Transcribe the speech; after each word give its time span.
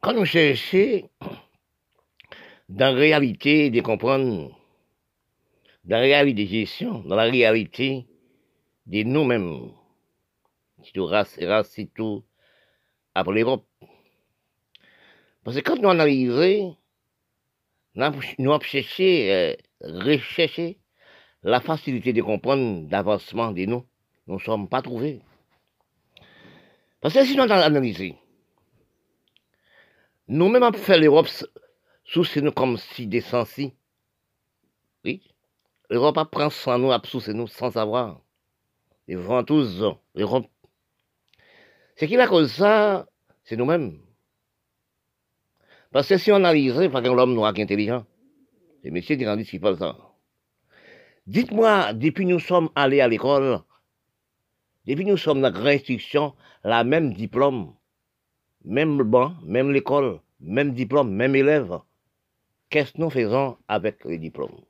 quand 0.00 0.14
nous 0.14 0.24
cherchons 0.24 1.08
dans 2.68 2.94
la 2.94 2.98
réalité 2.98 3.70
de 3.70 3.80
comprendre, 3.82 4.56
dans 5.84 5.96
la 5.96 6.02
réalité 6.02 6.44
de 6.44 6.48
gestion, 6.48 7.00
dans 7.00 7.16
la 7.16 7.24
réalité 7.24 8.06
de 8.86 9.02
nous-mêmes, 9.02 9.72
tout 10.94 11.04
race 11.04 11.36
et 11.38 11.46
race, 11.46 11.78
tout 11.94 12.24
après 13.14 13.34
l'Europe. 13.34 13.66
Parce 15.44 15.56
que 15.56 15.62
quand 15.62 15.76
nous 15.76 15.90
analysons, 15.90 16.76
nous 17.94 18.52
avons 18.52 18.60
cherché, 18.60 19.32
euh, 19.32 19.54
recherché 19.82 20.78
la 21.42 21.60
facilité 21.60 22.12
de 22.12 22.22
comprendre 22.22 22.88
l'avancement 22.90 23.52
de 23.52 23.64
nous. 23.66 23.86
Nous 24.26 24.34
ne 24.34 24.40
sommes 24.40 24.68
pas 24.68 24.80
trouvés. 24.80 25.20
Parce 27.00 27.14
que 27.14 27.24
si 27.24 27.36
nous 27.36 27.42
analysons, 27.42 28.16
nous-mêmes 30.30 30.62
avons 30.62 30.78
fait 30.78 30.96
l'Europe 30.96 31.28
sous 32.04 32.24
nous 32.36 32.52
comme 32.52 32.76
si 32.76 33.08
des 33.08 33.20
sensi. 33.20 33.74
Oui. 35.04 35.22
L'Europe 35.90 36.18
apprend 36.18 36.50
sans 36.50 36.78
nous, 36.78 36.92
sous 37.04 37.32
nous 37.32 37.48
sans 37.48 37.72
savoir. 37.72 38.20
Les 39.08 39.16
tous 39.44 39.82
l'Europe. 40.14 40.46
Ce 41.96 42.04
qui 42.04 42.14
la 42.14 42.28
cause 42.28 42.52
ça, 42.52 43.08
c'est 43.42 43.56
nous-mêmes. 43.56 43.98
Parce 45.90 46.08
que 46.08 46.16
si 46.16 46.30
on 46.30 46.36
analyse, 46.36 46.74
pas 46.92 47.02
qu'un 47.02 47.18
homme 47.18 47.34
noir 47.34 47.52
qui 47.52 47.60
est 47.60 47.64
intelligent, 47.64 48.06
c'est 48.84 48.92
monsieur 48.92 49.16
qui 49.16 49.24
dit 49.24 49.44
ce 49.44 49.50
qu'il 49.50 49.76
ça. 49.76 49.96
Dites-moi, 51.26 51.92
depuis 51.94 52.24
nous 52.24 52.38
sommes 52.38 52.70
allés 52.76 53.00
à 53.00 53.08
l'école, 53.08 53.62
depuis 54.86 55.04
nous 55.04 55.16
sommes 55.16 55.40
dans 55.40 55.52
la 55.52 55.78
grande 55.78 56.34
la 56.62 56.84
même 56.84 57.14
diplôme, 57.14 57.74
même 58.64 59.02
banc, 59.02 59.34
même 59.44 59.70
l'école, 59.70 60.20
même 60.40 60.72
diplôme, 60.72 61.12
même 61.12 61.34
élève. 61.34 61.78
Qu'est-ce 62.68 62.92
que 62.92 63.00
nous 63.00 63.10
faisons 63.10 63.56
avec 63.68 64.04
les 64.04 64.18
diplômes? 64.18 64.60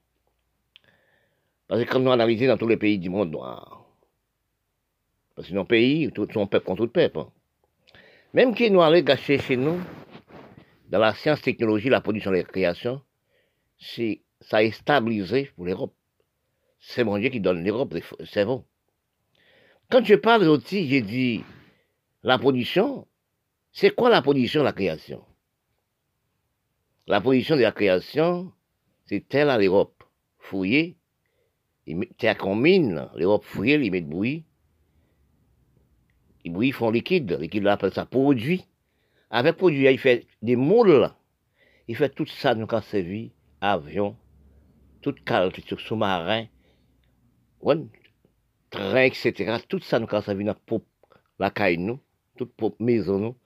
Parce 1.68 1.84
que 1.84 1.90
comme 1.90 2.02
nous 2.02 2.10
analysons 2.10 2.46
dans 2.46 2.56
tous 2.56 2.68
les 2.68 2.76
pays 2.76 2.98
du 2.98 3.10
monde 3.10 3.30
noir, 3.30 3.84
parce 5.34 5.48
que 5.48 5.54
nos 5.54 5.64
pays, 5.64 6.10
tout 6.12 6.28
son 6.32 6.46
peuple 6.46 6.66
contre 6.66 6.86
tout 6.86 6.92
peuple. 6.92 7.20
Même 8.34 8.54
qui 8.54 8.70
nous 8.70 8.82
allons 8.82 9.00
gâcher 9.00 9.38
chez 9.38 9.56
nous, 9.56 9.80
dans 10.88 10.98
la 10.98 11.14
science, 11.14 11.40
technologie, 11.40 11.88
la 11.88 12.00
production 12.00 12.30
la 12.30 12.42
création, 12.42 13.00
c'est, 13.78 14.22
ça 14.40 14.62
est 14.62 14.72
stabilisé 14.72 15.50
pour 15.56 15.64
l'Europe. 15.64 15.94
C'est 16.80 17.04
mon 17.04 17.18
Dieu 17.18 17.30
qui 17.30 17.40
donne 17.40 17.64
l'Europe 17.64 17.94
c'est 18.24 18.44
bon. 18.44 18.64
Quand 19.90 20.04
je 20.04 20.14
parle 20.14 20.48
aussi, 20.48 20.88
j'ai 20.88 21.02
dit 21.02 21.44
la 22.22 22.38
production. 22.38 23.06
C'est 23.72 23.94
quoi 23.94 24.10
la 24.10 24.22
production, 24.22 24.62
la 24.62 24.72
création? 24.72 25.24
La 27.06 27.20
production 27.20 27.56
de 27.56 27.62
la 27.62 27.72
création, 27.72 28.52
c'est 29.06 29.26
telle 29.28 29.50
à 29.50 29.58
l'Europe. 29.58 30.04
Fouiller, 30.38 30.96
terre 32.18 32.38
qu'on 32.38 32.56
mine, 32.56 33.08
l'Europe 33.14 33.44
fouiller, 33.44 33.74
ils 33.74 33.90
mettent 33.90 34.08
bruit. 34.08 34.44
Les 36.44 36.50
bruits 36.50 36.72
font 36.72 36.90
liquide, 36.90 37.32
liquide 37.32 37.64
là 37.64 37.72
appelle 37.72 37.92
ça 37.92 38.06
produit. 38.06 38.66
Avec 39.30 39.56
produit, 39.56 39.86
il 39.86 39.98
fait 39.98 40.26
des 40.42 40.56
moules. 40.56 41.10
Il 41.88 41.96
fait 41.96 42.08
tout 42.08 42.26
ça, 42.26 42.54
nous, 42.54 42.66
quand 42.66 42.80
servi, 42.82 43.32
avion, 43.60 44.16
tout 45.02 45.12
tout 45.12 45.78
sous-marin, 45.78 46.46
train, 48.70 49.02
etc. 49.02 49.58
Tout 49.68 49.80
ça, 49.80 49.98
nous, 49.98 50.06
quand 50.06 50.22
servi 50.22 50.44
dans 50.44 50.56
la 51.38 51.50
caille, 51.50 51.78
nous, 51.78 52.00
toute 52.36 52.52
maison, 52.80 53.18
nous. 53.18 53.36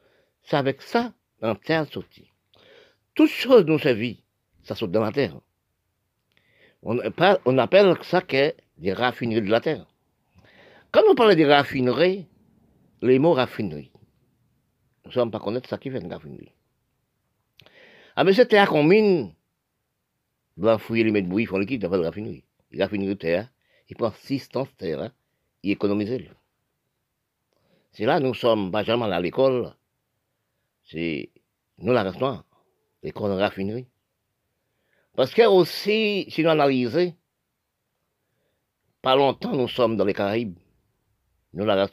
C'est 0.45 0.57
avec 0.57 0.83
ça, 0.83 1.13
dans 1.41 1.49
la 1.49 1.55
terre 1.55 1.87
sortie. 1.91 2.31
Toutes 3.15 3.31
choses 3.31 3.65
nous 3.67 3.79
servit, 3.79 4.23
ça 4.63 4.75
saute 4.75 4.91
dans 4.91 5.03
la 5.03 5.13
terre. 5.13 5.41
On, 6.83 6.99
on 7.47 7.59
appelle 7.59 7.97
ça 8.03 8.21
que 8.21 8.55
des 8.77 8.93
raffineries 8.93 9.43
de 9.43 9.51
la 9.51 9.61
terre. 9.61 9.87
Quand 10.91 11.03
on 11.09 11.15
parle 11.15 11.35
des 11.35 11.47
raffineries, 11.47 12.27
les 13.03 13.19
mots 13.19 13.33
raffinerie, 13.33 13.91
nous 15.05 15.11
ne 15.11 15.13
sommes 15.13 15.31
pas 15.31 15.41
connaître 15.41 15.69
ça 15.69 15.79
qui 15.79 15.91
fait 15.91 16.01
une 16.01 16.13
raffinerie. 16.13 16.53
Ah, 18.17 18.25
mais 18.25 18.33
c'est 18.33 18.47
terre 18.47 18.69
qu'on 18.69 18.85
mine, 18.85 19.35
doit 20.57 20.79
fouiller 20.79 21.05
les 21.05 21.11
mètres 21.11 21.29
bouillis, 21.29 21.47
font 21.47 21.59
liquide, 21.59 21.83
dans 21.83 21.91
la 21.91 22.09
raffinerie. 22.09 22.45
La 22.73 22.85
raffinerie 22.85 23.09
de 23.09 23.15
terre, 23.15 23.49
il 23.89 23.97
prend 23.97 24.13
six 24.13 24.49
temps 24.49 24.65
de 24.65 24.69
terre, 24.77 25.01
hein, 25.01 25.13
il 25.63 25.73
économise. 25.73 26.29
C'est 27.93 28.05
là, 28.05 28.21
nous 28.21 28.35
sommes 28.35 28.71
pas 28.71 28.83
jamais 28.83 29.07
à 29.07 29.21
l'école, 29.21 29.75
c'est 30.85 31.31
nous 31.79 31.93
la 31.93 32.13
l'école 33.03 33.31
de 33.31 33.37
raffinerie. 33.37 33.89
Parce 35.17 35.33
que 35.33 35.47
aussi, 35.47 36.27
si 36.29 36.43
nous 36.43 36.51
analysons, 36.51 37.15
pas 39.03 39.17
longtemps 39.17 39.55
nous 39.55 39.69
sommes 39.69 39.97
dans 39.97 40.05
les 40.05 40.15
Caraïbes, 40.15 40.59
nous 41.53 41.65
la. 41.65 41.89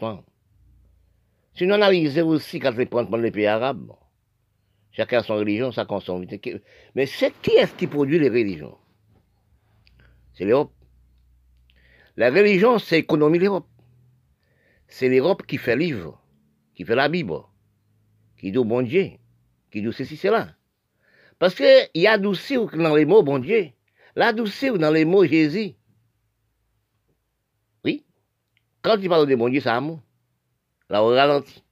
Si 1.54 1.68
nous 1.68 1.74
analysons 1.74 2.28
aussi 2.28 2.60
quand 2.60 2.76
les 2.76 2.86
prendre 2.86 3.16
les 3.18 3.32
pays 3.32 3.46
arabes, 3.46 3.92
chacun 4.92 5.20
a 5.20 5.24
son 5.24 5.36
religion, 5.36 5.72
sa 5.72 5.86
consomme. 5.86 6.26
Mais 6.96 7.06
c'est 7.06 7.34
qui 7.42 7.52
est-ce 7.52 7.76
qui 7.76 7.88
produit 7.88 8.20
les 8.20 8.30
religions? 8.30 8.78
C'est 10.34 10.46
l'Europe. 10.46 10.74
La 12.16 12.30
religion, 12.30 12.80
c'est 12.80 12.98
l'économie 12.98 13.38
de 13.38 13.44
l'Europe. 13.44 13.68
C'est 14.88 15.10
l'Europe 15.10 15.46
qui 15.46 15.58
fait 15.58 15.76
livre, 15.76 16.22
qui 16.76 16.84
fait 16.84 16.96
la 16.96 17.08
Bible, 17.08 17.42
qui 18.42 18.52
dit 18.52 18.58
bon 18.58 18.82
Dieu, 18.82 19.12
qui 19.72 19.82
dit 19.82 19.94
ceci, 19.94 20.18
cela. 20.18 20.50
Parce 21.40 21.56
qu'il 21.56 21.90
y 21.96 22.08
a 22.08 22.18
douci 22.18 22.56
dans 22.56 22.96
les 22.96 23.06
mots 23.06 23.24
bon 23.24 23.40
Dieu, 23.40 23.70
la 24.16 24.34
douci 24.34 24.72
dans 24.72 24.92
les 24.92 25.06
mots 25.06 25.26
Jésus. 25.26 25.76
Oui. 27.86 28.04
Quand 28.82 28.98
tu 28.98 29.08
parles 29.08 29.28
de 29.28 29.36
bon 29.36 29.48
Dieu, 29.48 29.62
c'est 29.62 29.70
amour 29.70 30.02
là, 30.90 31.04
on 31.04 31.08
ralentit. 31.08 31.64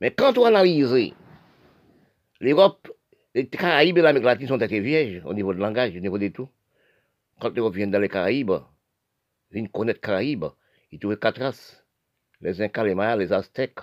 Mais 0.00 0.10
quand 0.10 0.36
on 0.38 0.44
analyse 0.44 1.14
l'Europe, 2.40 2.88
les 3.34 3.48
Caraïbes 3.48 3.98
et 3.98 4.02
l'Amérique 4.02 4.26
latine 4.26 4.48
sont 4.48 4.58
très 4.58 4.80
vierges 4.80 5.22
au 5.24 5.32
niveau 5.32 5.54
de 5.54 5.58
langage, 5.58 5.96
au 5.96 6.00
niveau 6.00 6.18
de 6.18 6.28
tout. 6.28 6.48
Quand 7.40 7.54
l'Europe 7.54 7.74
vient 7.74 7.86
dans 7.86 7.98
les 7.98 8.08
Caraïbes, 8.08 8.52
ils 9.52 9.70
connaître 9.70 9.98
les 9.98 10.06
Caraïbes, 10.06 10.46
ils 10.90 10.98
trouvent 10.98 11.16
quatre 11.16 11.40
races. 11.40 11.82
Les 12.42 12.60
Incas, 12.60 12.84
les 12.84 12.94
Mayas, 12.94 13.16
les 13.16 13.32
Aztèques 13.32 13.80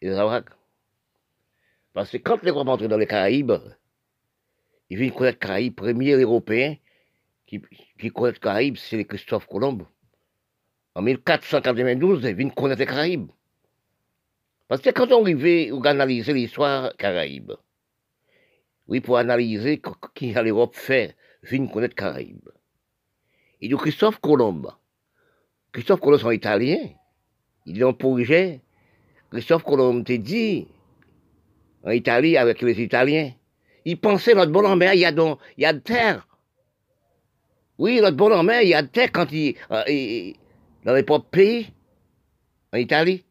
et 0.00 0.08
les 0.08 0.14
Arawaks. 0.14 0.50
Parce 1.94 2.10
que 2.10 2.18
quand 2.18 2.42
l'Europe 2.42 2.68
entre 2.68 2.86
dans 2.88 2.98
les 2.98 3.06
Caraïbes, 3.06 3.52
ils 4.90 4.98
viennent 4.98 5.12
connaître 5.12 5.38
les 5.40 5.46
Caraïbes. 5.46 5.74
Premier 5.74 6.12
Européen 6.12 6.76
qui, 7.46 7.62
qui 7.98 8.10
connaît 8.10 8.32
les 8.32 8.38
Caraïbes, 8.38 8.76
c'est 8.76 9.04
Christophe 9.04 9.46
Colomb. 9.46 9.86
En 10.96 11.02
1492, 11.02 12.24
ils 12.24 12.34
viennent 12.34 12.52
connaître 12.52 12.80
les 12.80 12.86
Caraïbes. 12.86 13.30
Parce 14.68 14.82
que 14.82 14.90
quand 14.90 15.12
on 15.12 15.22
arrivait 15.22 15.70
à 15.70 15.88
analyser 15.90 16.32
l'histoire 16.32 16.96
caraïbe, 16.96 17.52
oui, 18.88 19.00
pour 19.00 19.18
analyser 19.18 19.80
qui 20.14 20.34
a 20.34 20.42
l'Europe 20.42 20.74
fait, 20.74 21.16
vient 21.42 21.66
connaître 21.66 21.94
Caraïbes. 21.94 22.48
Il 23.60 23.70
dit 23.70 23.76
Christophe 23.76 24.20
Colomb. 24.20 24.62
Christophe 25.72 26.00
Colomb, 26.00 26.18
c'est 26.18 26.34
italien. 26.34 26.78
Il 27.66 27.80
est 27.80 27.84
un 27.84 27.92
projet. 27.92 28.62
Christophe 29.30 29.62
Colomb 29.62 30.02
te 30.02 30.12
dit, 30.12 30.66
en 31.84 31.90
Italie 31.90 32.36
avec 32.36 32.62
les 32.62 32.80
Italiens, 32.82 33.32
il 33.84 33.98
pensait 34.00 34.34
notre 34.34 34.52
bon 34.52 34.64
en 34.64 34.76
mer, 34.76 34.94
il 34.94 35.00
y 35.00 35.04
a, 35.04 35.12
donc, 35.12 35.38
il 35.56 35.62
y 35.62 35.66
a 35.66 35.72
de 35.72 35.78
terre. 35.78 36.26
Oui, 37.78 38.00
notre 38.00 38.16
bon 38.16 38.32
en 38.32 38.42
mer, 38.42 38.62
il 38.62 38.68
y 38.68 38.74
a 38.74 38.82
de 38.82 38.88
terre 38.88 39.12
quand 39.12 39.30
il, 39.30 39.56
euh, 39.70 40.32
dans 40.84 40.94
les 40.94 41.02
propres 41.02 41.28
pays, 41.28 41.70
en 42.72 42.78
Italie. 42.78 43.24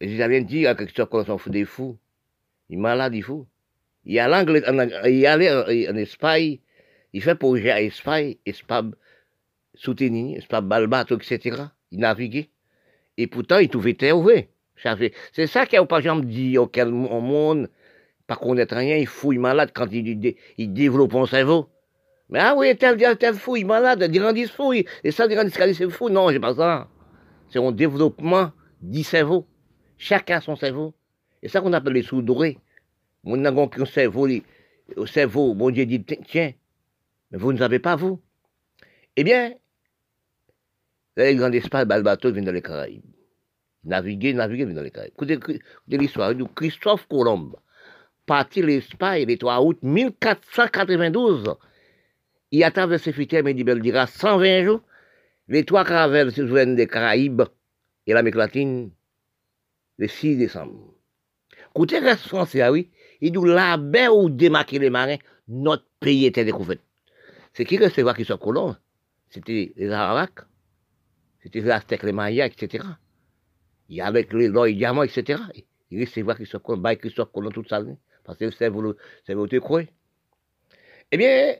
Les 0.00 0.14
Italiens 0.14 0.42
disent 0.42 0.66
à 0.66 0.74
Christophe 0.74 1.08
qu'on 1.08 1.24
s'en 1.24 1.38
fout 1.38 1.52
des 1.52 1.64
fous. 1.64 1.96
Il 2.68 2.74
est 2.74 2.80
malade, 2.80 3.14
il 3.14 3.22
fou. 3.22 3.46
Il 4.04 4.18
a 4.18 4.28
l'anglais, 4.28 4.62
il 5.08 5.26
allait 5.26 5.88
en, 5.88 5.96
Espagne, 5.96 6.58
il 7.12 7.22
fait 7.22 7.36
projet 7.36 7.70
à 7.70 7.80
Espagne, 7.80 8.34
Espagne, 8.44 8.92
soutenir, 9.74 10.38
Espagne, 10.38 10.66
Balbato, 10.66 11.16
etc. 11.16 11.62
Il 11.92 12.00
naviguait. 12.00 12.50
Et 13.16 13.28
pourtant, 13.28 13.58
il 13.58 13.68
trouvait 13.68 13.94
terre 13.94 14.18
ouverte. 14.18 14.48
C'est 15.32 15.46
ça 15.46 15.64
a 15.70 15.84
pas 15.84 16.00
jamais 16.00 16.24
dit 16.24 16.58
auquel 16.58 16.90
monde, 16.90 17.68
pas 18.26 18.36
connaître 18.36 18.76
rien, 18.76 18.96
il 18.96 19.06
fouille 19.06 19.38
malade 19.38 19.70
quand 19.74 19.86
il, 19.92 20.72
développe 20.72 21.12
son 21.12 21.26
cerveau. 21.26 21.68
Mais 22.28 22.38
ah 22.40 22.54
oui, 22.56 22.74
tel, 22.76 22.96
tel 23.18 23.34
fou, 23.34 23.56
il 23.56 23.62
est 23.62 23.64
malade, 23.64 24.02
Dirandis 24.04 24.48
fou, 24.48 24.72
et 24.72 25.10
ça, 25.10 25.28
Dirandis 25.28 25.52
c'est 25.52 25.90
fou. 25.90 26.08
Non, 26.08 26.30
c'est 26.30 26.40
pas 26.40 26.54
ça. 26.54 26.88
C'est 27.50 27.58
un 27.58 27.72
développement 27.72 28.52
du 28.80 29.02
cerveau. 29.02 29.46
Chacun 29.98 30.38
a 30.38 30.40
son 30.40 30.56
cerveau. 30.56 30.94
Et 31.42 31.48
ça 31.48 31.60
qu'on 31.60 31.72
appelle 31.72 31.92
les 31.92 32.02
sous 32.02 32.22
dorés. 32.22 32.58
Mon 33.24 33.36
n'a 33.36 33.52
qu'un 33.68 33.84
cerveau, 33.84 34.26
au 34.96 35.06
cerveau, 35.06 35.54
mon 35.54 35.70
Dieu 35.70 35.84
dit, 35.84 36.02
tiens, 36.04 36.52
mais 37.30 37.38
vous 37.38 37.52
ne 37.52 37.58
savez 37.58 37.78
pas, 37.78 37.96
vous. 37.96 38.20
Eh 39.16 39.24
bien, 39.24 39.52
les 41.16 41.36
grands 41.36 41.52
espaces, 41.52 41.86
bateau 41.86 42.32
vient 42.32 42.42
dans 42.42 42.52
les 42.52 42.62
Caraïbes. 42.62 43.11
Naviguer, 43.84 44.32
naviguer, 44.32 44.66
dans 44.66 44.82
les 44.82 44.90
Caraïbes. 44.90 45.14
Écoutez, 45.14 45.38
l'histoire 45.88 46.32
Christophe 46.54 47.06
Colomb. 47.08 47.52
parti 48.26 48.62
l'Espagne 48.62 49.26
le 49.26 49.36
3 49.36 49.60
août 49.60 49.78
1492. 49.82 51.56
Il 52.52 52.62
a 52.62 52.70
traversé 52.70 53.12
Fitière, 53.12 53.42
mais 53.42 53.54
dira 53.54 54.06
120 54.06 54.64
jours. 54.64 54.82
Les 55.48 55.64
trois 55.64 55.84
caravelles 55.84 56.32
se 56.32 56.46
joignent 56.46 56.76
des 56.76 56.86
Caraïbes 56.86 57.42
et 58.06 58.12
l'Amérique 58.12 58.36
latine 58.36 58.90
le 59.98 60.06
6 60.06 60.36
décembre. 60.36 60.94
Côté 61.74 61.98
reste 61.98 62.28
français, 62.28 62.60
ah 62.60 62.70
oui, 62.70 62.90
il 63.20 63.32
dit 63.32 63.38
là-bas 63.44 64.12
où 64.12 64.30
démarquer 64.30 64.78
les 64.78 64.90
marins, 64.90 65.16
notre 65.48 65.86
pays 65.98 66.26
était 66.26 66.44
découvert. 66.44 66.78
C'est 67.52 67.64
qui 67.64 67.78
recevoir 67.78 68.16
qui 68.16 68.24
soit 68.24 68.38
colons 68.38 68.76
C'était 69.30 69.72
les 69.76 69.90
Arawaks, 69.90 70.40
c'était 71.42 71.60
les 71.60 71.70
Aztèques, 71.70 72.02
les 72.02 72.12
Mayas, 72.12 72.46
etc. 72.46 72.84
Avait 74.00 74.20
avec 74.20 74.32
l'or 74.32 74.66
et 74.66 74.74
diamants, 74.74 75.02
etc. 75.02 75.40
Il 75.90 76.08
soit 76.08 76.60
colons, 76.60 76.80
bah, 76.80 76.96
qui 76.96 77.10
soit 77.10 77.26
colons 77.26 77.50
toute 77.50 77.68
sa 77.68 77.82
vie, 77.82 77.96
parce 78.24 78.38
que 78.38 78.50
c'est 78.50 78.68
vous 78.68 78.94
croyez. 79.60 79.90
Eh 81.10 81.18
bien, 81.18 81.56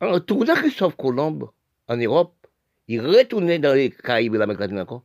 en 0.00 0.20
tournant 0.20 0.54
Christophe 0.54 0.96
Colomb 0.96 1.50
en 1.88 1.96
Europe, 1.96 2.34
il 2.86 3.00
retournait 3.00 3.58
dans 3.58 3.74
les 3.74 3.90
Caraïbes 3.90 4.36
et 4.36 4.38
l'Amérique 4.38 4.60
latine 4.60 4.78
encore. 4.78 5.04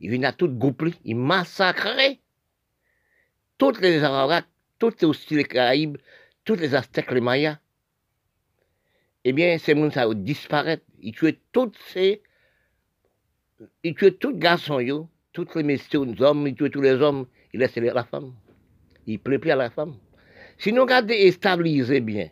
Il 0.00 0.10
venait 0.10 0.26
à 0.26 0.32
tout 0.32 0.48
grouper, 0.48 0.94
il 1.04 1.16
massacrait 1.16 2.20
toutes 3.58 3.80
les 3.80 4.02
Arawaks, 4.02 4.46
toutes 4.78 5.02
les 5.30 5.44
Caraïbes, 5.44 5.98
tous 6.44 6.56
les 6.56 6.74
Aztèques, 6.74 7.10
les 7.10 7.20
Mayas. 7.20 7.58
Eh 9.24 9.32
bien, 9.32 9.58
ces 9.58 9.74
gens 9.74 9.90
ça 9.90 10.12
disparaître. 10.14 10.84
Ils 11.00 11.12
tuaient 11.12 11.40
tous 11.52 11.72
ces. 11.92 12.22
Ils 13.82 13.94
tuaient 13.94 14.12
tous 14.12 14.30
les 14.30 14.38
garçons, 14.38 15.08
tous 15.34 15.48
les 15.56 15.62
les 15.64 16.22
hommes, 16.22 16.46
ils 16.46 16.54
tuaient 16.54 16.70
tous 16.70 16.80
les 16.80 16.94
hommes, 16.94 17.26
ils 17.52 17.60
laissaient 17.60 17.80
la 17.80 18.04
femme. 18.04 18.32
Ils 19.06 19.20
ne 19.26 19.36
plus 19.36 19.50
à 19.50 19.56
la 19.56 19.68
femme. 19.68 19.96
Si 20.56 20.72
nous 20.72 20.82
regardons 20.82 21.12
et 21.12 21.32
stabiliser 21.32 22.00
bien, 22.00 22.30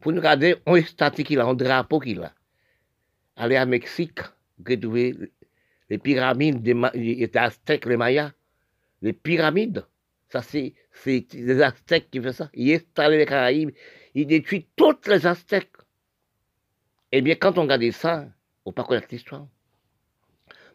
pour 0.00 0.12
nous 0.12 0.18
regarder 0.18 0.56
un 0.66 0.80
statut 0.82 1.24
qu'il 1.24 1.40
a, 1.40 1.46
un 1.46 1.54
drapeau 1.54 1.98
qu'il 1.98 2.20
a, 2.20 2.32
aller 3.36 3.56
à 3.56 3.64
Mexique, 3.64 4.20
retrouver 4.64 5.16
les 5.88 5.98
pyramides 5.98 6.62
des, 6.62 7.30
Aztèques, 7.34 7.86
les 7.86 7.96
Mayas, 7.96 8.32
les 9.00 9.14
pyramides, 9.14 9.84
ça 10.28 10.42
c'est 10.42 10.74
les 11.06 11.62
Aztèques 11.62 12.10
qui 12.10 12.20
font 12.20 12.32
ça. 12.32 12.50
Ils 12.52 12.74
installent 12.74 13.14
les 13.14 13.26
Caraïbes, 13.26 13.70
ils 14.14 14.26
détruisent 14.26 14.66
toutes 14.76 15.08
les 15.08 15.26
Aztèques. 15.26 15.72
Eh 17.12 17.22
bien, 17.22 17.36
quand 17.36 17.56
on 17.56 17.62
regarde 17.62 17.90
ça, 17.92 18.26
on 18.64 18.70
ne 18.70 18.74
pas 18.74 18.84
connaître 18.84 19.08
l'histoire. 19.10 19.46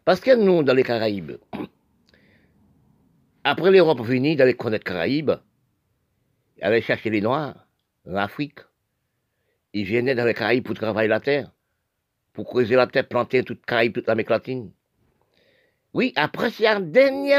Parce 0.09 0.21
que 0.21 0.35
nous, 0.35 0.63
dans 0.63 0.73
les 0.73 0.81
Caraïbes, 0.81 1.33
après 3.43 3.69
l'Europe 3.69 4.01
venue 4.01 4.35
d'aller 4.35 4.55
connaître 4.55 4.87
les 4.87 4.91
Caraïbes, 4.91 5.33
aller 6.63 6.81
chercher 6.81 7.11
les 7.11 7.21
Noirs 7.21 7.67
en 8.07 8.15
Afrique, 8.15 8.57
ils 9.71 9.85
venaient 9.85 10.15
dans 10.15 10.25
les 10.25 10.33
Caraïbes 10.33 10.65
pour 10.65 10.73
travailler 10.73 11.07
la 11.07 11.19
terre, 11.19 11.51
pour 12.33 12.47
creuser 12.47 12.75
la 12.75 12.87
terre, 12.87 13.07
planter 13.07 13.43
toute 13.43 13.63
Caraïbe, 13.63 13.93
toute 13.93 14.07
l'Amérique 14.07 14.31
latine. 14.31 14.71
Oui, 15.93 16.11
après, 16.15 16.49
c'est 16.49 16.63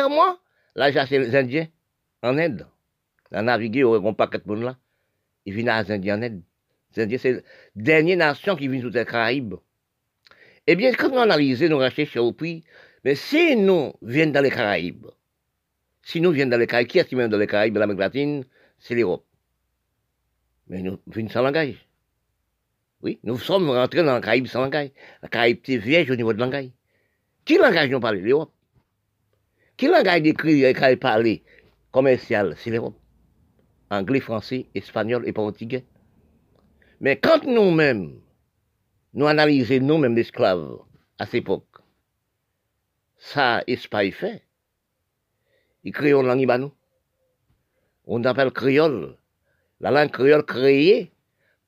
mois, 0.08 0.38
là, 0.76 0.92
j'ai 0.92 1.18
les 1.18 1.34
Indiens 1.34 1.66
en 2.22 2.38
Inde. 2.38 2.68
a 3.32 3.42
navigué 3.42 3.82
au 3.82 4.12
paquet 4.12 4.38
de 4.46 4.54
là. 4.54 4.76
Ils 5.44 5.54
viennent 5.54 5.70
à 5.70 5.82
les 5.82 5.90
Indiens 5.90 6.18
en 6.18 6.22
Inde. 6.22 6.42
Les 6.94 7.02
Indiens, 7.02 7.18
c'est 7.18 7.32
la 7.32 7.40
dernière 7.74 8.18
nation 8.18 8.54
qui 8.54 8.68
vient 8.68 8.78
sur 8.78 8.90
les 8.90 9.04
Caraïbes. 9.04 9.56
Eh 10.72 10.76
bien, 10.76 10.92
quand 10.92 11.08
nous 11.08 11.18
analysons, 11.18 11.68
nous 11.68 11.78
recherchons 11.78 12.20
au 12.20 12.32
puits, 12.32 12.62
mais 13.04 13.16
si 13.16 13.56
nous 13.56 13.92
venons 14.02 14.30
dans 14.30 14.40
les 14.40 14.52
Caraïbes, 14.52 15.08
si 16.00 16.20
nous 16.20 16.30
venons 16.30 16.46
dans 16.46 16.58
les 16.58 16.68
Caraïbes, 16.68 16.86
qui 16.86 17.00
est-ce 17.00 17.08
qui 17.08 17.16
vient 17.16 17.26
dans 17.26 17.38
les 17.38 17.48
Caraïbes, 17.48 17.76
l'Amérique 17.76 17.98
latine, 17.98 18.44
c'est 18.78 18.94
l'Europe. 18.94 19.26
Mais 20.68 20.80
nous 20.80 21.00
venons 21.08 21.28
sans 21.28 21.42
langage. 21.42 21.74
Oui, 23.02 23.18
nous 23.24 23.36
sommes 23.36 23.68
rentrés 23.68 24.04
dans 24.04 24.14
la 24.14 24.20
Caraïbe 24.20 24.46
sans 24.46 24.60
langage. 24.60 24.90
La 25.24 25.28
Caraïbe 25.28 25.56
était 25.56 25.76
vierge 25.76 26.08
au 26.08 26.14
niveau 26.14 26.32
de 26.32 26.38
langage. 26.38 26.70
Qui 27.44 27.58
langage 27.58 27.90
nous 27.90 27.98
parle? 27.98 28.18
L'Europe. 28.18 28.52
Qui 29.76 29.88
langage 29.88 30.22
d'écrit 30.22 30.62
et 30.62 30.96
parler 30.98 31.42
commercial? 31.90 32.54
C'est 32.56 32.70
l'Europe. 32.70 32.94
Anglais, 33.90 34.20
français, 34.20 34.66
espagnol 34.76 35.26
et 35.26 35.32
portugais. 35.32 35.84
Mais 37.00 37.16
quand 37.16 37.42
nous-mêmes, 37.44 38.20
nous 39.14 39.26
analysons 39.26 39.80
nous-mêmes 39.80 40.14
l'esclave 40.14 40.78
à 41.18 41.26
cette 41.26 41.36
époque, 41.36 41.66
ça, 43.18 43.62
Espagne 43.66 44.12
fait. 44.12 44.42
Ils 45.84 45.92
créent 45.92 46.12
une 46.12 46.26
langue 46.26 46.46
nous. 46.58 46.72
On 48.06 48.24
appelle 48.24 48.50
créole. 48.50 49.16
La 49.80 49.90
langue 49.90 50.10
créole 50.10 50.44
créée 50.44 51.12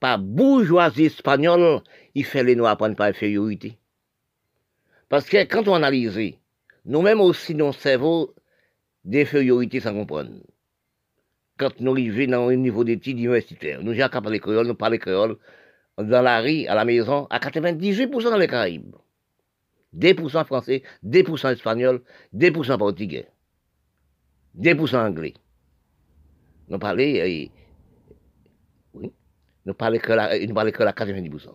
par 0.01 0.19
bourgeoisie 0.19 1.07
espagnole, 1.07 1.83
il 2.15 2.25
fait 2.25 2.43
les 2.43 2.57
noirs 2.57 2.77
prendre 2.77 2.97
par 2.97 3.07
infériorité. 3.07 3.79
Parce 5.09 5.29
que 5.29 5.45
quand 5.45 5.69
on 5.69 5.75
analyse, 5.75 6.35
nous-mêmes 6.85 7.21
aussi, 7.21 7.55
nos 7.55 7.73
cerveaux, 7.73 8.35
d'infériorité 9.05 9.81
sans 9.81 9.93
comprendre. 9.93 10.31
Quand 11.59 11.81
nous 11.81 11.93
arrivons 11.93 12.31
dans 12.31 12.49
un 12.49 12.57
niveau 12.57 12.85
d'études 12.85 13.19
universitaires, 13.19 13.83
nous 13.83 14.01
avons 14.01 14.23
parlé 14.23 14.41
créole, 14.41 14.67
nous 14.67 14.75
parlons 14.75 14.99
créole, 14.99 15.37
dans 15.99 16.23
la 16.23 16.41
rue, 16.41 16.67
à 16.67 16.75
la 16.75 16.85
maison, 16.85 17.27
à 17.31 17.39
98% 17.39 18.23
dans 18.25 18.37
les 18.37 18.47
Caraïbes. 18.47 18.95
2% 19.97 20.45
français, 20.47 20.83
2% 21.05 21.53
espagnol, 21.53 22.03
2% 22.35 22.79
portugais, 22.79 23.29
2% 24.59 24.97
anglais. 24.97 25.35
Nous 26.69 26.79
parlons, 26.79 27.03
euh, 27.03 27.47
oui, 28.95 29.13
nous 29.67 29.75
parlons 29.75 29.99
que 29.99 30.13
la, 30.13 30.39
que 30.39 30.83
la 30.83 30.93
90%. 30.93 31.51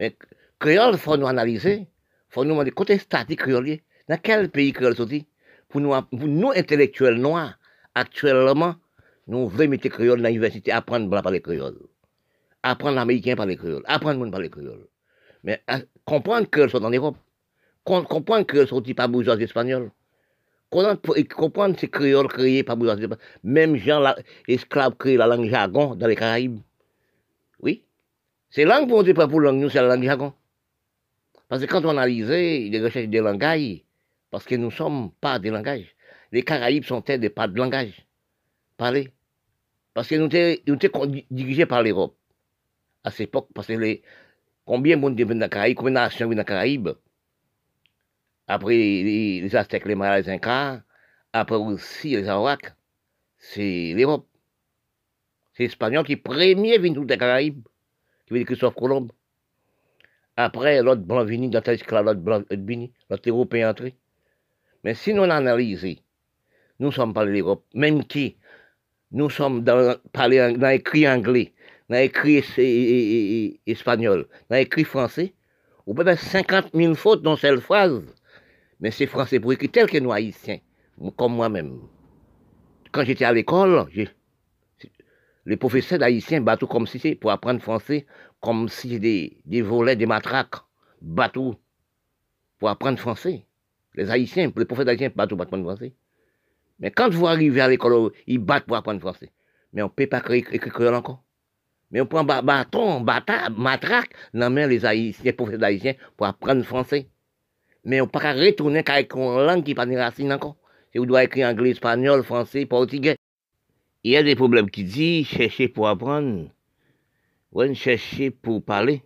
Mais 0.00 0.16
créole, 0.58 0.94
il 0.94 0.98
faut 0.98 1.16
nous 1.16 1.26
analyser, 1.26 1.82
il 1.82 1.86
faut 2.30 2.44
nous 2.44 2.50
demander 2.50 2.72
côté 2.72 2.98
statique 2.98 3.40
créole, 3.40 3.78
dans 4.08 4.18
quel 4.18 4.50
pays 4.50 4.72
créole 4.72 4.96
sorti 4.96 5.26
pour 5.68 5.80
nous, 5.80 5.90
pour 5.90 6.28
nous 6.28 6.50
intellectuels 6.50 7.20
noirs, 7.20 7.58
actuellement, 7.94 8.74
nous 9.28 9.48
voulons 9.48 9.68
mettre 9.68 9.88
créole 9.88 10.20
dans 10.20 10.28
l'université, 10.28 10.72
apprendre 10.72 11.16
à 11.16 11.22
parler 11.22 11.40
créole. 11.40 11.78
Apprendre 12.66 12.94
l'américain 12.96 13.34
à 13.34 13.36
parler 13.36 13.58
créole, 13.58 13.82
apprendre 13.84 14.26
à 14.26 14.30
parler 14.30 14.48
créole. 14.48 14.86
Mais 15.42 15.62
comprendre 16.06 16.48
que 16.48 16.66
sont 16.66 16.82
en 16.82 16.88
Europe, 16.88 17.18
comprendre 17.84 18.46
que 18.46 18.64
sont 18.64 18.80
pas 18.80 19.06
bourgeois 19.06 19.38
espagnols, 19.38 19.90
comprendre 20.70 21.78
ces 21.78 21.88
créoles 21.88 22.26
créés 22.26 22.62
par 22.62 22.78
bourgeois 22.78 22.94
espagnols, 22.94 23.18
même 23.42 23.76
gens 23.76 24.14
esclaves 24.48 24.94
créent 24.96 25.18
la 25.18 25.26
langue 25.26 25.44
jargon 25.50 25.94
dans 25.94 26.06
les 26.06 26.16
Caraïbes. 26.16 26.58
Oui. 27.60 27.84
C'est 28.48 28.64
langue 28.64 28.88
pour 28.88 29.00
on 29.00 29.12
pas 29.12 29.28
pour 29.28 29.40
langue, 29.40 29.58
nous, 29.58 29.68
c'est 29.68 29.82
la 29.82 29.94
langue 29.94 30.04
jargon. 30.04 30.32
Parce 31.50 31.60
que 31.60 31.70
quand 31.70 31.84
on 31.84 31.90
analyse 31.90 32.30
les 32.30 32.80
recherches 32.82 33.08
des 33.08 33.20
langages, 33.20 33.84
parce 34.30 34.46
que 34.46 34.54
nous 34.54 34.68
ne 34.68 34.70
sommes 34.70 35.10
pas 35.20 35.38
des 35.38 35.50
langages, 35.50 35.94
les 36.32 36.42
Caraïbes 36.42 36.84
sont 36.84 37.04
des 37.06 37.28
pas 37.28 37.46
de 37.46 37.58
langage. 37.58 38.06
Parler. 38.78 39.12
Parce 39.92 40.08
que 40.08 40.14
nous 40.14 40.30
sommes 40.30 41.22
dirigés 41.30 41.66
par 41.66 41.82
l'Europe. 41.82 42.16
À 43.04 43.10
cette 43.10 43.28
époque, 43.28 43.48
parce 43.54 43.66
que 43.66 43.74
les, 43.74 44.02
combien 44.64 44.96
de 44.96 45.02
monde 45.02 45.16
viennent 45.16 45.38
dans 45.38 45.44
les 45.44 45.50
Caraïbes, 45.50 45.76
combien 45.76 45.92
de 45.92 45.94
nations 45.96 46.26
viennent 46.26 46.36
dans 46.36 46.42
les 46.42 46.46
Caraïbes 46.46 46.88
Après 48.48 48.74
les, 48.76 49.56
Aztèques, 49.56 49.84
les 49.86 49.94
Mayas, 49.94 50.22
les 50.22 50.30
Incas, 50.30 50.82
après 51.32 51.56
aussi 51.56 52.16
les 52.16 52.28
Arawaks, 52.28 52.72
c'est 53.36 53.92
l'Europe. 53.94 54.26
C'est 55.52 55.64
l'Espagnol 55.64 56.04
qui 56.04 56.16
premier 56.16 56.78
vient 56.78 56.92
dans 56.92 57.02
les 57.02 57.18
Caraïbes 57.18 57.66
qui 58.26 58.34
veut 58.34 58.44
Christophe 58.44 58.74
Colomb. 58.74 59.08
Après, 60.36 60.82
l'autre 60.82 61.02
blanc 61.02 61.24
venu 61.24 61.50
l'autre 61.50 62.14
blanc 62.20 62.42
venu, 62.50 62.90
l'autre 63.08 63.28
européen 63.28 63.70
entré. 63.70 63.96
Mais 64.82 64.94
si 64.94 65.14
nous 65.14 65.22
analysons, 65.22 65.96
nous 66.80 66.90
sommes 66.90 67.14
pas 67.14 67.24
l'Europe, 67.24 67.64
même 67.74 68.04
qui, 68.04 68.36
nous 69.12 69.30
sommes 69.30 69.62
dans, 69.62 69.96
parler, 70.12 70.56
dans 70.56 70.68
écrit 70.68 71.08
anglais, 71.08 71.54
dans 71.94 72.00
écrit 72.00 72.38
espagnol, 73.66 74.26
dans 74.50 74.56
écrit 74.56 74.82
français, 74.82 75.32
on 75.86 75.94
peut 75.94 76.02
faire 76.02 76.18
50 76.18 76.70
000 76.74 76.94
fautes 76.96 77.22
dans 77.22 77.36
cette 77.36 77.60
phrase. 77.60 78.02
Mais 78.80 78.90
c'est 78.90 79.06
français 79.06 79.38
pour 79.38 79.52
écrire 79.52 79.70
tel 79.70 79.88
que 79.88 79.98
nous 79.98 80.10
haïtiens, 80.10 80.58
comme 81.16 81.36
moi-même. 81.36 81.78
Quand 82.90 83.04
j'étais 83.04 83.24
à 83.24 83.32
l'école, 83.32 83.86
les 85.46 85.56
professeurs 85.56 86.00
d'haïtiens 86.00 86.40
bateau 86.40 86.66
comme 86.66 86.88
si 86.88 86.98
c'est 86.98 87.14
pour 87.14 87.30
apprendre 87.30 87.62
français, 87.62 88.06
comme 88.40 88.68
si 88.68 88.98
des, 88.98 89.40
des 89.44 89.62
volets, 89.62 89.94
des 89.94 90.06
matraques, 90.06 90.56
bateau 91.00 91.54
pour 92.58 92.70
apprendre 92.70 92.98
français. 92.98 93.46
Les 93.94 94.10
haïtiens, 94.10 94.50
les 94.56 94.64
professeurs 94.64 94.90
haïtiens 94.90 95.12
battent 95.14 95.30
pour 95.30 95.40
apprendre 95.40 95.62
français. 95.62 95.94
Mais 96.80 96.90
quand 96.90 97.08
vous 97.10 97.28
arrivez 97.28 97.60
à 97.60 97.68
l'école, 97.68 98.10
ils 98.26 98.38
battent 98.38 98.66
pour 98.66 98.76
apprendre 98.76 98.98
français. 98.98 99.30
Mais 99.72 99.82
on 99.82 99.86
ne 99.86 99.90
peut 99.90 100.08
pas 100.08 100.22
écrire 100.34 100.92
encore. 100.92 101.24
Mais 101.94 102.00
on 102.00 102.06
prend 102.06 102.24
bâton, 102.24 103.02
bâtard, 103.02 103.52
matraque 103.52 104.10
dans 104.34 104.50
main 104.50 104.66
les 104.66 104.84
haïtiens, 104.84 105.32
professeurs 105.32 105.94
pour 106.16 106.26
apprendre 106.26 106.64
français. 106.64 107.06
Mais 107.84 108.00
on 108.00 108.06
ne 108.06 108.10
peut 108.10 108.18
pas 108.18 108.32
retourner 108.32 108.82
avec 108.84 109.14
une 109.14 109.46
langue 109.46 109.62
qui 109.62 109.74
n'a 109.74 109.76
pas 109.76 109.86
de 109.86 109.96
racine 109.96 110.32
encore. 110.32 110.56
Et 110.92 110.98
vous 110.98 111.06
doit 111.06 111.22
écrire 111.22 111.46
anglais, 111.46 111.70
espagnol, 111.70 112.24
français, 112.24 112.66
portugais. 112.66 113.14
il 114.02 114.10
y 114.10 114.16
a 114.16 114.24
des 114.24 114.34
problèmes 114.34 114.70
qui 114.70 114.82
disent 114.82 115.28
chercher 115.28 115.68
pour 115.68 115.86
apprendre, 115.86 116.50
ou 117.52 117.74
chercher 117.74 118.32
pour 118.32 118.64
parler. 118.64 119.04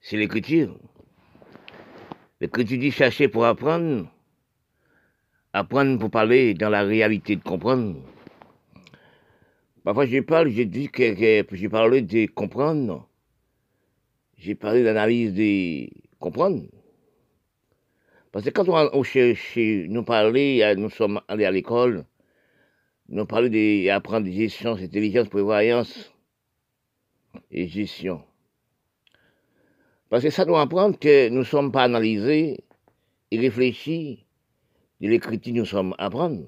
C'est 0.00 0.18
l'écriture. 0.18 0.78
L'écriture 2.40 2.78
dit 2.78 2.92
chercher 2.92 3.26
pour 3.26 3.44
apprendre, 3.44 4.08
apprendre 5.52 5.98
pour 5.98 6.12
parler 6.12 6.54
dans 6.54 6.70
la 6.70 6.82
réalité 6.82 7.34
de 7.34 7.42
comprendre. 7.42 7.96
Parfois, 9.84 10.06
je 10.06 10.20
parle, 10.20 10.50
je 10.50 10.62
dis 10.62 10.88
que, 10.88 11.42
que 11.42 11.56
je 11.56 11.66
de 11.66 12.26
comprendre. 12.32 13.08
J'ai 14.36 14.54
parlé 14.54 14.82
d'analyse 14.82 15.34
de 15.34 15.88
comprendre. 16.18 16.64
Parce 18.32 18.44
que 18.44 18.50
quand 18.50 18.68
on, 18.68 19.02
cherche, 19.02 19.56
nous 19.56 20.04
parler, 20.04 20.74
nous 20.76 20.90
sommes 20.90 21.20
allés 21.28 21.44
à 21.44 21.50
l'école, 21.50 22.04
nous 23.08 23.26
parlons 23.26 23.48
d'apprendre 23.48 24.26
des 24.26 24.32
gestion, 24.32 24.74
intelligence, 24.74 25.28
prévoyance 25.28 26.14
et 27.50 27.66
gestion. 27.66 28.22
Parce 30.10 30.22
que 30.22 30.30
ça 30.30 30.44
doit 30.44 30.60
apprendre 30.60 30.98
que 30.98 31.28
nous 31.28 31.38
ne 31.38 31.44
sommes 31.44 31.72
pas 31.72 31.84
analysés 31.84 32.64
et 33.30 33.38
réfléchis 33.38 34.26
de 35.00 35.08
l'écriture 35.08 35.54
nous 35.54 35.64
sommes 35.64 35.94
apprendre. 35.98 36.44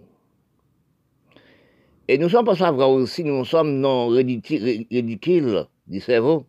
Et 2.12 2.18
nous 2.18 2.28
sommes 2.28 2.44
pas 2.44 2.56
savoir 2.56 2.90
aussi, 2.90 3.24
nous 3.24 3.42
sommes 3.46 3.80
non 3.80 4.08
ridicules 4.08 5.66
du 5.86 5.98
cerveau. 5.98 6.44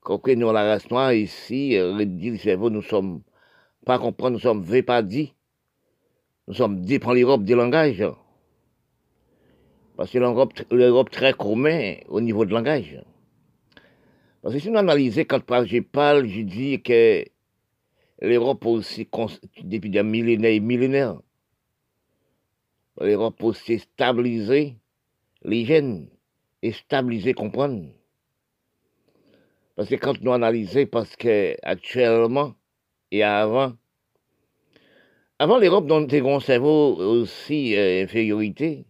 Quand 0.00 0.26
nous, 0.26 0.50
la 0.52 0.64
race 0.64 0.90
noire 0.90 1.12
ici, 1.12 1.80
ridicule 1.80 2.32
du 2.32 2.38
cerveau, 2.38 2.68
nous 2.68 2.82
sommes 2.82 3.22
pas 3.84 4.00
comprendre, 4.00 4.32
nous 4.32 4.40
sommes 4.40 4.82
pas 4.82 5.02
dit. 5.02 5.34
Nous 6.48 6.54
sommes 6.54 6.80
dépend 6.84 7.12
l'Europe 7.12 7.44
des 7.44 7.54
langages. 7.54 8.04
Parce 9.96 10.10
que 10.10 10.18
l'Europe 10.18 11.10
très 11.10 11.32
commun 11.32 11.94
au 12.08 12.20
niveau 12.20 12.44
de 12.44 12.50
langage. 12.50 13.00
Parce 14.42 14.52
que 14.52 14.60
si 14.60 14.68
nous 14.68 14.78
analysons, 14.78 15.22
quand 15.28 15.64
je 15.64 15.78
parle, 15.78 16.26
je 16.26 16.40
dis 16.40 16.82
que 16.82 17.24
l'Europe 18.20 18.66
aussi, 18.66 19.08
depuis 19.62 19.90
des 19.90 20.02
millénaires 20.02 20.50
et 20.50 20.58
millénaires, 20.58 21.20
l'Europe 23.00 23.42
aussi 23.42 23.78
stabiliser 23.78 24.76
les 25.42 25.64
gènes 25.64 26.08
et 26.62 26.72
stabiliser, 26.72 27.34
comprendre. 27.34 27.90
Parce 29.74 29.88
que 29.88 29.96
quand 29.96 30.20
nous 30.22 30.32
analysons, 30.32 30.86
parce 30.86 31.14
que 31.16 31.56
actuellement 31.62 32.54
et 33.10 33.22
avant, 33.22 33.74
avant 35.38 35.58
l'Europe 35.58 35.90
un 35.90 36.40
cerveau 36.40 36.96
aussi 36.96 37.76
euh, 37.76 38.02
infériorité, 38.02 38.86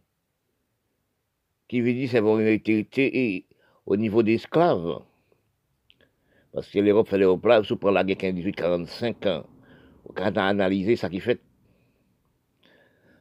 qui 1.68 1.80
veut 1.80 1.92
dire 1.92 2.14
une 2.14 2.54
autorité 2.54 3.46
au 3.84 3.96
niveau 3.96 4.22
des 4.22 4.34
esclaves. 4.34 5.00
Parce 6.52 6.70
que 6.70 6.78
l'Europe 6.78 7.08
fait 7.08 7.22
au 7.24 7.36
plat, 7.36 7.62
sous 7.64 7.78
la 7.82 8.04
guerre 8.04 8.32
1845, 8.32 9.26
ans, 9.26 9.46
quand 10.14 10.32
on 10.32 10.36
a 10.36 10.44
analysé 10.44 10.96
ça 10.96 11.08
qui 11.08 11.20
fait. 11.20 11.40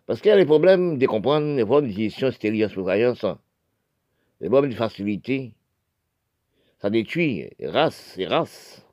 Parce 0.05 0.21
qu'il 0.21 0.29
y 0.29 0.31
a 0.31 0.37
les 0.37 0.45
problèmes 0.45 0.97
de 0.97 1.07
comprendre, 1.07 1.55
les 1.55 1.65
problèmes 1.65 1.91
de 1.91 1.95
gestion, 1.95 2.31
stérile, 2.31 2.69
surveillance, 2.69 3.25
les 4.39 4.49
problèmes 4.49 4.71
de 4.71 4.75
facilité. 4.75 5.53
Ça 6.79 6.89
détruit 6.89 7.49
race 7.61 8.15
et 8.17 8.27
race. 8.27 8.85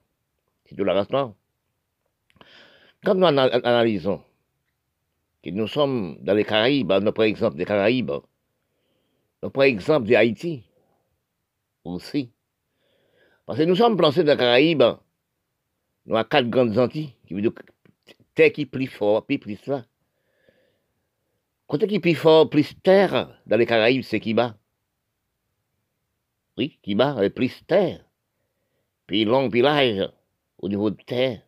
C'est 0.64 0.74
de 0.74 0.82
la 0.84 0.94
race. 0.94 1.08
Quand 3.04 3.14
nous 3.14 3.26
analysons 3.26 4.22
que 5.42 5.50
nous 5.50 5.66
sommes 5.66 6.16
dans 6.20 6.34
les 6.34 6.44
Caraïbes, 6.44 6.92
nous 7.02 7.12
prenons 7.12 7.28
exemple 7.28 7.56
des 7.56 7.64
Caraïbes, 7.64 8.12
par 9.40 9.64
exemple 9.64 10.08
de 10.08 10.14
Haïti 10.14 10.62
aussi. 11.84 12.30
Parce 13.44 13.58
que 13.58 13.64
nous 13.64 13.74
sommes 13.74 13.96
placés 13.96 14.22
dans 14.22 14.32
les 14.32 14.38
Caraïbes, 14.38 14.84
nous 16.06 16.16
avons 16.16 16.28
quatre 16.28 16.48
grandes 16.48 16.78
Antilles, 16.78 17.12
qui 17.26 17.34
veut 17.34 17.42
dire 17.42 17.52
terre 18.34 18.52
qui 18.52 18.66
plus 18.66 18.86
fort, 18.86 19.26
plus 19.26 19.38
plus 19.38 19.66
là. 19.66 19.84
Côté 21.72 21.86
qui 21.86 22.00
plus 22.00 22.14
fort, 22.14 22.50
plus 22.50 22.74
terre 22.82 23.34
dans 23.46 23.56
les 23.56 23.64
Caraïbes, 23.64 24.02
c'est 24.02 24.20
qui 24.20 24.34
bat. 24.34 24.58
Oui, 26.58 26.78
qui 26.82 26.94
bat, 26.94 27.16
plus 27.30 27.64
terre. 27.66 28.04
Puis 29.06 29.24
long, 29.24 29.48
puis 29.48 29.62
au 30.58 30.68
niveau 30.68 30.90
de 30.90 31.02
terre. 31.02 31.40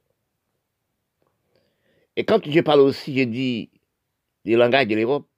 Et 2.17 2.25
quand 2.25 2.41
je 2.43 2.61
parle 2.61 2.81
aussi, 2.81 3.15
je 3.19 3.25
dis 3.25 3.69
des 4.47 4.57
langages 4.57 4.87
de 4.87 4.95
l'Europe 4.95 5.29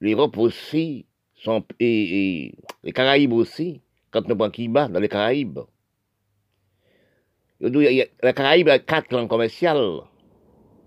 l'Europe 0.00 0.36
aussi, 0.36 1.06
et, 1.80 2.54
les 2.82 2.92
Caraïbes 2.92 3.32
aussi, 3.32 3.80
quand 4.10 4.28
nous 4.28 4.36
prenons 4.36 4.70
bat 4.70 4.88
dans 4.88 5.00
les 5.00 5.08
Caraïbes. 5.08 5.60
Les 7.60 8.10
Caraïbes 8.36 8.68
a 8.68 8.80
quatre 8.80 9.14
langues 9.14 9.30
commerciales. 9.30 10.00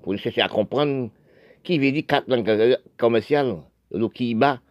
Pour 0.03 0.15
chercher 0.19 0.41
à 0.41 0.49
comprendre 0.49 1.09
qui 1.67 1.79
veut 1.79 1.91
dire 1.91 2.05
quatre 2.07 2.29
langues 2.29 2.77
commerciales? 2.95 3.57
Nous 3.91 4.07
Kiba, 4.07 4.61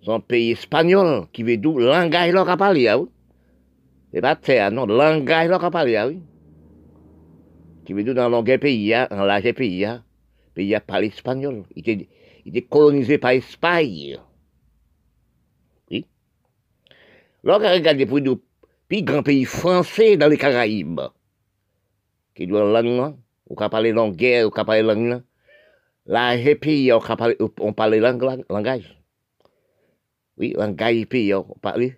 c'est 0.00 0.12
un 0.12 0.20
pays 0.20 0.52
espagnol 0.52 1.26
qui 1.32 1.42
veut 1.42 1.56
dire 1.56 1.72
langage 1.72 2.32
leur 2.32 2.56
parler, 2.56 2.86
ah 2.86 2.98
oui. 2.98 3.08
C'est 4.12 4.20
pas 4.20 4.36
terre, 4.36 4.70
non, 4.70 4.86
langage 4.86 5.48
leur 5.48 5.70
parler, 5.72 5.96
ah 5.96 6.06
oui. 6.06 6.20
Qui 7.84 7.94
veut 7.94 8.04
dire 8.04 8.14
dans 8.14 8.28
le 8.28 8.58
pays, 8.58 8.94
hein, 8.94 9.08
dans 9.10 9.24
l'âge 9.24 9.52
pays, 9.54 9.84
hein. 9.84 10.04
pays 10.54 10.72
à 10.72 10.80
parler 10.80 11.08
espagnol. 11.08 11.64
Il 11.74 12.06
il 12.46 12.56
était 12.56 12.62
colonisé 12.62 13.18
par 13.18 13.32
l'Espagne. 13.32 14.16
Oui. 15.90 16.06
Lorsqu'on 17.42 17.72
regarde 17.72 18.04
pour 18.06 18.20
nous, 18.20 18.40
puis 18.88 19.02
grand 19.02 19.24
pays 19.24 19.44
français 19.44 20.16
dans 20.16 20.28
les 20.28 20.38
Caraïbes, 20.38 21.00
qui 22.36 22.46
doit 22.46 22.64
la 22.64 22.82
langue, 22.82 23.16
on 23.48 23.56
peut 23.56 23.68
parler 23.68 23.90
langue 23.90 24.14
on 24.14 24.50
peut 24.50 24.64
parler 24.64 24.82
langue, 24.82 25.22
là, 26.10 26.36
les 26.36 26.56
pays, 26.56 26.92
on 26.92 26.98
langue, 27.78 28.44
langage. 28.50 28.98
Oui, 30.36 30.52
langage 30.56 31.06
pays, 31.06 31.32
on 31.32 31.44
parle, 31.62 31.92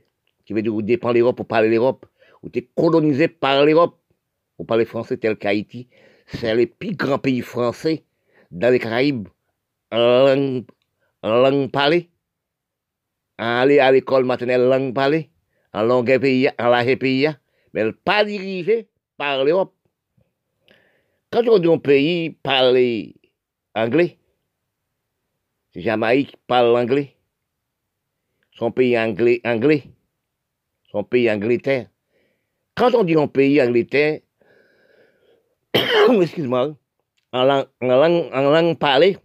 qui 0.45 0.53
veut 0.53 0.63
dire, 0.63 0.73
vous 0.73 0.83
dépend 0.83 1.13
l'Europe, 1.13 1.37
pour 1.37 1.47
parler 1.47 1.71
l'Europe, 1.71 2.05
vous 2.43 2.51
êtes 2.55 2.75
colonisé 2.75 3.29
par 3.29 3.65
l'Europe, 3.65 3.99
vous 4.59 4.67
parlez 4.67 4.85
français 4.85 5.17
tel 5.17 5.37
qu'Haïti, 5.37 5.89
c'est 6.27 6.55
le 6.55 6.67
plus 6.67 6.95
grand 6.95 7.19
pays 7.19 7.41
français 7.41 8.05
dans 8.51 8.71
les 8.71 8.79
Caraïbes. 8.79 9.29
Langue, 9.91 10.65
langue 11.23 11.71
parlée. 11.71 12.11
Aller 13.39 13.79
à 13.79 13.91
l'école 13.91 14.25
maternelle 14.25 14.63
langue 14.63 14.95
parlée, 14.95 15.31
en 15.73 15.83
langue 15.83 16.19
pays, 16.19 16.51
en 16.59 16.69
langue 16.69 16.99
pays, 16.99 17.29
mais 17.73 17.93
pas 17.93 18.25
dirigée 18.25 18.89
par 19.17 19.43
l'Europe. 19.43 19.75
Quand 21.31 21.49
on 21.49 21.59
dit 21.59 21.69
un 21.69 21.79
pays 21.79 22.31
parle 22.43 22.77
anglais, 23.75 24.19
Jamaïque 25.75 26.37
parle 26.47 26.77
anglais. 26.77 27.17
Son 28.53 28.71
pays 28.71 28.99
anglais, 28.99 29.41
anglais. 29.45 29.85
Son 30.91 31.05
pays 31.05 31.31
Angleterre. 31.31 31.89
Quand 32.75 32.95
on 32.95 33.05
dit 33.05 33.17
un 33.17 33.27
pays 33.27 33.63
Angleterre, 33.63 34.21
excuse-moi, 36.21 36.77
en 37.33 37.45
langue, 37.45 37.67
en 37.81 38.51
langue, 38.51 38.79
parlée, 38.79 39.17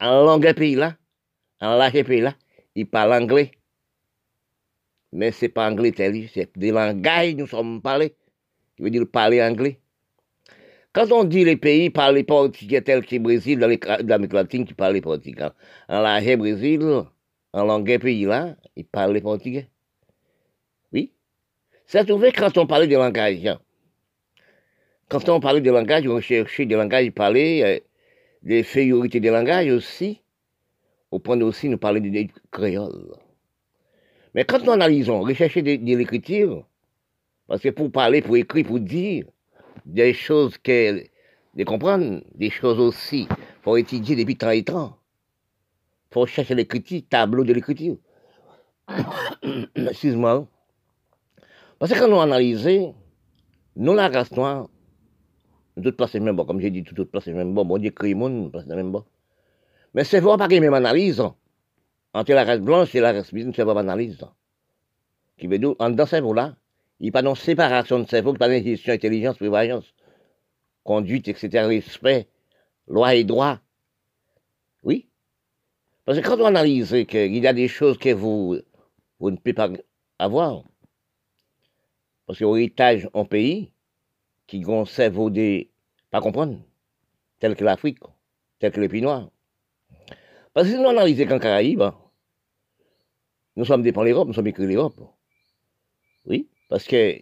en 0.00 0.24
langue 0.24 0.52
pays 0.54 0.74
là, 0.74 0.96
en 1.60 1.76
langue 1.76 2.02
pays 2.02 2.20
là, 2.20 2.34
il 2.74 2.88
parle 2.88 3.12
anglais. 3.12 3.52
Mais 5.12 5.30
c'est 5.30 5.48
pas 5.48 5.70
anglais 5.70 5.92
tel, 5.92 6.28
c'est 6.28 6.50
des 6.58 6.72
langages 6.72 7.36
nous 7.36 7.46
sommes 7.46 7.80
parlés, 7.80 8.16
qui 8.76 8.82
veut 8.82 8.90
dire 8.90 9.06
parler 9.06 9.40
anglais. 9.40 9.78
Quand 10.94 11.10
on 11.10 11.24
dit 11.24 11.44
les 11.44 11.56
pays 11.56 11.90
parlent 11.90 12.22
portugais 12.24 12.80
tel 12.80 13.04
que 13.04 13.16
le 13.16 13.20
Brésil, 13.20 13.58
dans 13.58 13.66
l'Amérique 13.66 14.32
latine, 14.32 14.64
qui 14.64 14.74
parle 14.74 15.00
portugais. 15.00 15.42
En 15.88 16.00
langue 16.00 16.36
Brésil, 16.36 17.02
en 17.52 17.64
langue 17.64 17.98
pays 17.98 18.24
là, 18.24 18.54
il 18.76 18.84
parle 18.84 19.20
portugais. 19.20 19.68
Oui. 20.92 21.12
C'est 21.84 22.04
trouvé 22.04 22.30
quand 22.30 22.56
on 22.58 22.68
parlait 22.68 22.86
de 22.86 22.96
langage. 22.96 23.44
Hein. 23.44 23.58
Quand 25.08 25.28
on 25.28 25.40
parlait 25.40 25.60
de 25.60 25.70
langage, 25.70 26.06
on 26.06 26.20
cherchait 26.20 26.64
des 26.64 26.76
langages 26.76 27.10
parlés, 27.10 27.62
euh, 27.64 27.80
des 28.44 28.62
fériorités 28.62 29.18
des 29.18 29.30
langages 29.30 29.72
aussi, 29.72 30.22
au 31.10 31.18
point 31.18 31.40
aussi 31.40 31.68
nous 31.68 31.78
parler 31.78 32.00
de 32.00 32.28
créole. 32.52 33.16
Mais 34.32 34.44
quand 34.44 34.62
nous 34.64 34.70
analysons, 34.70 35.22
rechercher 35.22 35.62
de, 35.62 35.96
l'écriture, 35.96 36.68
parce 37.48 37.62
que 37.62 37.70
pour 37.70 37.90
parler, 37.90 38.22
pour 38.22 38.36
écrire, 38.36 38.64
pour 38.64 38.78
dire 38.78 39.24
des 39.86 40.12
choses 40.12 40.58
qu'elle, 40.58 41.08
de 41.54 41.64
comprendre, 41.64 42.22
des 42.34 42.50
choses 42.50 42.78
aussi, 42.78 43.28
pour 43.62 43.78
étudier 43.78 44.16
depuis 44.16 44.36
temps 44.36 44.50
et 44.50 44.64
temps. 44.64 44.98
Faut 46.12 46.26
chercher 46.26 46.54
l'écriture, 46.54 47.02
tableau 47.08 47.44
de 47.44 47.52
l'écriture. 47.52 47.96
Excuse-moi. 49.74 50.46
Parce 51.78 51.92
que 51.92 51.98
quand 51.98 52.08
nous 52.08 52.20
analysons, 52.20 52.94
nous, 53.76 53.94
la 53.94 54.08
race 54.08 54.30
noire, 54.32 54.68
toute 55.82 55.96
place 55.96 56.14
même 56.14 56.36
bon, 56.36 56.44
comme 56.44 56.60
j'ai 56.60 56.70
dit, 56.70 56.84
toute 56.84 57.10
place 57.10 57.26
même 57.26 57.52
bon, 57.52 57.64
bon 57.64 57.78
Dieu 57.78 57.90
crée 57.90 58.14
monde, 58.14 58.52
place 58.52 58.66
même 58.66 58.92
bon. 58.92 59.04
Mais 59.92 60.04
c'est 60.04 60.22
pas 60.22 60.36
la 60.36 60.48
même 60.48 60.74
analyse 60.74 61.22
entre 62.14 62.32
la 62.32 62.44
race 62.44 62.60
blanche 62.60 62.94
et 62.94 63.00
la 63.00 63.12
race 63.12 63.32
blanche, 63.32 63.52
c'est 63.56 63.64
pas 63.64 63.78
analyse. 63.78 64.24
Qui 65.36 65.48
veut 65.48 65.58
dire, 65.58 65.74
en 65.80 65.90
dans 65.90 66.06
ce 66.06 66.10
cerveau-là, 66.10 66.54
il 67.00 67.12
pas 67.12 67.22
de 67.22 67.34
séparation 67.34 67.98
de 67.98 68.08
cerveau, 68.08 68.34
il 68.34 68.38
de 68.38 68.64
gestion, 68.64 68.92
intelligence, 68.92 69.36
prévoyance, 69.36 69.94
conduite, 70.82 71.28
etc., 71.28 71.66
respect, 71.66 72.28
loi 72.86 73.14
et 73.14 73.24
droit. 73.24 73.58
Oui. 74.82 75.08
Parce 76.04 76.20
que 76.20 76.26
quand 76.26 76.40
on 76.40 76.46
analyse 76.46 76.94
qu'il 77.08 77.36
y 77.36 77.46
a 77.46 77.52
des 77.52 77.68
choses 77.68 77.98
que 77.98 78.12
vous, 78.12 78.58
vous 79.18 79.30
ne 79.30 79.36
pouvez 79.36 79.54
pas 79.54 79.70
avoir, 80.18 80.64
parce 82.26 82.38
que 82.38 82.44
héritage 82.44 83.08
en 83.12 83.24
pays, 83.24 83.70
qui 84.46 84.64
cerveau 84.86 85.30
des 85.30 85.70
pas 86.10 86.20
comprendre, 86.20 86.60
tel 87.40 87.56
que 87.56 87.64
l'Afrique, 87.64 87.98
tel 88.58 88.72
que 88.72 88.80
les 88.80 88.88
pays 88.88 89.02
noirs. 89.02 89.30
Parce 90.52 90.68
que 90.68 90.74
si 90.74 90.78
nous 90.78 90.88
analysons 90.88 91.26
qu'en 91.26 91.38
Caraïbes, 91.38 91.90
nous 93.56 93.64
sommes 93.64 93.82
dépendants 93.82 94.04
de 94.04 94.10
l'Europe, 94.10 94.28
nous 94.28 94.34
sommes 94.34 94.46
écrits 94.46 94.66
l'Europe. 94.66 95.00
Oui, 96.26 96.48
parce 96.68 96.86
que 96.86 97.20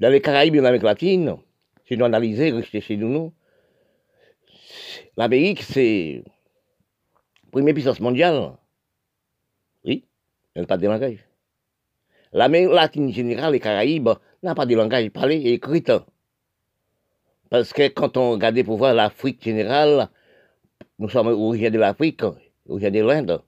dans 0.00 0.10
les 0.10 0.20
Caraïbes 0.20 0.56
et 0.56 0.60
l'Amérique 0.60 0.82
latine, 0.82 1.36
si 1.86 1.96
nous 1.96 2.04
analysons, 2.04 2.56
rester 2.56 2.80
chez 2.80 2.96
nous, 2.96 3.32
l'Amérique, 5.16 5.62
c'est 5.62 6.22
la 7.44 7.50
première 7.50 7.74
puissance 7.74 8.00
mondiale. 8.00 8.52
Oui, 9.84 10.04
elle 10.54 10.62
n'a 10.62 10.66
pas 10.66 10.76
de 10.76 10.86
langage. 10.86 11.26
L'Amérique 12.32 12.72
latine 12.72 13.12
générale, 13.12 13.52
les 13.52 13.60
Caraïbes, 13.60 14.10
n'a 14.42 14.54
pas 14.54 14.66
de 14.66 14.74
langage 14.74 15.10
parlé 15.10 15.36
et 15.36 15.54
écrit. 15.54 15.84
Parce 17.48 17.72
que 17.72 17.88
quand 17.88 18.16
on 18.16 18.32
regarde 18.32 18.62
pour 18.64 18.76
voir 18.76 18.94
l'Afrique 18.94 19.42
générale, 19.42 20.08
nous 20.98 21.08
sommes 21.08 21.28
originaires 21.28 21.70
de 21.70 21.78
l'Afrique, 21.78 22.22
originaires 22.68 23.04
de 23.04 23.08
l'Inde, 23.08 23.42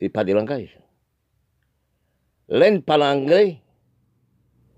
et 0.00 0.08
pas 0.08 0.24
de 0.24 0.32
langage. 0.32 0.78
L'Inde 2.48 2.84
parle 2.84 3.02
anglais. 3.04 3.60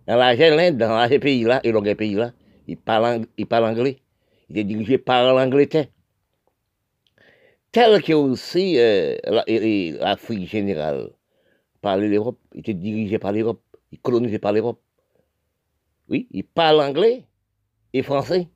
Dans 0.06 0.16
l'Inde, 0.16 0.76
dans 0.76 1.08
ces 1.08 1.18
pays-là, 1.18 1.60
et 1.64 1.72
dans 1.72 1.82
pays-là, 1.82 2.32
ils 2.68 2.76
parlent, 2.76 3.26
ils 3.36 3.46
parlent 3.46 3.64
anglais. 3.64 3.98
Il 4.48 4.58
est 4.58 4.64
dirigé 4.64 4.98
par 4.98 5.34
l'Angleterre. 5.34 5.86
Tel 7.72 8.00
que 8.02 8.12
aussi 8.12 8.78
euh, 8.78 9.16
l'Afrique 9.98 10.48
générale 10.48 11.10
par 11.82 11.98
l'Europe, 11.98 12.38
il 12.54 12.60
était 12.60 12.74
dirigé 12.74 13.18
par 13.18 13.32
l'Europe, 13.32 13.60
il 13.92 13.98
colonisé 13.98 14.38
par 14.38 14.52
l'Europe. 14.52 14.80
Oui, 16.08 16.28
il 16.30 16.44
parle 16.44 16.80
anglais 16.80 17.24
et 17.92 18.02
français. 18.02 18.48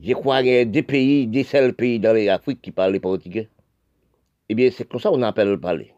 Je 0.00 0.12
crois 0.12 0.42
qu'il 0.42 0.52
y 0.52 0.58
a 0.58 0.64
des 0.64 0.84
pays, 0.84 1.26
des 1.26 1.42
seuls 1.42 1.74
pays 1.74 1.98
dans 1.98 2.12
l'Afrique 2.12 2.62
qui 2.62 2.70
parlent 2.70 2.98
portugais. 3.00 3.48
Eh 4.48 4.54
bien, 4.54 4.70
c'est 4.70 4.88
comme 4.88 5.00
ça 5.00 5.10
qu'on 5.10 5.22
appelle 5.22 5.48
le 5.48 5.60
parler. 5.60 5.92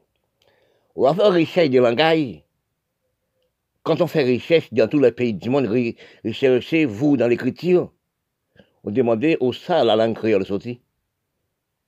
On 0.97 1.03
va 1.03 1.15
faire 1.15 1.33
recherche 1.33 1.69
de 1.69 1.79
langage. 1.79 2.43
Quand 3.83 4.03
on 4.03 4.07
fait 4.07 4.25
recherche 4.31 4.73
dans 4.73 4.89
tous 4.89 5.01
les 5.01 5.13
pays 5.13 5.33
du 5.33 5.49
monde, 5.49 5.67
recherchez 6.25 6.85
vous 6.85 7.17
dans 7.17 7.29
l'écriture. 7.29 7.93
On 8.85 8.91
demandait 8.91 9.39
au 9.41 9.53
ça 9.53 9.85
la 9.85 9.97
langue 9.97 10.15
créole 10.15 10.45
sortie. 10.45 10.83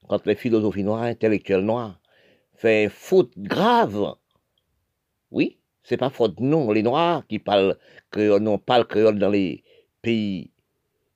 Quand 0.09 0.25
les 0.27 0.35
philosophies 0.35 0.85
noires, 0.85 1.03
intellectuels 1.03 1.65
noirs, 1.65 2.01
fait 2.55 2.89
faute 2.89 3.33
grave. 3.37 4.15
Oui, 5.31 5.59
c'est 5.83 5.99
pas 5.99 6.11
faute 6.11 6.41
non. 6.41 6.71
Les 6.73 6.83
noirs 6.83 7.27
qui 7.27 7.39
parlent 7.39 7.77
créole, 8.11 8.43
non, 8.43 8.59
parlent 8.59 8.87
créole 8.87 9.19
dans 9.19 9.31
les 9.31 9.63
pays, 10.01 10.51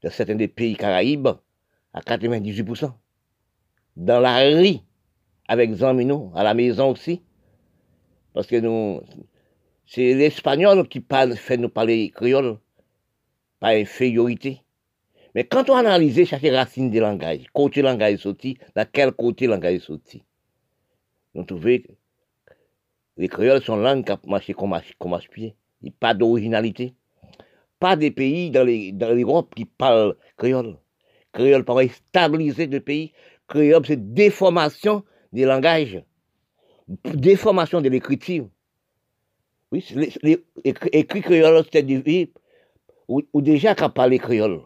dans 0.02 0.10
certains 0.10 0.34
des 0.34 0.48
pays 0.48 0.76
caraïbes, 0.76 1.28
à 1.94 2.00
98%. 2.00 2.92
Dans 3.96 4.20
la 4.20 4.38
rue, 4.40 4.76
avec 5.48 5.72
Zamino, 5.72 6.32
à 6.34 6.44
la 6.44 6.52
maison 6.52 6.90
aussi. 6.90 7.22
Parce 8.34 8.46
que 8.46 8.56
nous, 8.56 9.00
c'est 9.86 10.14
l'espagnol 10.14 10.88
qui 10.88 11.00
parle, 11.00 11.36
fait 11.36 11.56
nous 11.56 11.68
parler 11.68 12.10
créole, 12.10 12.58
pas 13.60 13.70
infériorité. 13.70 14.62
Mais 15.34 15.44
quand 15.44 15.70
on 15.70 15.76
analyse 15.76 16.24
chaque 16.24 16.42
racine 16.42 16.90
des 16.90 17.00
langages, 17.00 17.44
côté 17.52 17.82
langage 17.82 18.18
sorti, 18.18 18.58
dans 18.74 18.86
quel 18.90 19.12
côté 19.12 19.46
langage 19.46 19.80
sorti, 19.80 20.22
nous 21.34 21.44
trouvons 21.44 21.78
que 21.78 21.92
les 23.16 23.28
créoles 23.28 23.62
sont 23.62 23.76
langues 23.76 24.04
qui 24.04 24.28
marchent 24.28 24.54
comme, 24.54 24.78
comme 24.98 25.18
pied. 25.30 25.54
Il 25.82 25.86
n'y 25.86 25.90
a 25.90 25.94
pas 26.00 26.14
d'originalité. 26.14 26.94
Pas 27.78 27.96
des 27.96 28.10
pays 28.10 28.50
dans 28.50 28.64
l'Europe 28.64 29.54
qui 29.54 29.66
parlent 29.66 30.16
créole. 30.36 30.78
Créole 31.32 31.64
paraît 31.64 31.88
stabiliser 31.88 32.66
le 32.66 32.80
pays. 32.80 33.12
Créole, 33.46 33.84
c'est 33.86 34.14
déformation 34.14 35.04
des 35.32 35.44
langages, 35.44 36.02
déformation 37.04 37.80
de 37.80 37.88
l'écriture. 37.88 38.48
Écrit 40.92 41.20
créole, 41.20 41.64
c'est 41.72 41.82
du 41.82 42.02
ou, 43.08 43.22
ou 43.32 43.40
déjà 43.40 43.74
qu'à 43.74 43.88
parler 43.88 44.18
créole 44.18 44.60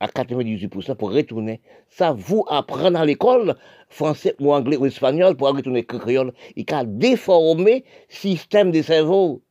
à 0.00 0.06
98% 0.06 0.94
pour 0.94 1.12
retourner. 1.12 1.60
Ça 1.88 2.12
vous 2.12 2.44
apprendre 2.48 2.98
à 2.98 3.04
l'école, 3.04 3.56
français 3.88 4.34
ou 4.40 4.52
anglais 4.52 4.76
ou 4.76 4.86
espagnol, 4.86 5.36
pour 5.36 5.48
retourner 5.48 5.84
créole. 5.84 6.32
Il 6.56 6.64
a 6.72 6.84
déformé 6.84 7.84
le 8.08 8.14
système 8.14 8.70
de 8.70 8.82
cerveau. 8.82 9.42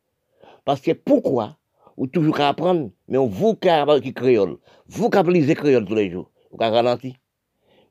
Parce 0.65 0.81
que 0.81 0.91
pourquoi? 0.91 1.57
Ou 1.97 2.07
toujours 2.07 2.37
qu'à 2.37 2.49
apprendre, 2.49 2.91
mais 3.07 3.17
on 3.17 3.27
vous 3.27 3.55
qui 3.55 3.69
apprendre 3.69 4.13
créole. 4.13 4.57
Vous 4.87 5.09
qui 5.09 5.17
appelez 5.17 5.55
créole 5.55 5.85
tous 5.85 5.95
les 5.95 6.11
jours. 6.11 6.29
Vous 6.51 6.57
qui 6.57 6.65
ralenti. 6.65 7.15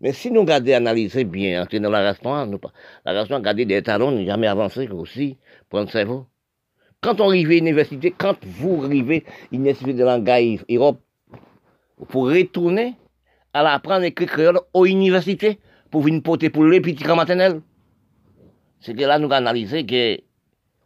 Mais 0.01 0.13
si 0.13 0.31
nous 0.31 0.43
regardons, 0.43 0.73
analyser 0.73 1.25
bien, 1.25 1.63
entrer 1.63 1.81
dans 1.81 1.91
la 1.91 2.15
nous, 2.47 2.61
la 3.05 3.13
restaurant, 3.13 3.41
garder 3.41 3.65
des 3.65 3.83
talons, 3.83 4.25
jamais 4.25 4.47
avancé 4.47 4.89
aussi, 4.89 5.39
pour 5.71 5.81
le 5.81 5.87
cerveau. 5.87 6.27
Quand 7.01 7.21
on 7.21 7.29
arrive 7.29 7.49
à 7.49 7.55
l'université, 7.55 8.11
quand 8.11 8.37
vous 8.45 8.85
arrivez 8.85 9.25
à 9.27 9.31
l'université 9.53 9.93
de 9.93 10.05
langage 10.05 10.65
Europe, 10.71 11.01
pour 12.09 12.29
retourner 12.29 12.95
à 13.53 13.63
l'apprendre 13.63 14.03
à 14.03 14.07
écrire 14.07 14.29
créole 14.29 14.61
aux 14.75 14.87
universités 14.87 15.59
pour 15.91 16.03
venir 16.03 16.23
porter 16.23 16.51
pour 16.51 16.65
les 16.65 16.81
petits 16.81 17.05
maternels. 17.07 17.63
C'est 18.81 18.95
que 18.95 19.03
là, 19.03 19.19
nous 19.19 19.33
analysé 19.33 19.87
que, 19.87 20.19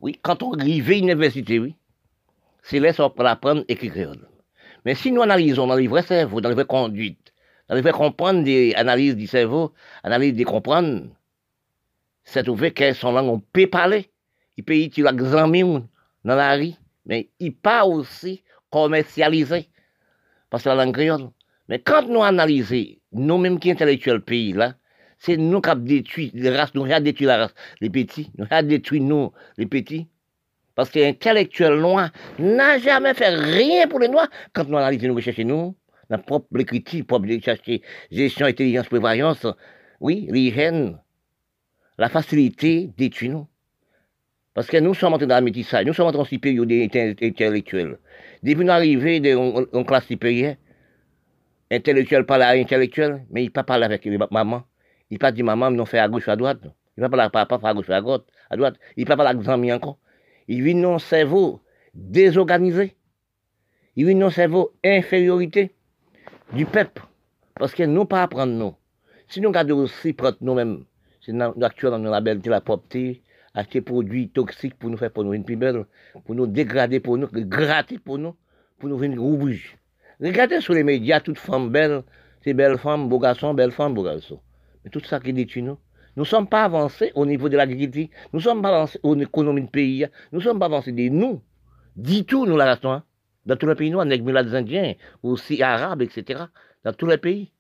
oui, 0.01 0.19
quand 0.23 0.43
on 0.43 0.53
arrive 0.53 0.89
à 0.89 0.93
l'université, 0.93 1.59
oui, 1.59 1.75
c'est 2.63 2.79
là 2.79 2.93
pour 2.93 3.27
apprendre 3.27 3.63
à 3.63 3.73
écrire 3.73 3.93
créole. 3.93 4.29
Mais 4.85 4.95
si 4.95 5.11
nous 5.11 5.23
analysons 5.23 5.67
dans 5.67 5.75
les 5.75 5.89
vrais 5.89 6.03
cerveaux, 6.03 6.41
dans 6.41 6.49
les 6.49 6.55
vraies 6.55 6.65
conduites, 6.65 7.33
dans 7.69 7.75
les 7.75 7.83
vrais 7.83 7.93
comprendre 7.93 8.45
des 8.45 8.73
analyses 8.75 9.17
du 9.17 9.27
cerveau, 9.27 9.73
analyse 10.03 10.35
des 10.35 10.45
comprendre, 10.45 11.07
c'est 12.25 12.45
trouvé 12.45 12.71
que 12.71 12.93
son 12.93 13.13
langue, 13.13 13.29
on 13.29 13.41
peut 13.41 13.67
parler. 13.67 14.11
Il 14.57 14.65
peut 14.65 14.77
utiliser 14.77 15.11
l'examen 15.11 15.83
dans 16.25 16.37
la 16.37 16.55
rue, 16.57 16.73
mais 17.07 17.29
il 17.39 17.55
pas 17.55 17.85
aussi 17.85 18.43
commercialisé 18.71 19.69
parce 20.51 20.65
que 20.65 20.69
la 20.69 20.75
langue 20.75 20.95
créole. 20.95 21.31
Mais 21.69 21.79
quand 21.79 22.07
nous 22.09 22.23
analysons, 22.23 22.97
nous-mêmes 23.13 23.59
qui 23.59 23.71
intellectuels 23.71 24.21
pays 24.21 24.53
là, 24.53 24.75
c'est 25.19 25.37
nous 25.37 25.61
qui 25.61 25.71
avons 25.71 25.83
détruit 25.83 26.31
les 26.35 26.51
races, 26.51 26.75
nous 26.75 26.85
avons 26.85 27.05
détruit 27.05 27.27
la 27.27 27.39
race, 27.39 27.55
les 27.81 27.91
petits, 27.91 28.31
nous 28.39 28.47
avons 28.51 28.69
détruit 28.69 29.01
nous, 29.01 29.33
les 29.57 29.67
petits. 29.67 30.09
Parce 30.75 30.91
que 30.91 30.99
l'intellectuel 30.99 31.75
noir 31.79 32.11
n'a 32.39 32.79
jamais 32.79 33.13
fait 33.15 33.29
rien 33.29 33.87
pour 33.87 33.99
les 33.99 34.09
noirs. 34.09 34.29
Quand 34.53 34.67
nous 34.69 34.79
analysons, 34.79 35.09
nous 35.09 35.15
recherchons 35.15 35.45
nous, 35.45 35.77
notre 36.09 36.25
propre 36.25 36.59
écriture, 36.59 37.05
propre 37.05 37.27
chercher 37.43 37.83
gestion, 38.11 38.47
intelligence, 38.47 38.87
prévoyance, 38.87 39.47
oui, 40.01 40.27
l'hygiène, 40.31 40.99
la 41.99 42.09
facilité 42.09 42.91
détruit 42.97 43.29
nous. 43.29 43.47
Parce 44.55 44.67
que 44.67 44.77
nous 44.79 44.95
sommes 44.95 45.15
entrés 45.15 45.27
dans 45.27 45.37
la 45.37 45.41
métissage, 45.41 45.87
nous 45.87 45.93
sommes 45.93 46.09
entrés 46.09 46.21
en 46.21 46.25
supérieur 46.25 46.65
intellectuels. 46.65 47.99
Depuis 48.43 48.65
nous 48.65 48.71
arrivons 48.71 49.67
en 49.73 49.85
classe 49.85 50.07
supérieure, 50.07 50.57
intellectuel 51.71 52.27
parle 52.27 52.43
à 52.43 52.51
intellectuel, 52.51 53.25
mais 53.31 53.43
il 53.43 53.47
ne 53.47 53.51
pas 53.51 53.63
parler 53.63 53.85
avec 53.85 54.05
maman. 54.31 54.65
Il 55.11 55.15
ne 55.15 55.19
pas 55.19 55.33
dire 55.33 55.45
maman, 55.45 55.71
non 55.71 55.87
fait 55.87 55.99
à 55.99 56.09
gauche 56.09 56.27
ou 56.27 56.31
à 56.31 56.37
droite. 56.37 56.61
Il 56.97 57.03
ne 57.03 57.07
pas 57.07 57.11
parler 57.11 57.27
à 57.27 57.31
papa, 57.31 57.69
à 57.69 57.75
gauche 57.75 57.91
à 57.91 58.01
droite. 58.01 58.25
À 58.49 58.57
droite. 58.57 58.75
Il 58.97 59.03
ne 59.03 59.07
pas 59.07 59.17
parler 59.17 59.31
avec 59.31 59.49
amis 59.49 59.73
encore. 59.73 59.99
Il 60.49 60.63
vit 60.63 60.81
dans 60.81 60.99
cerveau 60.99 61.61
désorganisé. 61.95 62.97
Il 63.95 64.07
vit 64.07 64.15
dans 64.15 64.31
cerveau 64.31 64.73
infériorité 64.85 65.75
du 66.53 66.67
peuple. 66.67 67.03
Parce 67.55 67.73
que 67.73 67.85
nous 67.85 68.05
pas 68.05 68.23
apprendre 68.23 68.53
nous. 68.53 68.75
Si 69.29 69.41
nous 69.41 69.49
regardons 69.49 69.79
aussi 69.79 70.13
prendre 70.13 70.39
nous-mêmes, 70.41 70.85
c'est 71.21 71.33
actuellement 71.63 72.01
dans 72.01 72.11
la 72.11 72.21
belle 72.21 72.41
la 72.45 72.61
propreté, 72.61 73.23
acheter 73.55 73.81
produits 73.81 74.29
toxiques 74.29 74.79
pour 74.79 74.91
nous 74.91 74.97
faire 74.97 75.13
pour 75.13 75.25
nous 75.25 75.33
une 75.33 75.45
plus 75.45 75.57
belle, 75.57 75.87
pour 76.25 76.35
nous 76.35 76.47
dégrader 76.47 77.01
pour 77.01 77.19
nous, 77.19 77.29
gratter 77.33 77.99
pour 77.99 78.19
nous, 78.19 78.35
pour 78.79 78.89
nous 78.89 78.99
venir 78.99 79.21
rouge. 79.21 79.77
Regardez 80.21 80.61
sur 80.61 80.75
les 80.75 80.85
médias, 80.85 81.21
toutes 81.21 81.39
femmes 81.39 81.71
belles, 81.71 82.03
ces 82.43 82.55
belles 82.55 82.79
femmes, 82.79 83.09
beaux 83.09 83.19
garçons, 83.19 83.55
belles 83.55 83.73
femmes, 83.73 83.95
beaux 83.95 84.05
garçons. 84.05 84.41
Mais 84.85 84.91
tout 84.91 85.01
ça 85.01 85.21
qui 85.21 85.33
détruit 85.33 85.63
nous. 85.63 85.79
Nous 86.17 86.25
ne 86.25 86.29
sommes 86.29 86.49
pas 86.49 86.65
avancés 86.65 87.13
au 87.15 87.25
niveau 87.25 87.49
de 87.49 87.57
l'agriculture, 87.57 88.09
nous 88.33 88.41
ne 88.41 88.45
sommes 88.45 88.63
pas 88.63 88.69
avancés 88.69 88.99
au 89.03 89.17
économie 89.17 89.63
du 89.63 89.69
pays, 89.69 90.07
nous 90.33 90.41
ne 90.41 90.45
sommes 90.45 90.59
pas 90.59 90.67
avancés 90.67 90.93
des 90.93 91.09
nous. 91.09 91.41
Dis 91.97 92.25
tout, 92.25 92.47
nous, 92.47 92.57
la. 92.57 92.79
Hein. 92.83 93.05
Dans 93.47 93.57
tous 93.57 93.67
les 93.67 93.75
pays 93.75 93.91
noirs, 93.91 94.07
avec 94.07 94.25
des 94.25 94.55
Indiens, 94.55 94.95
aussi 95.23 95.63
arabes, 95.63 96.03
etc. 96.03 96.45
Dans 96.85 96.93
tous 96.93 97.07
les 97.07 97.19
pays. 97.19 97.53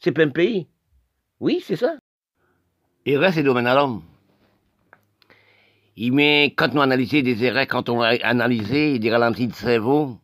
C'est 0.00 0.12
pas 0.12 0.22
un 0.22 0.30
pays. 0.30 0.66
Oui, 1.38 1.62
c'est 1.64 1.76
ça. 1.76 1.94
Et 3.06 3.16
reste 3.16 3.38
le 3.38 3.44
domaine 3.44 3.66
à 3.66 3.74
l'homme. 3.74 4.02
Il 6.02 6.14
met, 6.14 6.54
quand 6.56 6.72
nous 6.72 6.80
analysons 6.80 7.20
des 7.20 7.44
erreurs, 7.44 7.66
quand 7.66 7.90
on 7.90 7.98
va 7.98 8.14
analyser 8.22 8.98
des 8.98 9.10
ralentis 9.10 9.48
de 9.48 9.52
cerveau, 9.52 10.18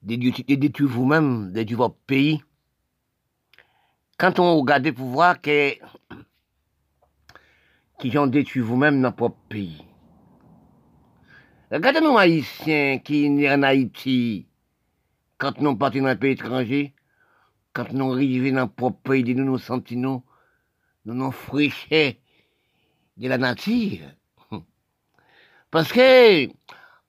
des 0.00 0.16
détruire 0.16 0.88
vous-même, 0.88 1.52
détruire 1.52 1.76
votre 1.80 1.98
pays, 2.06 2.40
quand 4.16 4.38
on 4.38 4.56
regarde 4.58 4.90
pour 4.92 5.08
voir 5.08 5.42
que, 5.42 5.74
qui 7.98 8.16
ont 8.16 8.26
détruit 8.26 8.62
vous-même 8.62 9.02
dans 9.02 9.10
votre 9.14 9.36
pays. 9.50 9.84
Regardez 11.70 12.00
nous 12.00 12.16
haïtiens 12.16 12.98
qui 13.00 13.26
sont 13.26 13.52
en 13.52 13.62
Haïti, 13.62 14.46
quand 15.36 15.60
nous 15.60 15.76
partons 15.76 16.00
dans 16.00 16.06
un 16.06 16.16
pays 16.16 16.32
étranger, 16.32 16.94
quand 17.74 17.92
nous 17.92 18.14
arrivons 18.14 18.54
dans 18.54 18.72
notre 18.80 18.96
pays, 19.02 19.34
nous 19.34 19.44
nous 19.44 19.58
sentons, 19.58 20.22
nous 21.04 21.14
nous 21.14 21.30
fraîchés 21.30 22.22
de 23.18 23.28
la 23.28 23.36
nature. 23.36 24.00
Parce 25.76 25.92
que, 25.92 26.46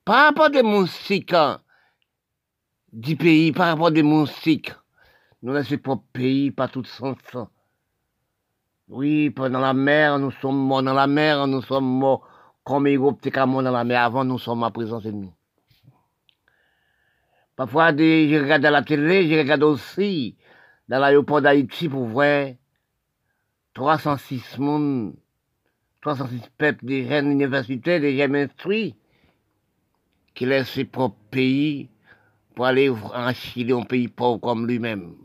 par 0.03 0.25
rapport 0.25 0.49
des 0.49 0.62
moustiques 0.62 1.32
hein, 1.32 1.62
du 2.91 3.15
pays, 3.15 3.53
par 3.53 3.67
rapport 3.67 3.91
des 3.91 4.03
moustiques, 4.03 4.73
nous 5.41 5.53
laissons 5.53 5.77
propre 5.77 6.03
pays, 6.12 6.51
pas 6.51 6.67
tout 6.67 6.84
sens. 6.84 7.15
Oui, 8.89 9.30
pendant 9.30 9.62
la 9.62 9.73
mer, 9.73 10.19
nous 10.19 10.32
sommes 10.32 10.58
morts 10.58 10.84
dans 10.84 10.93
la 10.93 11.08
mer, 11.08 11.47
nous 11.47 11.62
sommes 11.62 11.86
morts 11.86 12.27
comme 12.65 12.88
les 12.88 12.97
groupes 12.97 13.25
dans 13.30 13.62
la 13.62 13.86
mer. 13.86 14.01
Avant, 14.01 14.25
nous 14.25 14.38
sommes 14.38 14.65
à 14.65 14.69
présent 14.69 14.99
ennemis. 14.99 15.32
Parfois, 17.56 17.95
je 17.95 18.38
regarde 18.38 18.65
à 18.65 18.71
la 18.71 18.82
télé, 18.82 19.30
je 19.30 19.39
regarde 19.39 19.63
aussi 19.63 20.36
dans 20.89 20.99
l'aéroport 20.99 21.41
d'Haïti 21.41 21.88
pour 21.88 22.03
voir 22.03 22.49
306 23.75 24.58
monde 24.58 25.15
306 26.01 26.41
peuples 26.57 26.86
des 26.86 27.07
jeunes 27.07 27.31
universitaires, 27.31 27.99
des 27.99 28.17
jeunes 28.17 28.36
instruits, 28.36 28.95
qui 30.33 30.45
laissent 30.45 30.69
ses 30.69 30.86
propres 30.86 31.17
pays 31.31 31.89
pour 32.55 32.65
aller 32.65 32.89
en 32.89 33.33
Chili, 33.33 33.73
un 33.73 33.83
pays 33.83 34.07
pauvre 34.07 34.39
comme 34.39 34.67
lui-même. 34.67 35.15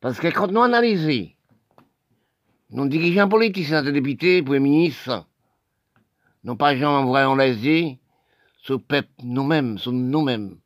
Parce 0.00 0.18
que 0.18 0.28
quand 0.28 0.48
nous 0.48 0.62
analysons, 0.62 1.30
nos 2.70 2.86
dirigeants 2.86 3.28
politiques, 3.28 3.70
nos 3.70 3.90
députés, 3.90 4.42
premiers 4.42 4.60
ministres, 4.60 5.26
nous 6.44 6.56
pas 6.56 6.76
gens 6.76 7.02
envoyés 7.02 7.52
les 7.52 7.66
yeux 7.66 7.96
sur 8.58 8.74
le 8.74 8.80
peuple 8.80 9.08
nous-mêmes, 9.22 9.78
sur 9.78 9.92
nous-mêmes. 9.92 10.58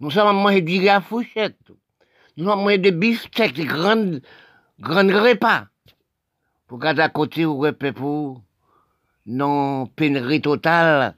Nous 0.00 0.10
sommes 0.10 0.46
à 0.46 0.60
du 0.60 0.88
à 0.88 1.00
fourchette. 1.00 1.58
Nous 2.36 2.44
sommes 2.44 2.58
à 2.58 2.62
manger 2.62 2.78
des 2.78 2.92
bistecs, 2.92 3.54
des 3.54 3.64
grands, 3.64 4.18
grands 4.80 5.06
repas. 5.06 5.66
Pour 6.66 6.78
garder 6.78 7.02
à 7.02 7.08
côté, 7.08 7.44
vous 7.44 7.62
pour 7.94 8.42
non 9.26 9.86
pénurie 9.86 10.40
totale. 10.40 11.16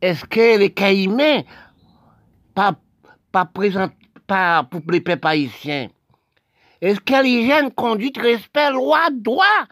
Est-ce 0.00 0.24
que 0.24 0.58
les 0.58 0.72
caïmans, 0.72 1.44
pas, 2.54 2.78
pas 3.32 3.44
présent, 3.44 3.88
pas 4.26 4.64
pour 4.64 4.82
les 4.90 5.00
peuples 5.00 5.26
haïtiens, 5.26 5.88
est-ce 6.80 7.00
que 7.00 7.22
l'hygiène, 7.22 7.72
conduite, 7.72 8.18
respect, 8.18 8.70
loi, 8.70 9.08
droit, 9.10 9.66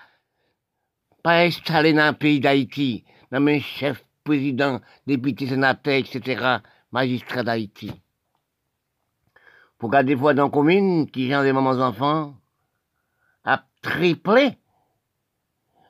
pas 1.23 1.43
installé 1.43 1.93
dans 1.93 2.09
le 2.09 2.17
pays 2.17 2.41
d'Haïti, 2.41 3.05
dans 3.31 3.41
mes 3.41 3.61
chef, 3.61 4.05
président, 4.25 4.81
député, 5.07 5.47
sénateur, 5.47 5.95
etc., 5.95 6.59
magistrat 6.91 7.45
d'Haïti. 7.45 7.93
Pour 9.79 9.91
garder 9.91 10.17
fois 10.17 10.35
dans 10.35 10.45
la 10.45 10.51
commune, 10.51 11.09
qui 11.09 11.29
gère 11.29 11.43
des 11.43 11.53
mamans 11.53 11.81
enfants, 11.81 12.35
a 13.45 13.63
triplé 13.83 14.59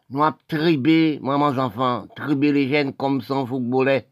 nous 0.09 0.23
avons 0.23 0.37
tribé, 0.47 1.19
maman 1.23 1.57
enfants, 1.59 2.07
tribé 2.15 2.53
les 2.53 2.69
jeunes 2.69 2.93
comme 2.93 3.21
son 3.21 3.47
footballait. 3.47 4.09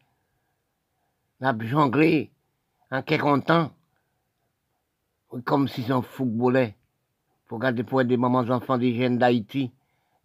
Nous 1.41 1.47
avons 1.47 1.67
jonglé 1.67 2.33
en 2.91 3.03
quelques 3.03 3.47
temps, 3.47 3.71
comme 5.45 5.69
si 5.69 5.83
son 5.83 6.03
footballait. 6.03 6.77
Pour 7.47 7.59
regarder 7.59 7.85
pour 7.85 8.05
des 8.05 8.17
mamans 8.17 8.49
enfants 8.51 8.79
des 8.79 8.95
jeunes 8.97 9.19
d'Haïti, 9.19 9.71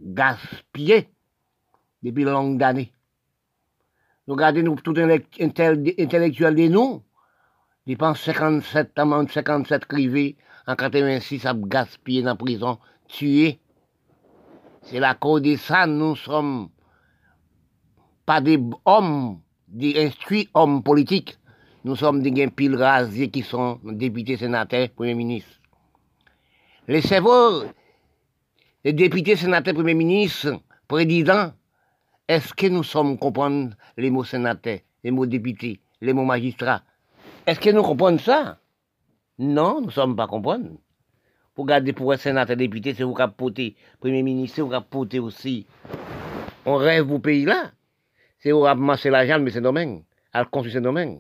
gaspillés 0.02 1.10
depuis 2.02 2.24
longues 2.24 2.64
années. 2.64 2.94
Nous 4.28 4.36
nous, 4.36 4.76
tout 4.78 4.94
intellectuel 4.98 6.56
de 6.56 6.68
nous, 6.68 7.04
pense 7.96 8.22
57, 8.22 8.94
57 9.32 9.86
crivés, 9.86 10.38
en 10.68 10.76
86, 10.76 11.46
à 11.46 11.54
gaspillé 11.56 12.22
dans 12.22 12.30
la 12.30 12.36
prison, 12.36 12.80
tué. 13.08 13.60
C'est 14.90 15.00
la 15.00 15.14
cause 15.14 15.44
de 15.44 15.56
ça, 15.56 15.86
nous 15.86 16.16
sommes 16.16 16.70
pas 18.26 18.42
des 18.42 18.60
hommes, 18.86 19.40
des 19.68 20.04
instruits 20.04 20.50
hommes 20.56 20.82
politiques. 20.82 21.38
Nous 21.84 21.96
sommes 21.96 22.24
des 22.24 22.48
piles 22.48 22.76
rasés 22.76 23.30
qui 23.30 23.44
sont 23.44 23.80
députés, 23.84 24.38
sénateurs, 24.38 24.90
premiers 24.90 25.14
ministres. 25.14 25.60
Les 26.88 27.02
cerveaux, 27.04 27.66
les 28.84 28.94
députés, 28.94 29.36
sénateurs, 29.36 29.76
premiers 29.76 29.94
ministres, 29.94 30.60
présidents, 30.88 31.54
est-ce 32.28 32.52
que 32.56 32.66
nous 32.66 32.84
sommes 32.84 33.20
comprendre 33.20 33.76
les 33.96 34.10
mots 34.10 34.24
sénateurs, 34.24 34.80
les 35.04 35.12
mots 35.12 35.28
députés, 35.28 35.82
les 36.02 36.14
mots 36.14 36.26
magistrats? 36.26 36.82
Est-ce 37.46 37.60
que 37.60 37.70
nous 37.70 37.84
comprenons 37.84 38.18
ça? 38.18 38.58
Non, 39.38 39.82
nous 39.82 39.88
ne 39.88 39.92
sommes 39.92 40.16
pas 40.16 40.26
comprendre. 40.26 40.70
Pour 41.56 41.66
garder 41.66 41.94
pour 41.94 42.12
un 42.12 42.18
sénateur 42.18 42.56
député, 42.56 42.94
c'est 42.94 43.04
vous 43.04 43.14
qui 43.14 43.24
porté, 43.38 43.76
premier 44.00 44.24
ministre, 44.24 44.62
vous 44.62 44.70
qui 44.70 44.78
porté 44.90 45.20
aussi. 45.20 45.66
On 46.66 46.76
rêve 46.76 47.12
au 47.12 47.20
pays 47.20 47.46
là. 47.46 47.72
C'est 48.40 48.52
vous 48.52 48.66
qui 48.66 48.76
marché 48.76 49.10
l'argent, 49.10 49.40
mais 49.40 49.52
c'est 49.52 49.62
domaine, 49.62 50.04
à 50.32 50.46
construire 50.46 50.76
ce 50.76 50.80
domaine. 50.80 51.20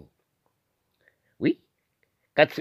Oui. 1.39 1.59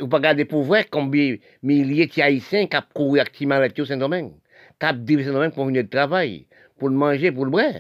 Vous 0.00 0.08
pas 0.08 0.20
garder 0.20 0.44
pour 0.44 0.62
voir 0.62 0.84
combien 0.90 1.36
milliers 1.62 2.06
de 2.08 2.20
haïtiens 2.20 2.66
qui 2.66 2.76
couru 2.94 3.20
activement 3.20 3.54
avec 3.54 3.74
ce 3.76 3.94
domaine, 3.94 4.32
qui 4.80 4.86
ont 4.86 5.24
ce 5.24 5.30
domaine 5.30 5.52
pour 5.52 5.66
venir 5.66 5.84
de 5.84 5.88
travail, 5.88 6.46
pour 6.78 6.88
le 6.88 6.96
manger, 6.96 7.30
pour 7.30 7.44
le 7.44 7.50
boire. 7.50 7.72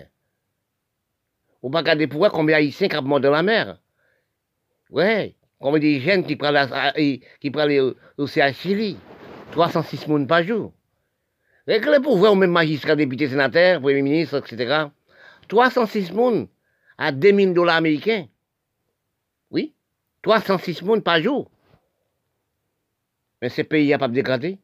Vous 1.60 1.70
pas 1.70 1.82
garder 1.82 2.06
pour 2.06 2.18
voir 2.18 2.30
combien 2.30 2.56
haïtiens 2.56 2.88
qui 2.88 2.96
ont 2.96 3.02
mort 3.02 3.20
dans 3.20 3.32
la 3.32 3.42
mer. 3.42 3.78
Ouais. 4.90 5.34
Combien 5.60 5.80
de 5.80 5.98
jeunes 5.98 6.24
qui 6.24 6.36
prennent, 6.36 6.68
qui 7.40 7.52
aussi 8.16 8.40
à 8.40 8.52
Chili. 8.52 8.96
306 9.52 9.98
personnes 9.98 10.26
par 10.26 10.42
jour. 10.42 10.72
Et 11.66 11.80
que 11.80 11.90
le 11.90 12.00
pouvoir, 12.00 12.34
même 12.34 12.50
magistrat, 12.50 12.96
député, 12.96 13.28
sénateur, 13.28 13.80
premier 13.80 14.02
ministre, 14.02 14.38
etc. 14.38 14.86
306 15.48 16.06
personnes 16.10 16.48
à 16.96 17.12
2000 17.12 17.54
dollars 17.54 17.76
américains. 17.76 18.26
Oui, 19.50 19.74
306 20.22 20.80
personnes 20.80 21.02
par 21.02 21.20
jour. 21.20 21.50
Mais 23.42 23.48
ce 23.48 23.62
pays 23.62 23.90
n'a 23.90 23.98
pas 23.98 24.08
dégradé. 24.08 24.58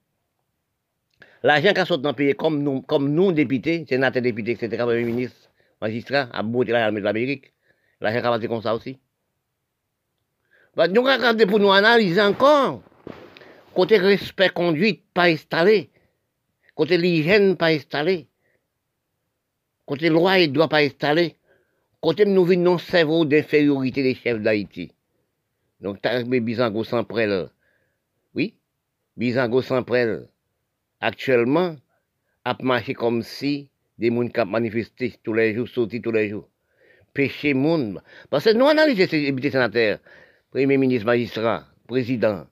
L'argent 1.42 1.74
qui 1.74 1.86
sorti 1.86 2.02
dans 2.02 2.10
le 2.10 2.14
pays, 2.14 2.34
comme 2.34 2.62
nous, 2.62 2.80
comme 2.80 3.12
nous 3.12 3.30
députés, 3.30 3.84
sénateurs, 3.86 4.22
députés, 4.22 4.52
etc., 4.52 4.78
premier 4.78 5.04
ministre, 5.04 5.50
magistrat, 5.80 6.28
a 6.32 6.42
bouté 6.42 6.72
l'armée 6.72 7.00
de 7.00 7.04
l'Amérique. 7.04 7.52
L'argent 8.00 8.20
qui 8.20 8.26
a 8.26 8.30
passé 8.30 8.48
comme 8.48 8.62
ça 8.62 8.74
aussi. 8.74 8.98
Bah, 10.74 10.88
nous 10.88 11.02
regardons 11.02 11.46
pour 11.46 11.60
nous 11.60 11.70
analyser 11.70 12.22
encore. 12.22 12.82
Côté 13.74 13.98
respect 13.98 14.50
conduite 14.50 15.02
pas 15.12 15.24
installé. 15.24 15.90
Côté 16.76 16.96
l'hygiène 16.96 17.56
pas 17.56 17.72
installé. 17.72 18.28
Côté 19.84 20.08
loi 20.10 20.38
et 20.38 20.48
droit 20.48 20.68
pas 20.68 20.78
installé. 20.82 21.36
Côté 22.00 22.24
nous 22.24 22.44
vivons 22.44 22.62
non 22.62 22.78
cerveau 22.78 23.24
d'infériorité 23.24 24.02
des 24.02 24.14
chefs 24.14 24.40
d'Haïti. 24.40 24.92
Donc, 25.80 26.00
t'as 26.00 26.22
Bizango 26.22 26.84
sans 26.84 27.02
prêle. 27.02 27.50
Oui, 28.34 28.54
Bizango 29.16 29.60
sans 29.60 29.82
prêle. 29.82 30.28
Actuellement, 31.00 31.76
a 32.44 32.56
marché 32.62 32.94
comme 32.94 33.22
si 33.22 33.70
des 33.98 34.10
gens 34.10 34.28
qui 34.28 34.44
manifesté 34.46 35.14
tous 35.22 35.32
les 35.32 35.54
jours, 35.54 35.68
sortis 35.68 36.00
tous 36.00 36.12
les 36.12 36.28
jours. 36.28 36.48
Péché 37.12 37.54
monde. 37.54 38.02
Parce 38.30 38.44
que 38.44 38.50
nous 38.50 38.66
analysons 38.66 39.06
ces 39.08 39.22
députés 39.22 39.50
sénateurs, 39.50 39.98
premier 40.50 40.76
ministre, 40.76 41.06
magistrat, 41.06 41.64
président, 41.86 42.46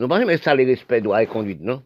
nous 0.00 0.08
pas 0.08 0.18
jamais 0.18 0.38
ça 0.38 0.54
le 0.54 0.64
respect 0.64 1.02
droit 1.02 1.22
et 1.22 1.26
conduite, 1.26 1.60
non? 1.60 1.82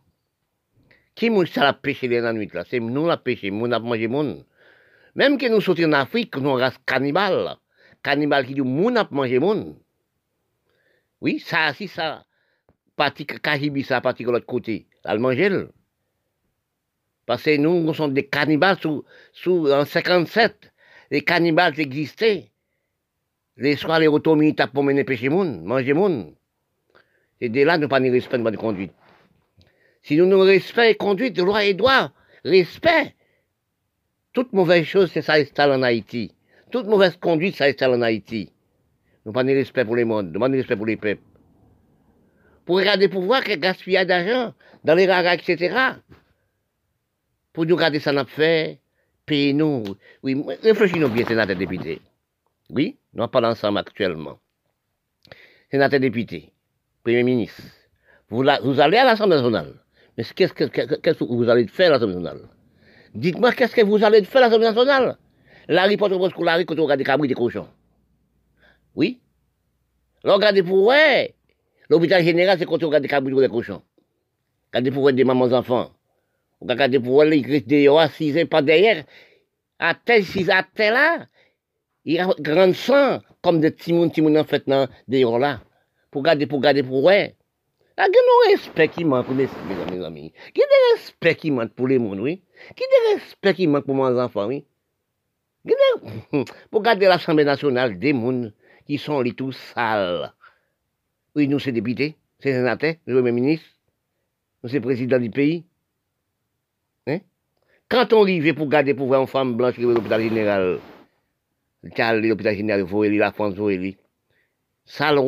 Qui 1.17 1.31
m'a 1.31 1.45
ça 1.47 1.65
la 1.65 1.73
pêché 1.73 2.07
dans 2.07 2.23
la 2.23 2.33
nuit 2.33 2.49
là? 2.55 2.65
C'est 2.65 2.79
nous 2.79 3.07
la 3.07 3.17
pêché, 3.17 3.51
nous 3.51 3.73
avons 3.73 3.89
mangé 3.89 4.07
moun. 4.07 4.45
Même 5.17 5.37
que 5.37 5.47
nous 5.49 5.61
sortions 5.61 5.89
en 5.89 5.95
Afrique, 5.95 6.37
nous 6.37 6.53
race 6.53 6.79
cannibale. 6.87 7.57
Cannibale 8.05 8.47
qui 8.47 8.55
dit 8.55 8.61
moun 8.61 8.97
a 8.97 9.09
mangé 9.11 9.41
moun. 9.41 9.75
Oui, 11.21 11.41
ça, 11.41 11.75
si 11.75 11.89
ça, 11.89 12.25
parti 12.95 13.27
Kahibi, 13.27 13.83
ça, 13.83 14.01
parti 14.01 14.25
de 14.25 14.31
l'autre 14.31 14.47
côté, 14.47 14.87
elle 15.05 15.19
mange 15.19 15.37
Parce 17.27 17.43
que 17.43 17.57
nous, 17.57 17.83
nous 17.83 17.95
sommes 17.95 18.15
des 18.15 18.29
cannibales 18.29 18.79
sous, 18.81 19.05
sous, 19.33 19.73
en 19.73 19.85
57. 19.85 20.71
Les 21.11 21.23
cannibales 21.23 21.81
existaient. 21.81 22.53
Les 23.57 23.75
soirs, 23.75 23.99
les 23.99 24.07
automis, 24.07 24.55
t'as 24.55 24.69
mener 24.73 25.03
pêcher 25.03 25.31
moun, 25.31 25.65
manger 25.65 25.95
moun. 25.95 26.37
Et 27.41 27.49
dès 27.49 27.65
là, 27.65 27.79
nous 27.79 27.89
pas 27.89 28.01
de 28.01 28.11
respect 28.11 28.39
de 28.39 28.57
conduite. 28.57 28.93
Si 30.03 30.17
nous 30.17 30.27
nous 30.27 30.41
respectons 30.41 31.07
conduite, 31.07 31.39
loi 31.39 31.65
et 31.65 31.75
droit, 31.75 32.13
respect. 32.45 33.15
Toute 34.33 34.53
mauvaise 34.53 34.85
chose, 34.85 35.11
c'est 35.13 35.23
ça 35.23 35.35
installe 35.35 35.73
en 35.73 35.83
Haïti. 35.83 36.35
Toute 36.71 36.87
mauvaise 36.87 37.17
conduite, 37.17 37.57
ça 37.57 37.67
installe 37.67 37.95
en 37.95 38.03
Haïti. 38.03 38.51
Nous 39.25 39.33
pas 39.33 39.45
de 39.45 39.51
respect 39.51 39.85
pour 39.85 39.97
les 39.97 40.05
mondes, 40.05 40.33
nous 40.33 40.41
pas 40.41 40.49
de 40.49 40.57
respect 40.57 40.77
pour 40.77 40.87
les 40.87 40.97
peuples. 40.97 41.23
Pour 42.65 42.77
regarder 42.77 43.09
pouvoir, 43.09 43.45
quel 43.45 43.61
gaspillage 43.61 44.07
d'argent 44.07 44.55
dans 44.85 44.95
les 44.95 45.07
ragas, 45.07 45.35
etc. 45.35 45.77
Pour 47.53 47.67
nous 47.67 47.77
regarder 47.77 48.01
ça 48.01 48.13
n'a 48.13 48.25
fait, 48.25 48.81
payer 49.25 49.53
nous. 49.53 49.85
Oui, 50.23 50.43
réfléchissons 50.63 51.09
bien, 51.09 51.25
sénateur 51.25 51.57
député. 51.57 52.01
Oui, 52.71 52.99
nous 53.13 53.29
parlons 53.29 53.49
ensemble 53.49 53.79
actuellement. 53.79 54.39
Sénateur 55.71 56.01
député, 56.01 56.53
Premier 57.05 57.23
ministre, 57.23 57.63
vous, 58.31 58.43
vous 58.63 58.81
allez 58.81 58.97
à 58.97 59.05
l'Assemblée 59.05 59.37
nationale. 59.37 59.75
Mais 60.17 60.25
qu'est-ce 60.25 60.55
que, 60.55 61.25
vous 61.25 61.49
allez 61.51 61.67
faire 61.67 61.89
à 61.89 61.91
l'Assemblée 61.91 62.17
nationale? 62.17 62.49
Dites-moi 63.15 63.53
qu'est-ce 63.53 63.77
que 63.77 63.85
vous 63.85 64.03
allez 64.03 64.25
faire 64.25 64.43
à 64.43 64.47
l'Assemblée 64.47 64.69
nationale? 64.69 65.19
La 65.69 65.83
riposte 65.83 66.15
au 66.15 66.45
la 66.45 66.65
quand 66.65 66.79
on 66.79 66.85
regarde 66.85 66.99
des 66.99 67.05
cabris 67.05 67.29
des 67.29 67.35
cochons. 67.35 67.69
Oui? 68.95 69.21
Regardez 70.25 70.63
pour 70.63 70.87
ouais. 70.87 71.35
L'hôpital 71.91 72.25
général, 72.25 72.59
c'est 72.59 72.65
quand 72.65 72.83
on 72.83 72.87
regarde 72.87 73.03
des 73.03 73.09
cabris 73.09 73.35
des 73.35 73.49
cochons. 73.49 73.83
Regardez 74.73 74.91
pour 74.91 75.13
des 75.13 75.25
mamans 75.25 75.53
enfants. 75.53 75.91
Regardez 76.61 76.99
pour 76.99 77.23
les 77.25 77.61
dehors, 77.61 78.01
assis 78.01 78.45
pas 78.47 78.63
derrière. 78.63 79.05
À 79.79 79.95
tel, 79.95 80.25
si 80.25 80.51
à 80.51 80.63
tel 80.75 80.95
là. 80.95 81.27
Il 82.07 82.15
y 82.15 82.19
a 82.19 82.29
grand 82.39 82.75
sang, 82.75 83.21
comme 83.43 83.61
des 83.61 83.71
petits 83.71 83.93
moun, 83.93 84.11
petits 84.11 84.23
moun 84.23 84.37
en 84.39 84.45
fait, 84.45 84.65
dehors 85.07 85.39
là. 85.39 85.61
Pour 86.15 86.23
garder, 86.23 86.47
pour 86.47 86.61
garder 86.61 86.85
pour 86.85 87.03
ouais. 87.03 87.35
Il 87.99 88.01
y 88.01 88.03
a 88.03 88.07
un 88.07 88.53
respect 88.53 88.87
qui 88.87 89.05
manque 89.05 89.27
pour 89.27 89.35
les 89.35 89.49
mes 89.91 90.05
amis. 90.05 90.33
Qui 90.55 90.63
a 90.63 90.65
des 90.65 90.95
respect 90.95 91.35
qui 91.35 91.51
manque 91.51 91.73
pour 91.73 91.89
les 91.89 91.99
monde, 91.99 92.21
oui? 92.21 92.41
A 92.71 92.75
des 92.75 93.15
respect 93.15 93.55
qui 93.55 93.67
manque 93.67 93.85
pour 93.85 93.97
mes 93.97 94.21
enfants, 94.21 94.47
oui? 94.47 94.65
Pour 96.71 96.83
garder 96.83 97.07
l'Assemblée 97.07 97.43
nationale 97.43 97.99
des 97.99 98.13
mondes 98.13 98.53
qui 98.87 98.97
sont 98.97 99.23
les 99.23 99.33
tout 99.33 99.51
sales. 99.51 100.33
Oui, 101.35 101.49
nous, 101.49 101.59
c'est 101.59 101.73
députés, 101.73 102.17
c'est 102.39 102.53
sénateurs, 102.53 102.95
le 103.07 103.15
Premier 103.15 103.33
ministre, 103.33 103.67
nous, 104.63 104.71
c'est 104.71 104.81
président 104.81 105.19
du 105.19 105.31
pays. 105.31 105.65
Hein? 107.09 107.19
Quand 107.89 108.13
on 108.13 108.23
arrive 108.23 108.55
pour 108.55 108.69
garder 108.69 108.95
pour 108.95 109.09
voir 109.09 109.21
une 109.21 109.27
femme 109.27 109.57
blanche 109.57 109.75
qui 109.75 109.83
est 109.83 109.85
l'hôpital 109.85 110.23
général, 110.23 110.79
l'hôpital 111.83 112.55
général, 112.55 112.83
Voélie, 112.83 113.19
la 113.19 113.33
France, 113.33 113.55
Voélie, 113.55 113.97
ça, 114.85 115.13
le 115.13 115.21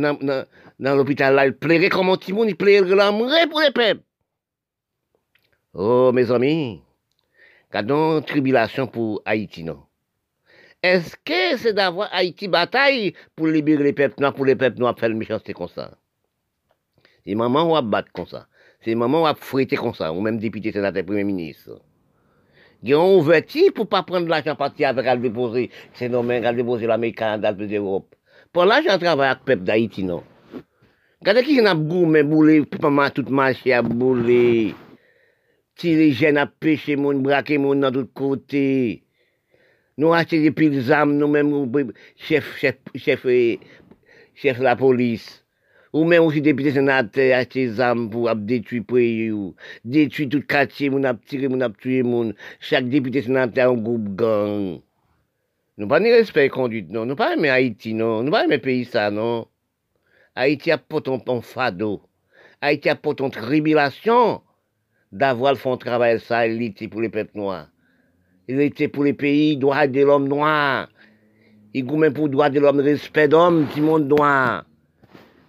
dans, 0.00 0.46
dans, 0.78 0.96
l'hôpital 0.96 1.34
là, 1.34 1.46
il 1.46 1.54
plairait 1.54 1.88
comme 1.88 2.10
un 2.10 2.16
petit 2.16 2.32
monde, 2.32 2.48
il 2.48 2.56
plairait 2.56 2.94
l'aimerait 2.94 3.46
pour 3.48 3.60
les 3.60 3.70
peuples. 3.70 4.02
Oh, 5.72 6.12
mes 6.12 6.30
amis, 6.30 6.82
gardons 7.72 8.22
tribulation 8.22 8.86
pour 8.86 9.22
Haïti, 9.24 9.64
non? 9.64 9.82
Est-ce 10.82 11.16
que 11.24 11.56
c'est 11.56 11.72
d'avoir 11.72 12.12
Haïti 12.12 12.46
bataille 12.46 13.14
pour 13.34 13.46
libérer 13.46 13.84
les 13.84 13.92
peuples 13.92 14.20
noirs, 14.20 14.34
pour 14.34 14.44
les 14.44 14.54
peuples 14.54 14.78
noirs 14.78 14.98
faire 14.98 15.08
le 15.08 15.14
méchanceté 15.14 15.54
comme 15.54 15.68
ça? 15.68 15.96
C'est 17.24 17.34
maman 17.34 17.70
ou 17.70 17.76
à 17.76 17.82
battre 17.82 18.12
comme 18.12 18.26
ça? 18.26 18.48
C'est 18.82 18.94
maman 18.94 19.22
ou 19.22 19.26
à 19.26 19.34
fouetter 19.34 19.76
comme 19.76 19.94
ça, 19.94 20.12
ou 20.12 20.20
même 20.20 20.38
député, 20.38 20.72
sénateur, 20.72 21.04
premier 21.04 21.24
ministre? 21.24 21.80
Ils 22.82 22.94
ont 22.94 23.16
ouverti 23.16 23.70
pour 23.70 23.88
pas 23.88 24.02
prendre 24.02 24.28
l'argent 24.28 24.56
parti 24.56 24.84
avec 24.84 25.06
à 25.06 25.16
déposer, 25.16 25.70
c'est 25.94 26.10
nommé 26.10 26.44
à 26.44 26.52
déposer 26.52 26.86
l'Amérique, 26.86 27.16
Canada, 27.16 27.52
l'Europe. 27.52 28.14
Pon 28.54 28.68
la 28.70 28.76
jan 28.86 29.00
travay 29.02 29.32
ak 29.32 29.40
pep 29.48 29.64
da 29.66 29.74
iti 29.74 30.04
nou. 30.06 30.22
Gade 31.26 31.42
ki 31.42 31.56
jen 31.56 31.66
ap 31.66 31.80
goume 31.90 32.20
boule, 32.22 32.60
pepaman 32.70 33.10
tout 33.10 33.26
manche 33.26 33.72
ap 33.74 33.88
boule. 33.90 34.70
Tire 35.74 36.06
jen 36.14 36.38
ap 36.38 36.52
peche 36.62 36.94
moun, 36.94 37.24
brake 37.24 37.58
moun 37.58 37.82
nan 37.82 37.90
tout 37.96 38.12
kote. 38.14 38.62
Nou 39.98 40.14
ate 40.14 40.38
de 40.44 40.54
pil 40.54 40.78
zam 40.86 41.16
nou 41.18 41.26
men 41.34 41.50
mou 41.50 41.66
chef, 42.14 42.52
chef, 42.62 42.78
chef, 42.94 43.26
euh, 43.26 43.58
chef 44.38 44.62
la 44.62 44.76
polis. 44.78 45.26
Ou 45.90 46.06
men 46.06 46.22
mou 46.22 46.30
si 46.30 46.38
depite 46.42 46.76
senate 46.78 47.32
ate 47.34 47.66
zam 47.74 48.06
pou 48.14 48.30
ap 48.30 48.46
detui 48.46 48.84
preye 48.86 49.32
ou. 49.34 49.56
Detui 49.82 50.30
tout 50.30 50.46
katye 50.46 50.94
moun 50.94 51.10
ap 51.10 51.26
tire 51.26 51.50
moun 51.50 51.66
ap 51.66 51.74
tue 51.82 52.04
moun. 52.06 52.36
Chak 52.62 52.86
depite 52.86 53.26
senate 53.26 53.66
an 53.66 53.82
goup 53.82 54.14
gang. 54.14 54.78
Nous 55.76 55.88
pas 55.88 55.98
ni 55.98 56.12
respect 56.12 56.48
conduite, 56.48 56.90
non. 56.90 57.04
Nous 57.04 57.16
pas 57.16 57.34
aimer 57.34 57.50
Haïti, 57.50 57.94
non. 57.94 58.22
Nous 58.22 58.30
pas 58.30 58.44
aimer 58.44 58.58
pays 58.58 58.84
ça, 58.84 59.10
non. 59.10 59.46
Haïti 60.36 60.70
a 60.70 60.78
pas 60.78 61.00
ton, 61.00 61.40
fado. 61.40 62.02
Haïti 62.60 62.88
a 62.88 62.96
pas 62.96 63.14
ton 63.14 63.30
tribulation 63.30 64.42
d'avoir 65.12 65.52
le 65.52 65.58
fond 65.58 65.74
de 65.76 65.80
travail 65.80 66.20
ça, 66.20 66.46
il 66.46 66.60
était 66.62 66.88
pour 66.88 67.00
les 67.00 67.08
peuples 67.08 67.36
noirs. 67.36 67.68
Il 68.48 68.60
était 68.60 68.88
pour 68.88 69.04
les 69.04 69.14
pays, 69.14 69.56
droit 69.56 69.86
de 69.86 70.00
l'homme 70.00 70.28
noir. 70.28 70.88
Il 71.72 71.84
goûte 71.84 71.98
même 71.98 72.12
pour 72.12 72.28
droit 72.28 72.50
de 72.50 72.60
l'homme, 72.60 72.80
respect 72.80 73.28
d'homme, 73.28 73.66
du 73.74 73.80
monde 73.80 74.08
noir. 74.08 74.64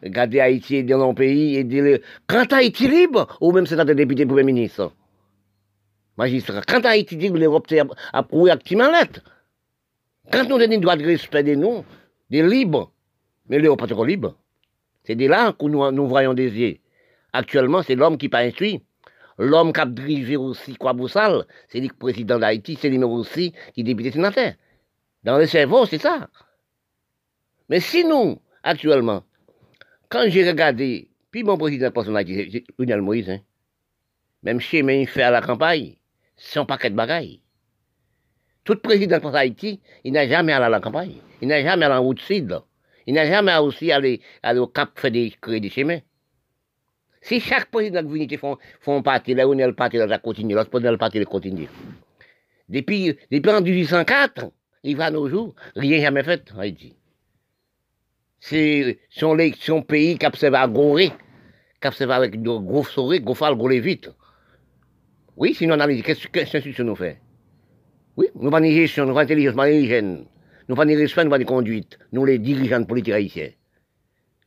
Regardez 0.03 0.39
Haïti 0.39 0.83
dans 0.83 0.99
nos 0.99 1.13
pays 1.13 1.55
et 1.55 1.63
dire, 1.63 1.99
quand 2.27 2.51
Haïti 2.53 2.87
libre, 2.87 3.37
ou 3.41 3.51
même 3.51 3.65
notre 3.69 3.93
député 3.93 4.25
premier 4.25 4.43
ministre. 4.43 4.93
Magistrat, 6.17 6.61
quand 6.67 6.85
Haïti 6.85 7.17
dit 7.17 7.31
que 7.31 7.37
l'Europe 7.37 7.67
a 8.13 8.23
prouvé 8.23 8.51
activement 8.51 8.89
lettre. 8.91 9.21
Quand 10.31 10.47
nous 10.49 10.55
avons 10.55 10.77
droit 10.79 10.95
de 10.95 11.05
respect 11.05 11.43
de 11.43 11.55
nous, 11.55 11.85
des 12.29 12.43
libres, 12.43 12.91
mais 13.47 13.59
l'Europe 13.59 13.79
pas 13.79 13.87
trop 13.87 14.05
libre. 14.05 14.37
C'est 15.03 15.15
de 15.15 15.27
là 15.27 15.53
que 15.53 15.65
nous, 15.65 15.91
nous 15.91 16.07
voyons 16.07 16.33
des 16.33 16.49
yeux. 16.49 16.77
Actuellement, 17.31 17.83
c'est 17.83 17.95
l'homme 17.95 18.17
qui 18.17 18.29
pas 18.29 18.39
instruit. 18.39 18.83
L'homme 19.37 19.73
qui 19.73 19.81
a 19.81 19.85
dirigé 19.85 20.37
aussi 20.37 20.75
quoi 20.75 20.93
Boussal, 20.93 21.45
c'est 21.67 21.79
le 21.79 21.89
président 21.89 22.39
d'Haïti, 22.39 22.77
c'est 22.79 22.89
lui 22.89 23.03
aussi 23.03 23.53
qui 23.73 23.81
est 23.81 23.83
député 23.83 24.11
sénateur. 24.11 24.53
Dans 25.23 25.37
le 25.37 25.45
cerveau, 25.45 25.85
c'est 25.85 25.97
ça. 25.97 26.29
Mais 27.69 27.79
si 27.79 28.05
nous, 28.05 28.39
actuellement, 28.63 29.23
quand 30.09 30.23
j'ai 30.27 30.47
regardé, 30.47 31.09
puis 31.31 31.43
mon 31.43 31.57
président 31.57 31.89
de 31.89 32.15
Haïti, 32.15 32.47
c'est 32.51 32.63
Lionel 32.79 33.01
Moïse, 33.01 33.29
hein, 33.29 33.39
même 34.43 34.59
chez 34.59 34.79
il 34.79 35.07
fait 35.07 35.23
à 35.23 35.31
la 35.31 35.41
campagne, 35.41 35.95
c'est 36.37 36.59
un 36.59 36.65
paquet 36.65 36.89
de 36.89 36.95
bagailles. 36.95 37.41
Tout 38.65 38.77
président 38.77 39.19
de 39.19 39.35
Haïti, 39.35 39.79
il 40.03 40.13
n'a 40.13 40.27
jamais 40.27 40.51
allé 40.51 40.65
à 40.65 40.69
la 40.69 40.79
campagne. 40.79 41.17
Il 41.39 41.47
n'a 41.47 41.61
jamais 41.61 41.85
allé 41.85 41.93
en 41.93 42.01
route 42.01 42.19
sud. 42.19 42.59
Il 43.05 43.13
n'a 43.13 43.27
jamais 43.27 43.55
aussi 43.57 43.91
allé, 43.91 44.21
au 44.57 44.65
Cap 44.67 44.99
faire 44.99 45.11
des, 45.11 45.31
créer 45.39 45.59
des 45.59 45.69
chemins. 45.69 45.99
Si 47.21 47.39
chaque 47.39 47.69
président 47.69 48.01
de 48.01 48.11
l'unité 48.11 48.37
font, 48.37 49.01
partie, 49.03 49.35
là 49.35 49.47
où 49.47 49.53
il 49.53 49.59
y 49.59 49.63
a 49.63 49.67
le 49.67 49.75
parti, 49.75 49.97
là, 49.97 50.17
continue, 50.17 50.55
là, 50.55 50.65
le 50.73 50.97
parti, 50.97 51.19
il 51.19 51.25
continue. 51.25 51.69
Depuis, 52.67 53.15
depuis 53.31 53.51
en 53.51 53.61
1804, 53.61 54.51
il 54.83 54.97
va 54.97 55.05
à 55.05 55.11
nos 55.11 55.29
jours, 55.29 55.53
rien 55.75 56.01
jamais 56.01 56.23
fait 56.23 56.51
en 56.55 56.59
Haïti. 56.59 56.95
C'est 58.39 58.99
son, 59.11 59.35
pays 59.83 60.17
qui 60.17 60.25
a 60.25 60.61
à 60.61 60.67
Gorée, 60.67 61.11
qui 61.81 62.03
a 62.03 62.15
avec 62.15 62.41
de 62.41 62.49
gros 62.57 62.83
souris, 62.83 63.21
gros 63.21 63.35
fal, 63.35 63.55
gros. 63.55 63.69
Oui, 65.37 65.53
sinon 65.53 65.75
on 65.75 65.79
analyse, 65.79 66.01
qu'est-ce 66.01 66.27
que 66.27 66.39
l'institution 66.39 66.83
nous 66.83 66.95
fait? 66.95 67.19
Oui, 68.17 68.27
nous 68.35 68.43
nous 68.43 68.51
pas 68.51 68.57
intelligence, 69.21 69.55
hygiène. 69.67 70.25
Nous 70.67 70.75
pas 70.75 70.85
ni 70.85 71.45
conduite. 71.45 71.99
Nous 72.11 72.25
les 72.25 72.39
dirigeants 72.39 72.83
politiques 72.83 73.13
haïtiens. 73.13 73.49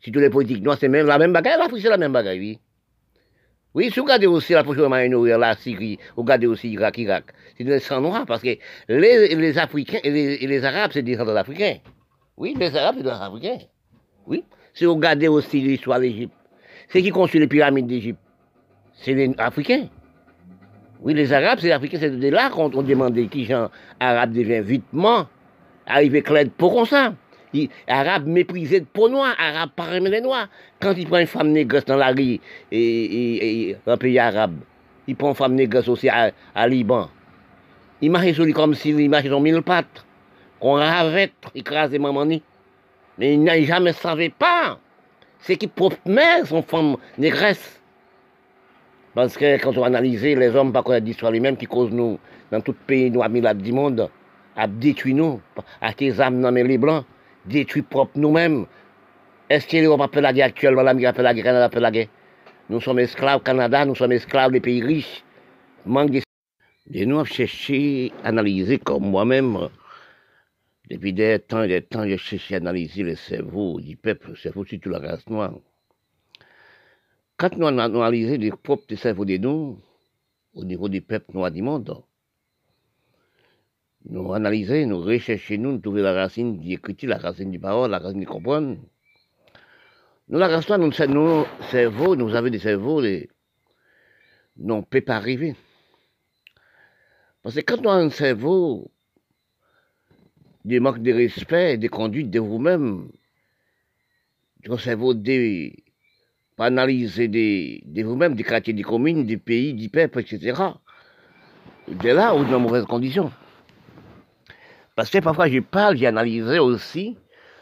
Si 0.00 0.12
tous 0.12 0.20
les 0.20 0.30
politiques, 0.30 0.62
nous 0.62 0.74
c'est 0.76 0.88
même 0.88 1.06
la 1.06 1.18
même 1.18 1.32
bagaille, 1.32 1.58
l'Afrique 1.58 1.82
c'est 1.82 1.88
la 1.88 1.96
même 1.96 2.12
bagaille, 2.12 2.38
oui. 2.38 2.58
Oui, 3.74 3.90
si 3.92 4.00
vous 4.00 4.06
regardez 4.06 4.26
aussi 4.26 4.54
la 4.54 4.64
prochaine 4.64 4.86
Moyen-Orient, 4.86 5.38
la 5.38 5.54
Syrie, 5.54 5.98
vous 6.16 6.22
regardez 6.22 6.46
aussi 6.46 6.70
Irak, 6.70 6.98
Irak, 6.98 7.24
c'est 7.56 7.64
des 7.64 7.78
sang 7.80 8.00
noirs 8.00 8.24
parce 8.26 8.42
que 8.42 8.56
les, 8.88 9.58
Africains 9.58 9.98
et 10.02 10.46
les, 10.46 10.64
Arabes, 10.64 10.90
c'est 10.94 11.02
des 11.02 11.16
d'Africains. 11.16 11.76
Oui, 12.36 12.54
les 12.58 12.74
Arabes, 12.74 12.96
c'est 12.98 13.04
des 13.04 13.10
Africains. 13.10 13.58
Oui. 14.26 14.42
Si 14.72 14.84
vous 14.84 14.94
regardez 14.94 15.28
aussi 15.28 15.60
l'histoire 15.60 16.00
d'Égypte, 16.00 16.32
ceux 16.92 17.00
qui 17.00 17.10
construisent 17.10 17.42
les 17.42 17.48
pyramides 17.48 17.86
d'Égypte, 17.86 18.20
c'est 18.94 19.14
les 19.14 19.34
Africains. 19.36 19.88
Oui, 21.00 21.14
les 21.14 21.32
Arabes, 21.32 21.58
c'est 21.60 21.70
Africains, 21.70 21.98
c'est 22.00 22.18
de 22.18 22.28
là 22.28 22.50
qu'on 22.50 22.68
demandait 22.68 23.26
qui 23.26 23.44
gens 23.44 23.70
arabes 24.00 24.32
devient 24.32 24.60
vitement, 24.60 25.26
arrivé 25.86 26.22
clair 26.22 26.46
pour 26.56 26.86
ça. 26.86 27.14
Arabe 27.86 28.26
méprisé 28.26 28.80
pour 28.80 29.08
noir, 29.08 29.34
arabe 29.38 29.70
pas 29.74 29.98
les 29.98 30.20
noirs. 30.20 30.48
Quand 30.80 30.94
il 30.96 31.06
prend 31.06 31.18
une 31.18 31.26
femme 31.26 31.50
négresse 31.50 31.84
dans 31.84 31.96
la 31.96 32.08
rue, 32.08 32.40
et, 32.72 33.76
un 33.86 33.96
pays 33.96 34.18
arabe, 34.18 34.56
il 35.06 35.16
prend 35.16 35.30
une 35.30 35.34
femme 35.34 35.54
négresse 35.54 35.88
aussi 35.88 36.08
à, 36.08 36.32
Liban. 36.68 37.08
Il 38.00 38.10
marche 38.10 38.32
sur 38.32 38.44
lui 38.44 38.52
comme 38.52 38.74
s'il 38.74 39.08
marchait 39.08 39.28
sur 39.28 39.40
mille 39.40 39.62
pattes, 39.62 40.04
qu'on 40.60 40.74
ravette, 40.74 41.32
écrasé 41.54 41.98
maman 41.98 42.26
Mais 42.26 43.34
il 43.34 43.42
n'a 43.42 43.60
jamais 43.62 43.92
savait 43.92 44.28
pas. 44.28 44.78
C'est 45.40 45.56
qu'il 45.56 45.68
propre 45.68 45.96
son 46.44 46.62
femme 46.62 46.96
négresse. 47.16 47.77
Parce 49.18 49.36
que 49.36 49.60
quand 49.60 49.76
on 49.76 49.82
analyse 49.82 50.22
les 50.22 50.54
hommes, 50.54 50.72
pas 50.72 50.84
connaître 50.84 51.04
l'histoire 51.04 51.32
lui-même 51.32 51.56
qui 51.56 51.66
cause 51.66 51.90
nous, 51.90 52.20
dans 52.52 52.60
tout 52.60 52.72
pays 52.72 53.10
noir 53.10 53.28
du 53.28 53.72
monde, 53.72 54.08
à 54.54 54.68
détruire 54.68 55.16
nous, 55.16 55.40
à 55.80 55.92
tes 55.92 56.20
âmes 56.20 56.40
dans 56.40 56.52
les 56.52 56.78
blancs 56.78 57.04
détruit 57.44 57.82
propre 57.82 58.12
nous-mêmes. 58.14 58.66
Est-ce 59.50 59.66
que 59.66 59.76
l'Europe 59.78 60.02
appelle 60.02 60.22
la 60.22 60.32
guerre 60.32 60.46
actuellement, 60.46 60.82
l'Amérique 60.82 61.08
appelle 61.08 61.24
la 61.24 61.34
guerre, 61.34 61.64
appelle 61.64 61.82
la 61.82 61.90
guerre 61.90 62.06
Nous 62.70 62.80
sommes 62.80 63.00
esclaves, 63.00 63.42
Canada, 63.42 63.84
nous 63.84 63.96
sommes 63.96 64.12
esclaves 64.12 64.52
des 64.52 64.60
pays 64.60 64.84
riches. 64.84 65.24
Manque 65.84 66.12
de... 66.12 66.20
Et 66.94 67.04
nous 67.04 67.16
avons 67.16 67.24
cherché 67.24 68.12
à 68.22 68.28
analyser 68.28 68.78
comme 68.78 69.02
moi-même, 69.02 69.68
depuis 70.88 71.12
des 71.12 71.40
temps 71.40 71.64
et 71.64 71.66
des 71.66 71.82
temps, 71.82 72.06
j'ai 72.06 72.18
cherché 72.18 72.54
à 72.54 72.58
analyser 72.58 73.02
le 73.02 73.16
cerveau 73.16 73.80
du 73.80 73.96
peuple, 73.96 74.28
le 74.28 74.36
cerveau 74.36 74.64
surtout 74.64 74.90
la 74.90 75.00
race 75.00 75.28
noire. 75.28 75.54
Quand 77.38 77.56
nous 77.56 77.68
avons 77.68 78.02
analysé 78.02 78.36
les 78.36 78.50
propres 78.50 78.96
cerveaux 78.96 79.24
de 79.24 79.36
nous, 79.36 79.80
au 80.54 80.64
niveau 80.64 80.88
du 80.88 81.00
peuple 81.00 81.34
noir 81.34 81.52
du 81.52 81.62
monde, 81.62 82.02
nous 84.06 84.34
analysons, 84.34 84.88
nous 84.88 85.00
recherchons, 85.00 85.54
nous, 85.58 85.70
nous 85.70 85.78
trouvons 85.78 85.98
la 85.98 86.14
racine 86.14 86.58
du 86.58 86.72
écriture, 86.72 87.10
la 87.10 87.18
racine 87.18 87.52
du 87.52 87.60
parole, 87.60 87.92
la 87.92 88.00
racine 88.00 88.18
du 88.18 88.26
comprendre. 88.26 88.76
Nous, 90.28 90.38
la 90.40 90.48
nous, 90.78 91.14
nos 91.14 91.46
cerveaux, 91.70 92.16
nous 92.16 92.34
avons 92.34 92.50
des 92.50 92.58
cerveaux, 92.58 93.00
les, 93.00 93.30
non, 94.56 94.82
peut 94.82 95.00
pas 95.00 95.14
arriver. 95.14 95.54
Parce 97.42 97.54
que 97.54 97.60
quand 97.60 97.86
on 97.86 97.90
a 97.90 97.94
un 97.94 98.10
cerveau, 98.10 98.90
des 100.64 100.80
manques 100.80 101.02
de 101.02 101.12
respect, 101.12 101.78
de 101.78 101.86
conduite 101.86 102.30
de 102.30 102.40
vous-même, 102.40 103.12
un 104.68 104.76
cerveau 104.76 105.14
de, 105.14 105.70
pas 106.58 106.66
analyser 106.66 107.28
de, 107.28 108.02
vous-même, 108.02 108.34
des 108.34 108.42
quartiers, 108.42 108.72
des 108.72 108.82
communes, 108.82 109.24
des 109.24 109.36
pays, 109.36 109.74
du 109.74 109.88
peuple, 109.88 110.18
etc. 110.18 110.60
De 111.86 112.08
là, 112.10 112.34
est 112.34 112.50
dans 112.50 112.58
mauvaises 112.58 112.84
conditions. 112.84 113.30
Parce 114.96 115.08
que 115.08 115.18
parfois, 115.18 115.48
je 115.48 115.60
parle, 115.60 115.96
j'ai 115.96 116.08
analysé 116.08 116.58
aussi 116.58 117.16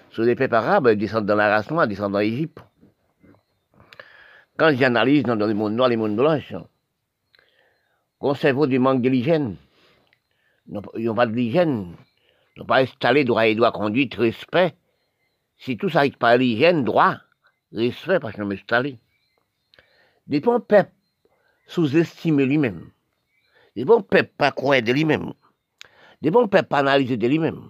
sur 0.09 0.22
les 0.22 0.35
peuples 0.35 0.54
arabes, 0.54 0.88
descendent 0.92 1.26
dans 1.26 1.37
la 1.37 1.54
race 1.54 1.70
noire, 1.70 1.87
descendent 1.87 2.12
dans 2.12 2.20
l'Égypte. 2.20 2.59
Quand 4.56 4.74
j'analyse 4.74 5.24
dans 5.24 5.35
le 5.35 5.52
monde 5.52 5.74
noir, 5.74 5.90
les 5.90 5.98
mondes 5.98 6.16
blanches, 6.16 6.54
cerveau 8.35 8.66
du 8.66 8.78
manque 8.78 9.02
de 9.02 9.11
l'hygiène, 9.11 9.56
ils 10.68 11.04
n'ont 11.04 11.14
pas 11.14 11.26
de 11.26 11.32
l'hygiène, 11.32 11.94
ils 12.56 12.61
n'ont 12.61 12.66
pas 12.66 12.80
installé 12.80 13.24
droit 13.24 13.46
et 13.46 13.54
droit, 13.54 13.72
conduite, 13.72 14.14
respect. 14.14 14.74
Si 15.59 15.76
tout 15.76 15.90
ça 15.90 15.98
n'arrive 15.98 16.16
pas 16.16 16.30
à 16.30 16.37
l'hygiène, 16.38 16.82
droit, 16.82 17.18
respect, 17.72 18.20
parce 18.20 18.37
pas 18.37 18.42
installé. 18.42 18.98
Des 20.26 20.40
bons 20.40 20.61
peuples 20.61 20.92
sous-estimer 21.66 22.46
lui-même. 22.46 22.90
Des 23.74 23.85
bons 23.85 24.02
peuples 24.02 24.33
pas 24.37 24.52
croire 24.52 24.83
de 24.83 24.92
lui-même. 24.92 25.33
Des 26.22 26.31
bons 26.31 26.48
peuples 26.48 26.68
pas 26.68 26.79
analyser 26.79 27.16
de 27.16 27.26
lui-même. 27.26 27.68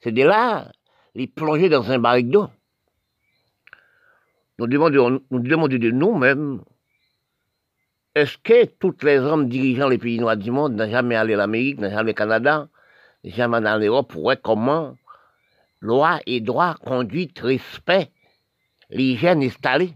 C'est 0.00 0.12
de 0.12 0.22
là, 0.22 0.72
les 1.14 1.26
plonger 1.26 1.68
dans 1.68 1.90
un 1.90 1.98
barrique 1.98 2.30
d'eau. 2.30 2.48
Nous 4.58 4.66
demandons, 4.66 5.20
nous 5.30 5.40
demandons 5.40 5.78
de 5.78 5.90
nous-mêmes 5.90 6.62
est-ce 8.14 8.38
que 8.38 8.66
tous 8.66 8.94
les 9.02 9.18
hommes 9.18 9.48
dirigeant 9.48 9.88
les 9.88 9.98
pays 9.98 10.20
noirs 10.20 10.36
du 10.36 10.52
monde 10.52 10.74
n'ont 10.74 10.88
jamais 10.88 11.16
allé 11.16 11.34
à 11.34 11.38
l'Amérique, 11.38 11.80
n'ont 11.80 11.90
jamais 11.90 12.12
au 12.12 12.14
Canada, 12.14 12.68
n'ont 13.24 13.30
jamais 13.32 13.56
allé 13.56 13.68
en 13.68 13.78
Europe? 13.80 14.12
Pour 14.12 14.22
voir 14.22 14.36
comment? 14.40 14.96
Loi 15.80 16.20
et 16.24 16.40
droit, 16.40 16.74
conduite, 16.74 17.40
respect, 17.40 18.12
l'hygiène 18.90 19.42
installée 19.42 19.94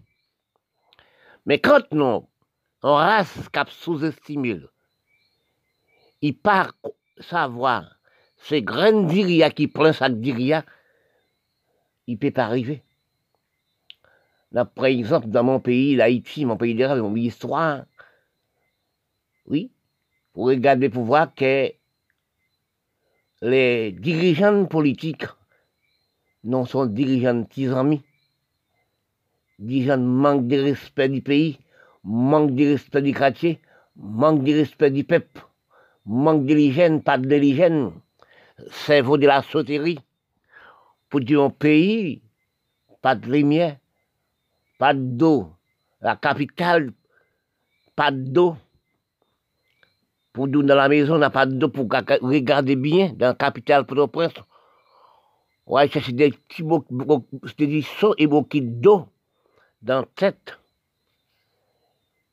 Mais 1.46 1.61
quand 1.61 1.90
nous, 1.92 2.29
on 2.83 2.94
race 2.94 3.48
cap 3.51 3.70
sous-estimé, 3.70 4.61
il 6.20 6.37
part 6.37 6.74
savoir 7.18 7.98
ces 8.37 8.62
graines 8.62 9.07
d'Iria 9.07 9.51
qui 9.51 9.68
prennent 9.68 9.92
sa 9.92 10.09
d'Iria, 10.09 10.64
il 12.07 12.18
peut 12.18 12.31
pas 12.31 12.44
arriver. 12.44 12.83
par 14.53 14.85
exemple, 14.87 15.29
dans 15.29 15.44
mon 15.44 15.61
pays, 15.61 15.96
l'Haïti, 15.96 16.44
mon 16.44 16.57
pays 16.57 16.74
de 16.74 16.85
rêve, 16.85 17.03
mon 17.03 17.14
histoire, 17.16 17.85
oui, 19.46 19.72
pour 20.33 20.46
regarder 20.46 20.88
pour 20.88 21.05
voir 21.05 21.35
que 21.35 21.72
les 23.42 23.92
dirigeants 23.92 24.66
politiques 24.66 25.27
non 26.44 26.64
sont 26.64 26.87
dirigeants 26.87 27.44
petits 27.44 27.68
amis. 27.68 28.03
Dirigeants 29.59 29.99
manquent 29.99 30.47
de 30.47 30.57
respect 30.57 31.09
du 31.09 31.21
pays, 31.21 31.59
manquent 32.05 32.55
de 32.55 32.64
respect 32.64 33.03
du 33.03 33.12
quartier, 33.12 33.61
manquent 33.97 34.44
de 34.44 34.53
respect 34.53 34.92
du 34.92 35.03
peuple, 35.03 35.42
manquent 36.07 36.47
de 36.47 36.55
l'hygiène, 36.55 37.03
pas 37.03 37.18
de 37.18 37.35
l'hygiène, 37.35 37.90
cerveau 38.71 39.18
de 39.18 39.27
la 39.27 39.42
sauterie. 39.42 39.99
Pour 41.09 41.21
dire 41.21 41.42
un 41.42 41.51
pays, 41.51 42.23
pas 43.03 43.16
de 43.16 43.29
lumière, 43.29 43.79
pas 44.79 44.94
d'eau. 44.94 45.53
La 46.01 46.14
capitale, 46.14 46.92
pas 47.97 48.12
d'eau. 48.12 48.57
Pour 50.33 50.47
nous, 50.47 50.62
dans 50.62 50.77
la 50.77 50.88
maison, 50.88 51.16
on 51.16 51.18
n'a 51.18 51.31
pas 51.31 51.47
d'eau 51.47 51.68
pour 51.68 51.88
regarder 51.90 52.77
bien 52.77 53.12
dans 53.16 53.27
la 53.29 53.35
capitale 53.35 53.87
Port-au-Prince. 53.87 54.35
Va 55.66 55.88
chercher 55.88 56.12
des 56.12 56.31
petits 56.31 56.62
des 57.59 57.83
seaux 57.83 58.14
et 58.18 58.29
beaucoup 58.29 58.61
d'eau 58.61 59.09
dans 59.83 60.01
la 60.01 60.07
tête. 60.14 60.59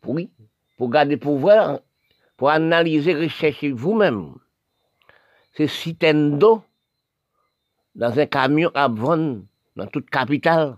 Oui, 0.06 0.32
pour 0.78 0.90
garder 0.90 1.18
pouvoir, 1.18 1.80
pour 2.38 2.50
analyser, 2.50 3.16
rechercher 3.16 3.72
vous-même. 3.72 4.36
C'est 5.54 5.68
citernes 5.68 6.38
d'eau 6.38 6.64
dans 7.96 8.18
un 8.20 8.26
camion 8.26 8.72
à 8.74 8.88
vendre 8.88 9.44
dans 9.76 9.88
toute 9.88 10.10
capitale. 10.10 10.78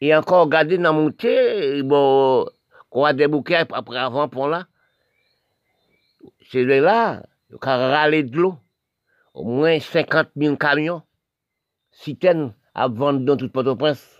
Et 0.00 0.14
encore 0.14 0.48
garder 0.48 0.78
dans 0.78 0.92
montée, 0.92 1.82
bon, 1.82 2.46
qu'on 2.90 3.04
a 3.04 3.12
des 3.12 3.28
bouquets 3.28 3.66
après 3.72 3.98
avant 3.98 4.28
pour 4.28 4.48
là 4.48 4.66
c'est 6.50 6.64
là, 6.64 7.22
il 7.50 7.56
a 7.60 8.22
de 8.22 8.36
l'eau. 8.36 8.58
Au 9.34 9.44
moins 9.44 9.78
50 9.78 10.28
000 10.36 10.56
camions, 10.56 11.02
citernes 11.92 12.54
à 12.74 12.88
vendre 12.88 13.20
dans 13.20 13.36
toute 13.36 13.52
Port-au-Prince. 13.52 14.17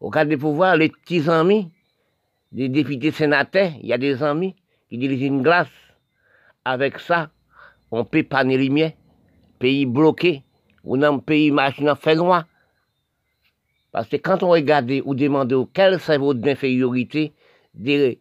Au 0.00 0.10
cas 0.10 0.24
de 0.24 0.36
pouvoir, 0.36 0.76
les 0.76 0.88
petits 0.88 1.28
amis 1.28 1.70
des 2.52 2.68
députés 2.68 3.10
sénateurs, 3.10 3.72
il 3.80 3.86
y 3.86 3.92
a 3.92 3.98
des 3.98 4.22
amis 4.22 4.54
qui 4.88 4.98
dirigent 4.98 5.26
une 5.26 5.42
glace. 5.42 5.68
Avec 6.64 6.98
ça, 6.98 7.30
on 7.90 8.04
peut 8.04 8.22
pas 8.22 8.42
les 8.42 8.58
lumières. 8.58 8.92
Pays 9.58 9.86
bloqué, 9.86 10.42
ou 10.84 10.96
un 11.02 11.18
pays 11.18 11.50
machine 11.50 11.94
fait 11.96 12.14
loin. 12.14 12.46
Parce 13.92 14.08
que 14.08 14.16
quand 14.16 14.42
on 14.42 14.50
regarde 14.50 14.92
ou 15.04 15.14
demande 15.14 15.68
quel 15.72 15.98
cerveau 16.00 16.34
d'infériorité 16.34 17.32
des, 17.72 18.18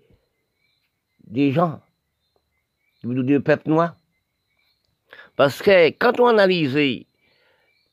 des 1.27 1.51
gens 1.51 1.81
du 3.03 3.41
peuple 3.41 3.69
noir. 3.69 3.95
Parce 5.35 5.61
que 5.61 5.89
quand 5.89 6.19
on 6.19 6.27
analyse 6.27 7.05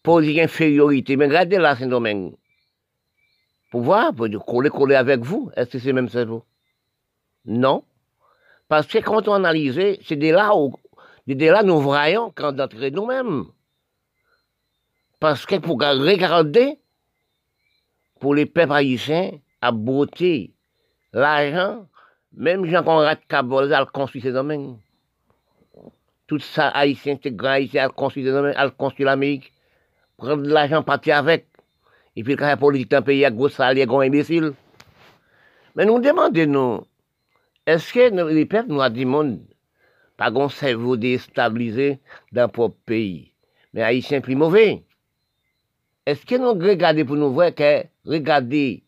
poser 0.02 0.42
infériorité, 0.42 1.16
mais 1.16 1.26
regardez 1.26 1.58
là 1.58 1.76
Saint-Domingue, 1.76 2.34
pour 3.72 3.80
voir, 3.80 4.14
pour 4.14 4.28
coller, 4.46 4.70
coller 4.70 4.94
avec 4.94 5.20
vous, 5.20 5.50
est-ce 5.56 5.70
que 5.70 5.78
c'est 5.80 5.92
même 5.92 6.08
cerveau 6.08 6.44
Non. 7.44 7.82
Parce 8.68 8.86
que 8.86 8.98
quand 8.98 9.26
on 9.26 9.32
analyse, 9.32 9.80
c'est 10.06 10.14
de 10.16 10.30
là 10.30 10.54
où, 10.54 10.74
de 11.26 11.46
là 11.46 11.64
nous 11.64 11.80
voyons 11.80 12.32
quand 12.34 12.52
d'entrer 12.52 12.92
nous-mêmes. 12.92 13.46
Parce 15.18 15.44
que 15.46 15.56
pour 15.56 15.80
regarder, 15.80 16.78
pour 18.20 18.34
les 18.34 18.46
peuples 18.46 18.72
haïtiens, 18.72 19.32
à 19.60 19.72
beauté, 19.72 20.52
l'argent, 21.12 21.88
même 22.32 22.64
Jean 22.66 22.84
Conrad 22.84 23.18
Cabol 23.26 23.72
a 23.72 23.84
construit 23.86 24.22
ces 24.22 24.32
domaines 24.32 24.76
tout 26.26 26.38
ça, 26.38 26.68
haïtien, 26.68 27.18
c'est 27.22 27.34
grand 27.34 27.50
haïtien, 27.50 27.86
à 27.86 27.88
construire, 27.90 28.58
à 28.58 28.70
construire 28.70 29.08
l'Amérique, 29.08 29.52
prendre 30.16 30.42
de 30.42 30.48
l'argent, 30.48 30.82
partir 30.82 31.16
avec. 31.16 31.46
Et 32.16 32.22
puis, 32.22 32.36
quand 32.36 32.46
la 32.46 32.56
politique 32.56 32.90
d'un 32.90 33.02
pays, 33.02 33.24
à 33.24 33.30
gros 33.30 33.48
salaire, 33.48 33.86
gros 33.86 34.00
imbécile. 34.00 34.52
Mais 35.74 35.86
nous 35.86 35.98
demandons, 35.98 36.86
est-ce 37.66 37.92
que 37.92 38.32
les 38.32 38.44
peuples 38.44 38.68
noirs 38.68 38.90
du 38.90 39.06
monde, 39.06 39.40
pas 40.16 40.30
un 40.30 40.48
cerveau 40.48 40.96
déstabilisé 40.96 42.00
dans 42.32 42.42
notre 42.42 42.52
propre 42.52 42.76
pays, 42.84 43.32
mais 43.72 43.82
haïtien 43.82 44.20
plus 44.20 44.36
mauvais? 44.36 44.84
Est-ce 46.04 46.26
que 46.26 46.34
nous 46.34 46.52
regardons 46.52 47.06
pour 47.06 47.16
nous 47.16 47.32
voir 47.32 47.54
que, 47.54 47.84
regardez 48.04 48.82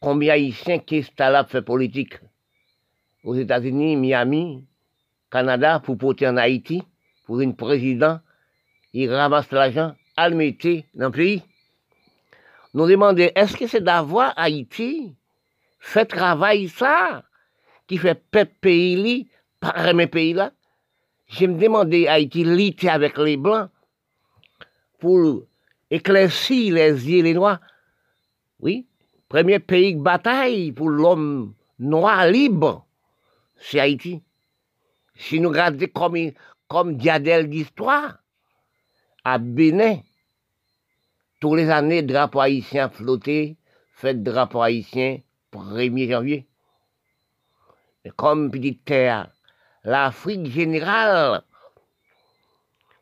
combien 0.00 0.34
haïtiens 0.34 0.80
qui 0.80 1.02
sont 1.02 1.12
là 1.18 1.44
pour 1.44 1.52
faire 1.52 1.64
politique? 1.64 2.18
Aux 3.22 3.34
États-Unis, 3.34 3.96
Miami, 3.96 4.66
Canada 5.30 5.80
pour 5.80 5.96
porter 5.96 6.28
en 6.28 6.36
Haïti, 6.36 6.82
pour 7.24 7.40
une 7.40 7.56
président, 7.56 8.20
il 8.92 9.10
ramasse 9.10 9.50
l'argent, 9.50 9.94
à 10.16 10.28
le 10.28 10.36
dans 10.94 11.06
le 11.06 11.10
pays. 11.10 11.42
Nous 12.74 12.88
demandons, 12.88 13.30
est-ce 13.36 13.56
que 13.56 13.68
c'est 13.68 13.80
d'avoir 13.80 14.32
Haïti 14.36 15.14
fait 15.78 16.06
travail 16.06 16.68
ça, 16.68 17.22
qui 17.86 17.98
fait 17.98 18.20
peuple 18.30 18.54
pays 18.60 19.28
par 19.60 19.94
mes 19.94 20.08
pays 20.08 20.32
là? 20.32 20.52
Je 21.28 21.46
me 21.46 21.58
demandais 21.58 22.08
Haïti 22.08 22.44
lutter 22.44 22.88
avec 22.88 23.16
les 23.16 23.36
blancs 23.36 23.70
pour 24.98 25.44
éclaircir 25.90 26.74
les 26.74 27.10
yeux 27.10 27.22
les 27.22 27.34
noirs. 27.34 27.60
Oui, 28.58 28.86
premier 29.28 29.60
pays 29.60 29.94
de 29.94 30.02
bataille 30.02 30.72
pour 30.72 30.90
l'homme 30.90 31.54
noir 31.78 32.26
libre, 32.26 32.86
c'est 33.56 33.78
Haïti. 33.78 34.22
si 35.14 35.38
nous 35.40 35.50
regardons 35.50 35.86
comme, 35.94 36.16
comme 36.68 36.96
diadèle 36.96 37.48
d'histoire, 37.48 38.18
à 39.22 39.38
Bénin, 39.38 40.00
tous 41.44 41.56
les 41.56 41.68
années, 41.68 42.00
drapeau 42.00 42.40
haïtien 42.40 42.88
flotté, 42.88 43.58
fête 43.92 44.22
drapeau 44.22 44.62
haïtien 44.62 45.18
1er 45.52 46.10
janvier. 46.10 46.48
Comme 48.16 48.50
petite 48.50 48.82
terre, 48.86 49.30
l'Afrique 49.82 50.46
générale, 50.46 51.42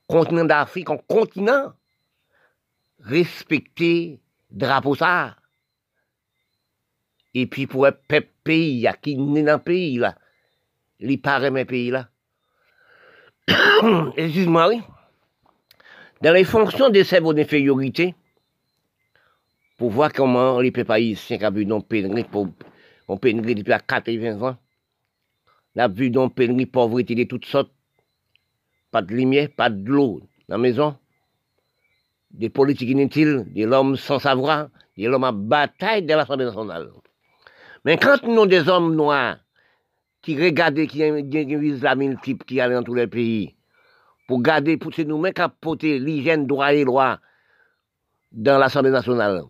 continent 0.09 0.45
d'Afrique 0.45 0.91
en 0.91 0.97
continent, 0.97 1.73
respecter 2.99 4.19
drapeau 4.51 4.97
ça. 4.97 5.37
Et 7.35 7.47
puis 7.47 7.69
pour 7.69 7.87
un 7.87 7.93
pays, 8.43 8.89
qui 9.03 9.13
est 9.13 9.43
dans 9.45 9.53
le 9.53 9.59
pays 9.59 9.99
là, 9.99 10.19
les 10.99 11.17
paraît 11.17 11.53
mes 11.53 11.65
pays 11.65 11.93
là. 11.93 12.09
Excuse-moi, 14.17 14.67
oui. 14.67 14.83
Dans 16.23 16.33
les 16.33 16.43
fonctions 16.43 16.89
des 16.89 17.05
cerveaux 17.05 17.35
d'infériorité, 17.35 18.17
pour 19.83 19.91
voir 19.91 20.13
comment 20.13 20.61
les 20.61 20.71
peuples 20.71 20.93
haïtiens 20.93 21.39
ont 21.43 21.51
vu 21.51 21.67
nos 21.67 21.81
pénurie, 21.81 22.25
on 23.09 23.17
pénurie 23.17 23.57
depuis 23.57 23.73
80 23.89 24.41
ans, 24.41 24.57
on 25.75 25.81
a 25.81 25.89
vu 25.89 26.09
nos 26.09 26.29
pénurie 26.29 26.67
pauvreté 26.67 27.17
de 27.17 27.25
toutes 27.25 27.47
sortes, 27.47 27.73
pas 28.93 29.03
de 29.03 29.13
lumière, 29.13 29.49
pas 29.51 29.71
de 29.71 29.91
l'eau 29.91 30.21
dans 30.49 30.55
la 30.55 30.59
maison, 30.59 30.97
des 32.31 32.49
politiques 32.49 32.91
inutiles, 32.91 33.45
des 33.53 33.67
hommes 33.67 33.97
sans 33.97 34.21
savoir, 34.21 34.69
des 34.97 35.09
hommes 35.09 35.25
à 35.25 35.33
bataille 35.33 36.03
de 36.03 36.15
l'Assemblée 36.15 36.45
nationale. 36.45 36.89
Mais 37.85 37.97
quand 37.97 38.23
nous 38.23 38.35
avons 38.35 38.47
des 38.47 38.69
hommes 38.69 38.95
noirs 38.95 39.39
qui 40.23 40.41
regardent, 40.41 40.87
qui 40.87 41.03
visent 41.57 41.83
la 41.83 41.97
multiple 41.97 42.45
qui 42.47 42.61
allent 42.61 42.75
dans 42.75 42.85
tous 42.85 42.95
les 42.95 43.09
pays, 43.09 43.57
pour 44.29 44.43
garder, 44.43 44.77
pour 44.77 44.93
nous 45.05 45.19
mêmes 45.19 45.33
qui 45.33 45.43
porter 45.61 45.99
l'hygiène 45.99 46.47
droit 46.47 46.73
et 46.73 46.85
loi 46.85 47.19
dans 48.31 48.59
l'Assemblée 48.61 48.93
nationale, 48.93 49.43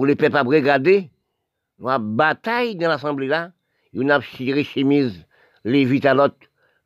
pour 0.00 0.06
les 0.06 0.16
peuples 0.16 0.38
à 0.38 0.42
regarder, 0.42 1.10
la 1.78 1.98
bataille 1.98 2.74
dans 2.74 2.88
l'Assemblée 2.88 3.26
là, 3.26 3.52
ils 3.92 4.02
ont 4.02 4.20
tiré 4.34 4.64
chemise, 4.64 5.26
les 5.62 5.84
vite 5.84 6.06
à 6.06 6.14
l'autre, 6.14 6.36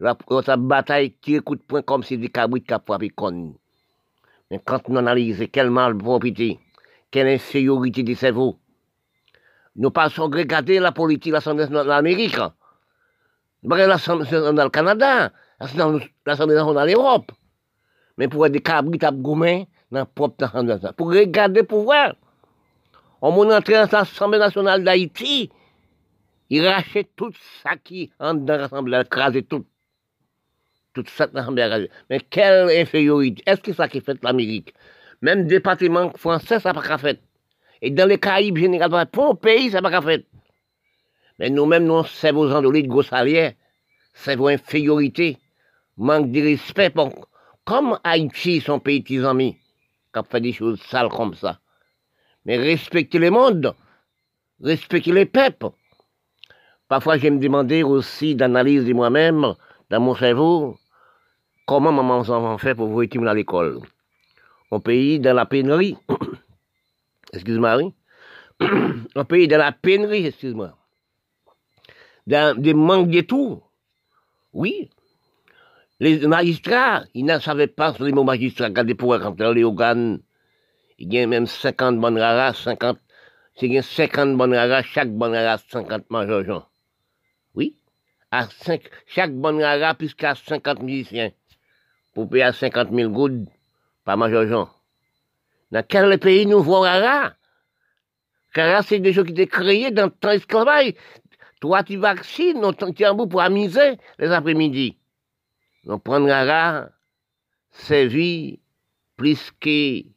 la, 0.01 0.17
bataille 0.57 1.13
qui 1.21 1.39
coup 1.41 1.55
de 1.55 1.63
poing 1.63 1.83
comme 1.83 2.03
si 2.03 2.19
des 2.19 2.29
cabrites 2.29 2.67
qui 2.67 2.75
frappé 2.85 3.11
con. 3.11 3.55
Mais 4.51 4.61
quand 4.65 4.89
nous 4.89 4.99
analysons 4.99 5.47
quelle 5.47 5.71
malpropriété, 5.71 6.59
quelle 7.13 7.29
infériorité 7.29 8.03
des 8.03 8.17
cerveaux, 8.17 8.59
nous 9.77 9.93
passons 9.93 10.29
regarder 10.29 10.81
la 10.81 10.91
politique 10.91 11.31
de 11.31 11.35
l'Assemblée 11.35 11.67
nationale 11.67 11.87
d'Amérique, 11.87 12.37
l'Assemblée 13.63 14.25
nationale 14.25 14.65
le 14.65 14.71
Canada, 14.71 15.33
l'Assemblée 15.61 16.57
nationale 16.57 16.91
l'Europe. 16.91 17.31
Mais 18.19 18.27
pour 18.27 18.45
être 18.45 18.51
des 18.51 18.61
cabrites 18.61 19.05
à 19.05 19.13
gourmet 19.13 19.69
dans 19.93 20.01
la 20.01 20.05
propre 20.05 20.93
pour 20.97 21.13
regarder 21.13 21.61
le 21.61 21.67
pouvoir. 21.69 22.15
On 23.27 23.33
m'a 23.33 23.57
entré 23.57 23.73
dans 23.73 23.89
l'Assemblée 23.91 24.39
nationale 24.39 24.85
d'Haïti, 24.85 25.51
il 26.51 26.69
rachète 26.69 27.09
tout 27.17 27.33
ça 27.63 27.75
qui 27.75 28.11
entre 28.21 28.41
dans 28.41 28.59
l'Assemblée, 28.59 29.01
écrasé 29.01 29.43
tout. 29.43 29.65
Tout 30.93 31.05
ça 31.07 31.27
dans 31.29 31.41
l'Assemblée. 31.41 31.91
Mais 32.11 32.21
quelle 32.21 32.69
infériorité. 32.69 33.43
Est-ce 33.47 33.63
que 33.63 33.73
ça 33.73 33.89
qui 33.89 34.03
fait 34.03 34.23
l'Amérique? 34.23 34.75
Même 35.23 35.47
département 35.47 36.11
français, 36.11 36.61
ça 36.61 36.75
n'a 36.75 36.83
pas 36.83 36.99
fait. 36.99 37.19
Et 37.81 37.91
dans 37.91 38.07
les 38.07 38.19
Caraïbes 38.19 38.59
généralement, 38.59 39.07
pour 39.07 39.31
un 39.31 39.35
pays, 39.37 39.71
ça 39.71 39.81
n'a 39.81 39.91
pas 39.91 40.03
fait. 40.03 40.27
Mais 41.39 41.49
nous-mêmes, 41.49 41.87
nous, 41.87 42.05
c'est 42.05 42.31
vos 42.31 42.53
endolites, 42.53 42.89
gros 42.89 43.03
salaires, 43.03 43.55
c'est 44.13 44.37
vos 44.37 44.49
infériorités, 44.49 45.39
manque 45.97 46.31
de 46.31 46.43
respect. 46.43 46.91
Bon, 46.91 47.11
comme 47.65 47.99
Haïti, 48.05 48.61
son 48.61 48.81
pays 48.81 49.01
de 49.01 49.25
amis, 49.25 49.57
qui 50.13 50.21
fait 50.31 50.41
des 50.43 50.53
choses 50.53 50.83
sales 50.83 51.09
comme 51.09 51.33
ça. 51.33 51.59
Mais 52.45 52.57
respecter 52.57 53.19
le 53.19 53.31
monde, 53.31 53.75
respecter 54.61 55.13
les 55.13 55.27
peuples. 55.27 55.71
Parfois, 56.89 57.17
je 57.17 57.29
me 57.29 57.39
demandais 57.39 57.83
aussi 57.83 58.35
d'analyse 58.35 58.85
de 58.85 58.93
moi-même, 58.93 59.55
dans 59.91 60.01
mon 60.01 60.15
cerveau, 60.15 60.77
comment 61.67 61.93
maman 61.93 62.19
enfants 62.19 62.59
fait 62.59 62.75
pour 62.75 62.89
vous 62.89 63.03
étudier 63.03 63.29
à 63.29 63.35
l'école. 63.35 63.81
Un 64.71 64.81
pays 64.81 65.19
dans 65.19 65.35
la 65.35 65.47
pénurie, 65.47 65.97
excuse-moi, 67.33 67.77
oui. 67.77 67.95
un 69.15 69.25
pays 69.25 69.49
dans 69.49 69.59
la 69.59 69.73
pénurie, 69.73 70.27
excuse-moi. 70.27 70.77
Dans 72.27 72.61
des 72.61 72.75
manques 72.75 73.11
de 73.11 73.21
tout. 73.21 73.63
Oui. 74.53 74.91
Les 76.01 76.27
magistrats, 76.27 77.05
ils 77.15 77.25
ne 77.25 77.39
savaient 77.39 77.67
pas 77.67 77.95
les 78.01 78.13
magistrats, 78.13 78.67
regardez 78.67 78.95
pour 78.95 79.19
rentrer 79.19 79.55
les 79.55 79.65
organes. 79.65 80.21
Il 80.99 81.13
y 81.13 81.19
a 81.19 81.27
même 81.27 81.47
50 81.47 81.99
bonnes 81.99 82.19
raras, 82.19 82.55
50, 82.55 82.99
c'est 83.57 83.83
50 83.83 84.37
bonnes 84.37 84.55
raras, 84.55 84.83
chaque 84.83 85.11
bonne 85.11 85.35
rara, 85.35 85.59
50 85.59 86.09
majors 86.11 86.71
Oui? 87.55 87.79
À 88.31 88.49
5, 88.49 88.83
chaque 89.07 89.33
bonne 89.33 89.61
rara, 89.61 89.97
jusqu'à 89.99 90.35
50 90.35 90.83
musiciens. 90.83 91.33
Pour 92.15 92.29
payer 92.29 92.45
à 92.45 92.53
50 92.53 92.93
000 92.93 93.11
gouttes 93.11 93.49
par 94.05 94.17
major 94.17 94.81
Dans 95.73 95.85
quel 95.87 96.19
pays 96.21 96.47
nous 96.47 96.63
voyons 96.63 96.83
rara? 96.83 97.35
Car 98.53 98.85
c'est 98.85 99.01
des 99.01 99.13
gens 99.13 99.25
qui 99.25 99.33
étaient 99.33 99.49
créés 99.49 99.91
dans 99.91 100.05
le 100.05 100.11
temps 100.11 100.31
esclavage. 100.31 100.95
Toi, 101.61 101.83
tu 101.83 101.97
vaccines, 101.97 102.65
on 102.65 102.73
tient 102.73 103.15
bout 103.15 103.27
pour 103.27 103.41
amuser 103.41 103.99
les 104.19 104.31
après-midi. 104.31 104.97
On 105.87 105.99
prend 105.99 106.25
rara, 106.25 106.89
vie 107.91 108.61
plus 109.17 109.51
que 109.61 110.14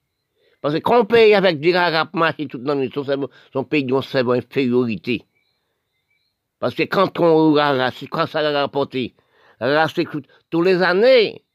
parce 0.67 0.79
que 0.79 0.83
quand 0.83 0.99
on 0.99 1.05
paye 1.05 1.33
avec 1.33 1.61
du 1.61 1.73
rara 1.73 2.09
marcher 2.13 2.45
tout 2.45 2.57
dans 2.57 2.75
le 2.75 2.89
son, 2.91 3.29
son 3.53 3.63
pays 3.63 3.85
d'une 3.85 4.01
une 4.13 4.31
infériorité. 4.31 5.23
Parce 6.59 6.75
que 6.75 6.83
quand 6.83 7.17
on 7.21 7.55
c'est 7.91 8.07
quand 8.07 8.27
ça 8.27 8.39
a 8.39 8.51
rapporté, 8.51 9.15
tous 10.49 10.61
les 10.61 10.81
années, 10.81 11.45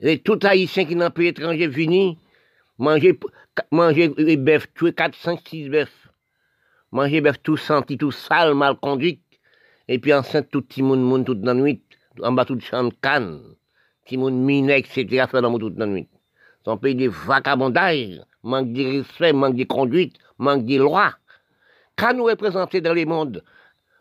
les 0.00 0.18
tout 0.18 0.40
haïtiens 0.42 0.84
qui 0.84 0.96
n'ont 0.96 1.12
pas 1.12 1.22
étranger 1.22 1.68
venus, 1.68 2.16
manger, 2.76 3.20
manger 3.70 4.08
des 4.08 4.36
bœufs, 4.36 4.66
tuer 4.74 4.92
4, 4.92 5.14
5, 5.14 5.40
6 5.48 5.68
bœufs. 5.68 5.86
Manger 6.90 7.20
bœuf 7.20 7.40
tout 7.40 7.56
senti, 7.56 7.96
tout 7.96 8.10
sale, 8.10 8.54
mal 8.54 8.74
conduit. 8.80 9.20
Et 9.86 10.00
puis 10.00 10.12
enceinte 10.12 10.50
tout 10.50 10.62
petit 10.62 10.82
monde, 10.82 11.04
monde 11.04 11.24
toute 11.24 11.44
la 11.44 11.54
nuit, 11.54 11.84
en 12.20 12.32
bas 12.32 12.44
tout 12.44 12.58
champ 12.58 12.82
de 12.82 12.94
canne. 13.00 13.40
Petit 14.04 14.16
monde 14.16 14.34
miné, 14.34 14.78
etc., 14.78 15.26
dans 15.32 15.56
toute 15.56 15.78
la 15.78 15.86
nuit. 15.86 16.08
Son 16.64 16.78
pays 16.78 16.94
de 16.94 17.08
vagabondage, 17.08 18.20
manque 18.42 18.72
de 18.72 18.98
respect, 18.98 19.32
manque 19.32 19.56
de 19.56 19.64
conduite, 19.64 20.16
manque 20.38 20.64
de 20.64 20.78
loi. 20.78 21.14
Quand 21.96 22.14
nous 22.14 22.24
représenter 22.24 22.80
dans 22.80 22.94
le 22.94 23.04
monde, 23.04 23.44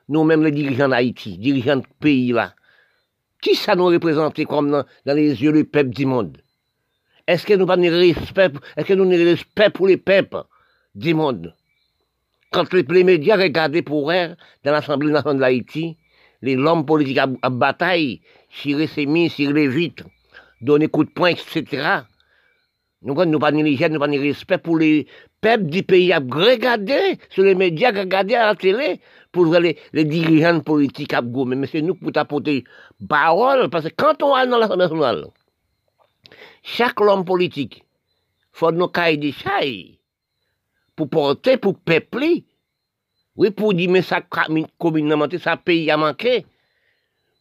nous-mêmes 0.07 0.43
les 0.43 0.51
dirigeants 0.51 0.88
d'Haïti, 0.88 1.38
dirigeants 1.38 1.78
de 1.78 1.86
pays 1.99 2.32
là, 2.32 2.53
qui 3.41 3.55
ça 3.55 3.76
nous 3.76 3.88
représenter 3.88 4.45
comme 4.45 4.72
dans, 4.72 5.14
les 5.14 5.43
yeux 5.43 5.51
du 5.51 5.66
peuple 5.66 5.89
du 5.89 6.05
monde? 6.05 6.38
Est-ce 7.28 7.45
que 7.45 7.53
nous 7.53 7.66
pas 7.66 7.76
respect, 7.76 8.51
est-ce 8.78 8.88
que 8.88 8.93
nous 8.93 9.09
respect 9.09 9.70
pour 9.70 9.88
les 9.88 9.97
peuples 9.97 10.43
du 10.95 11.14
monde? 11.14 11.53
Quand 12.51 12.72
les, 12.74 13.03
médias 13.03 13.36
regardaient 13.36 13.82
pour 13.82 14.11
eux, 14.11 14.36
dans 14.64 14.72
l'Assemblée 14.72 15.11
nationale 15.11 15.39
d'Haïti, 15.39 15.97
les 16.41 16.55
hommes 16.55 16.86
politiques 16.86 17.18
à, 17.18 17.49
bataille, 17.49 18.22
tirer 18.49 18.88
ses 18.88 19.05
mines, 19.05 19.30
tirer 19.30 19.53
les 19.53 19.68
vitres, 19.68 20.05
donner 20.61 20.88
coup 20.88 21.03
de 21.03 21.09
poing, 21.09 21.32
etc. 21.32 22.03
Nous 23.04 23.14
n'avons 23.14 23.38
pas 23.38 23.51
de 23.51 23.58
nous 23.58 23.64
nous 23.70 23.99
pas 23.99 24.08
de 24.08 24.20
respect 24.20 24.58
pour 24.58 24.78
les 24.78 25.08
peuples 25.41 25.66
du 25.66 25.84
pays 25.84 26.14
à 26.14 26.20
regarder 26.20 27.18
sur 27.30 27.43
les 27.43 27.54
médias, 27.54 27.91
regarder 27.91 28.36
à 28.36 28.45
la 28.45 28.56
télé, 28.56 29.01
pour 29.32 29.45
voir 29.45 29.60
les, 29.60 29.76
dirigeants 29.93 30.62
politiques 30.62 31.14
à 31.14 31.22
gommer. 31.22 31.58
Mais 31.58 31.68
c'est 31.68 31.82
nous 31.82 31.95
pour 31.95 32.14
t'apporter 32.14 32.64
parole, 33.10 33.70
parce 33.70 33.89
que 33.89 33.93
quand 33.97 34.24
on 34.24 34.34
va 34.34 34.45
dans 34.45 34.58
l'Assemblée 34.58 34.86
nationale, 34.86 35.26
chaque 36.62 37.01
homme 37.01 37.26
politique, 37.26 37.84
faut 38.54 38.72
nous 38.72 38.88
cailler 38.88 39.18
des 39.18 39.32
chailles 39.34 39.99
pour 40.95 41.10
porter, 41.10 41.58
pour 41.58 41.78
peupler. 41.80 42.45
Oui, 43.36 43.49
pour 43.51 43.74
dire, 43.74 43.89
mais 43.89 44.04
ça, 44.04 44.22
communément, 44.78 45.28
ça 45.39 45.58
pays 45.58 45.91
a 45.91 45.97
manqué. 45.97 46.45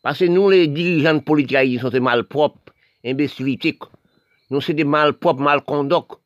Parce 0.03 0.19
que 0.19 0.25
nous, 0.25 0.51
les 0.51 0.67
dirigeants 0.67 1.21
politiques, 1.21 1.59
ils 1.65 1.81
sont 1.81 1.93
malpropres, 2.01 2.73
imbécilités. 3.05 3.79
Nous, 4.53 4.61
c'est 4.61 4.74
des 4.74 4.84
malpropres, 4.84 5.40
malconduits. 5.40 6.18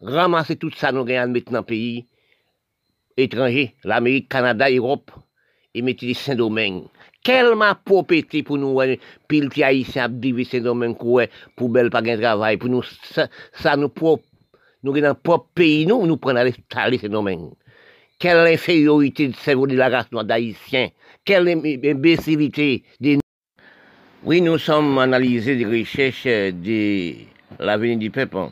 Ramasser 0.00 0.56
tout 0.56 0.72
ça, 0.74 0.90
nous 0.90 1.04
gagnons 1.04 1.32
le 1.32 1.62
pays 1.62 2.08
étranger, 3.16 3.76
l'Amérique, 3.84 4.28
Canada, 4.28 4.68
Europe, 4.68 5.12
et 5.74 5.82
mettre 5.82 6.04
des 6.04 6.14
Saint-Domingue. 6.14 6.86
Quelle 7.22 7.54
ma 7.54 7.76
propriété 7.76 8.42
pour 8.42 8.58
nous, 8.58 8.80
pile 9.28 9.48
qui 9.48 9.62
haïtien 9.62 10.06
à 10.06 10.08
vivre 10.08 10.42
Saint-Domingue, 10.42 10.96
pour 11.56 11.68
belle 11.68 11.90
pas 11.90 12.02
de 12.02 12.16
travail, 12.16 12.56
pour 12.56 12.68
nous, 12.68 12.82
ça, 12.82 13.76
nous 13.76 13.88
propre, 13.88 14.24
nous, 14.82 15.00
dans 15.00 15.14
propre 15.14 15.48
pays, 15.54 15.86
nous, 15.86 16.04
nous 16.04 16.16
prenons 16.16 16.42
les 16.42 16.98
Saint-Domingue. 16.98 17.52
Quelle 18.18 18.38
infériorité 18.38 19.28
de 19.28 19.36
cerveau 19.36 19.68
de 19.68 19.76
la 19.76 19.88
race 19.88 20.10
d'haïtien. 20.10 20.88
Quelle 21.24 21.48
imbécilité 21.48 22.82
des 22.98 23.18
Oui, 24.24 24.40
nous 24.40 24.58
sommes 24.58 24.98
analysés 24.98 25.54
des 25.54 25.66
recherches 25.66 26.24
de 26.24 27.37
l'avenir 27.58 27.98
du 27.98 28.10
peuple. 28.10 28.48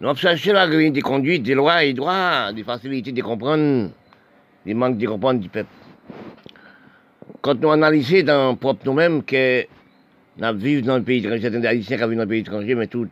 Nous 0.00 0.14
cherché 0.16 0.52
l'avenir 0.52 0.92
des 0.92 1.00
conduites, 1.00 1.42
des 1.42 1.54
lois 1.54 1.84
et 1.84 1.88
des 1.88 1.94
droits, 1.94 2.52
des 2.52 2.64
facilités 2.64 3.12
de 3.12 3.22
comprendre, 3.22 3.90
des 4.66 4.74
manques 4.74 4.98
de 4.98 5.06
comprendre 5.06 5.40
du 5.40 5.48
peuple. 5.48 5.70
Quand 7.40 7.60
nous 7.60 7.70
analysons 7.70 8.22
dans 8.24 8.56
propre 8.56 8.86
nous-mêmes 8.86 9.22
que 9.22 9.66
nous 10.36 10.58
vivons 10.58 10.86
dans 10.86 10.96
le 10.96 11.02
pays 11.02 11.18
étranger, 11.18 11.42
certains 11.42 11.64
Haïtiens 11.64 11.96
qui 11.96 12.02
vivent 12.04 12.16
dans 12.16 12.22
le 12.22 12.28
pays 12.28 12.40
étranger, 12.40 12.74
mais 12.74 12.86
tous, 12.86 13.08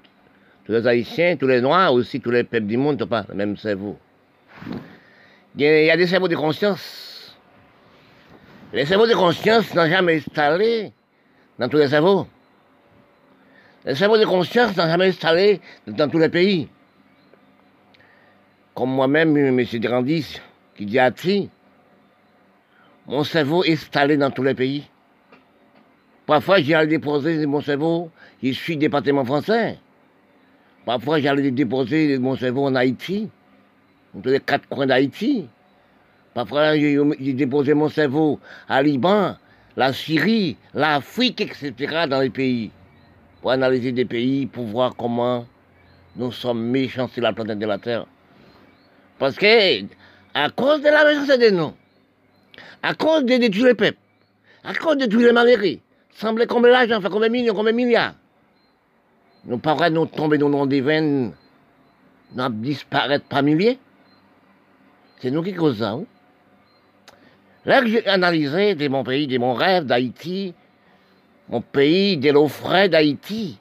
tous 0.64 0.72
les 0.72 0.86
Haïtiens, 0.86 1.36
tous 1.36 1.46
les 1.46 1.60
Noirs, 1.60 1.92
aussi 1.92 2.20
tous 2.20 2.30
les 2.30 2.44
peuples 2.44 2.66
du 2.66 2.76
monde 2.76 2.98
n'ont 2.98 3.06
pas 3.06 3.24
le 3.28 3.34
même 3.34 3.56
cerveau. 3.56 3.98
Il 5.56 5.62
y 5.62 5.90
a 5.90 5.96
des 5.96 6.06
cerveaux 6.06 6.28
de 6.28 6.36
conscience 6.36 7.12
les 8.72 8.86
cerveaux 8.86 9.06
de 9.06 9.12
conscience 9.12 9.74
n'ont 9.74 9.86
jamais 9.86 10.16
installé 10.16 10.92
dans 11.58 11.68
tous 11.68 11.76
les 11.76 11.88
cerveaux. 11.88 12.26
Les 13.84 13.96
cerveaux 13.96 14.18
de 14.18 14.24
conscience 14.24 14.76
n'ont 14.76 14.86
jamais 14.86 15.08
installé 15.08 15.60
dans 15.88 16.08
tous 16.08 16.18
les 16.18 16.28
pays. 16.28 16.68
Comme 18.74 18.90
moi-même, 18.90 19.36
M. 19.36 19.60
Grandis, 19.74 20.40
qui 20.76 20.86
dit 20.86 20.98
à 21.00 21.10
Tri, 21.10 21.50
mon 23.06 23.24
cerveau 23.24 23.64
est 23.64 23.72
installé 23.72 24.16
dans 24.16 24.30
tous 24.30 24.44
les 24.44 24.54
pays. 24.54 24.84
Parfois, 26.26 26.60
j'allais 26.60 26.86
déposer 26.86 27.44
mon 27.46 27.60
cerveau, 27.60 28.10
je 28.40 28.52
suis 28.52 28.76
département 28.76 29.24
français. 29.24 29.78
Parfois, 30.86 31.20
j'allais 31.20 31.50
déposer 31.50 32.18
mon 32.18 32.36
cerveau 32.36 32.66
en 32.66 32.76
Haïti, 32.76 33.28
dans 34.14 34.20
tous 34.20 34.30
les 34.30 34.40
quatre 34.40 34.68
coins 34.68 34.86
d'Haïti. 34.86 35.48
Parfois, 36.32 36.76
j'ai 36.76 37.32
déposé 37.34 37.74
mon 37.74 37.88
cerveau 37.88 38.38
à 38.68 38.80
Liban, 38.80 39.36
la 39.76 39.92
Syrie, 39.92 40.56
l'Afrique, 40.72 41.40
etc., 41.40 42.06
dans 42.08 42.20
les 42.20 42.30
pays, 42.30 42.70
pour 43.42 43.50
analyser 43.50 43.90
des 43.90 44.04
pays, 44.04 44.46
pour 44.46 44.64
voir 44.64 44.94
comment 44.96 45.44
nous 46.14 46.30
sommes 46.30 46.62
méchants 46.62 47.08
sur 47.08 47.22
la 47.22 47.32
planète 47.32 47.58
de 47.58 47.66
la 47.66 47.76
Terre. 47.76 48.06
Parce 49.18 49.36
que, 49.36 49.84
à 50.32 50.48
cause 50.50 50.80
de 50.80 50.88
la 50.88 51.04
méchanceté 51.04 51.38
des 51.38 51.50
noms, 51.50 51.74
à 52.82 52.94
cause 52.94 53.24
de 53.24 53.36
détruire 53.36 53.66
les 53.66 53.74
peuples, 53.74 53.98
à 54.62 54.74
cause 54.74 54.96
de 54.96 55.06
détruire 55.06 55.28
les 55.28 55.32
malheureux, 55.32 55.78
semblait 56.14 56.46
combien 56.46 56.70
l'argent, 56.70 57.00
fait 57.00 57.10
combien 57.10 57.28
de 57.28 57.32
millions, 57.32 57.54
combien 57.54 57.72
de 57.72 57.76
milliards. 57.76 58.14
Nous 59.44 59.58
pas 59.58 59.90
nous 59.90 60.06
tomber 60.06 60.38
dans 60.38 60.48
nos 60.48 60.66
veines, 60.66 61.32
nous 62.34 62.48
disparaître 62.48 63.24
par 63.24 63.42
milliers. 63.42 63.78
C'est 65.18 65.32
nous 65.32 65.42
qui 65.42 65.52
causons 65.52 65.78
ça. 65.78 65.98
Là 67.64 67.80
que 67.80 67.88
j'ai 67.88 68.06
analysé 68.06 68.76
de 68.76 68.88
mon 68.88 69.02
pays, 69.02 69.26
de 69.26 69.38
mon 69.38 69.54
rêve 69.54 69.84
d'Haïti, 69.84 70.54
mon 71.52 71.60
pays 71.60 72.16
de 72.16 72.30
l'eau 72.30 72.48
frais 72.48 72.88
d'Haïti, 72.88 73.58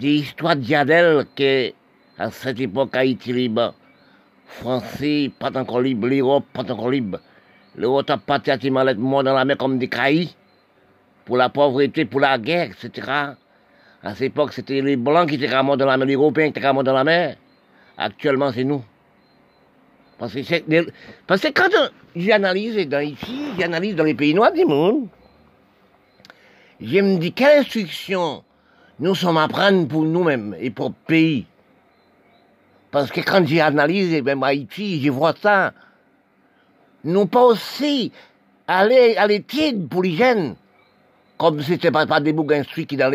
des 0.00 0.14
histoires 0.16 0.56
d'Yadel 0.56 1.24
que, 1.36 1.70
à 2.18 2.32
cette 2.32 2.58
époque, 2.58 2.96
Haïti 2.96 3.32
libre, 3.32 3.72
Français, 4.46 5.30
pas 5.38 5.56
encore 5.56 5.80
libre, 5.80 6.08
l'Europe, 6.08 6.44
pas 6.52 6.62
encore 6.62 6.90
libre. 6.90 7.20
L'Europe 7.76 8.10
a 8.10 8.18
parti 8.18 8.50
à 8.50 8.54
être 8.54 8.98
mort 8.98 9.22
dans 9.22 9.34
la 9.34 9.44
mer 9.44 9.56
comme 9.56 9.78
des 9.78 9.88
caillis, 9.88 10.34
pour 11.24 11.36
la 11.36 11.50
pauvreté, 11.50 12.04
pour 12.04 12.18
la 12.18 12.36
guerre, 12.36 12.70
etc. 12.72 13.06
À 14.02 14.14
cette 14.14 14.22
époque, 14.22 14.52
c'était 14.52 14.80
les 14.80 14.96
Blancs 14.96 15.28
qui 15.28 15.36
étaient 15.36 15.62
morts 15.62 15.76
dans 15.76 15.86
la 15.86 15.96
mer, 15.96 16.06
les 16.08 16.14
Européens 16.14 16.50
qui 16.50 16.58
étaient 16.58 16.72
morts 16.72 16.82
dans 16.82 16.94
la 16.94 17.04
mer. 17.04 17.36
Actuellement, 17.96 18.50
c'est 18.50 18.64
nous. 18.64 18.82
Parce 20.18 20.34
que, 20.34 20.90
parce 21.28 21.42
que 21.42 21.48
quand 21.52 21.70
j'analyse 22.16 22.88
dans 22.88 22.98
ici, 22.98 23.52
j'analyse 23.56 23.94
dans 23.94 24.02
les 24.02 24.14
pays 24.14 24.34
noirs 24.34 24.52
du 24.52 24.64
monde, 24.64 25.06
je 26.80 27.00
me 27.00 27.18
dis 27.18 27.32
quelle 27.32 27.60
instruction 27.60 28.42
nous 28.98 29.14
sommes 29.14 29.38
à 29.38 29.48
prendre 29.48 29.86
pour 29.88 30.02
nous-mêmes 30.02 30.56
et 30.60 30.70
pour 30.70 30.88
le 30.88 30.94
pays. 31.06 31.46
Parce 32.90 33.10
que 33.10 33.20
quand 33.20 33.46
j'analyse, 33.46 34.22
même 34.22 34.42
Haïti, 34.42 35.00
je 35.02 35.10
vois 35.10 35.34
ça. 35.40 35.72
Nous 37.04 37.26
pas 37.26 37.44
aussi 37.44 38.12
aller 38.66 39.16
à 39.16 39.26
l'étude 39.26 39.88
pour 39.88 40.02
les 40.02 40.16
jeunes. 40.16 40.56
Comme 41.38 41.60
si 41.62 41.72
c'était 41.72 41.90
pas, 41.90 42.06
pas 42.06 42.20
des 42.20 42.34
boucs 42.34 42.52
instruits 42.52 42.86
qui 42.86 42.96
dans 42.96 43.10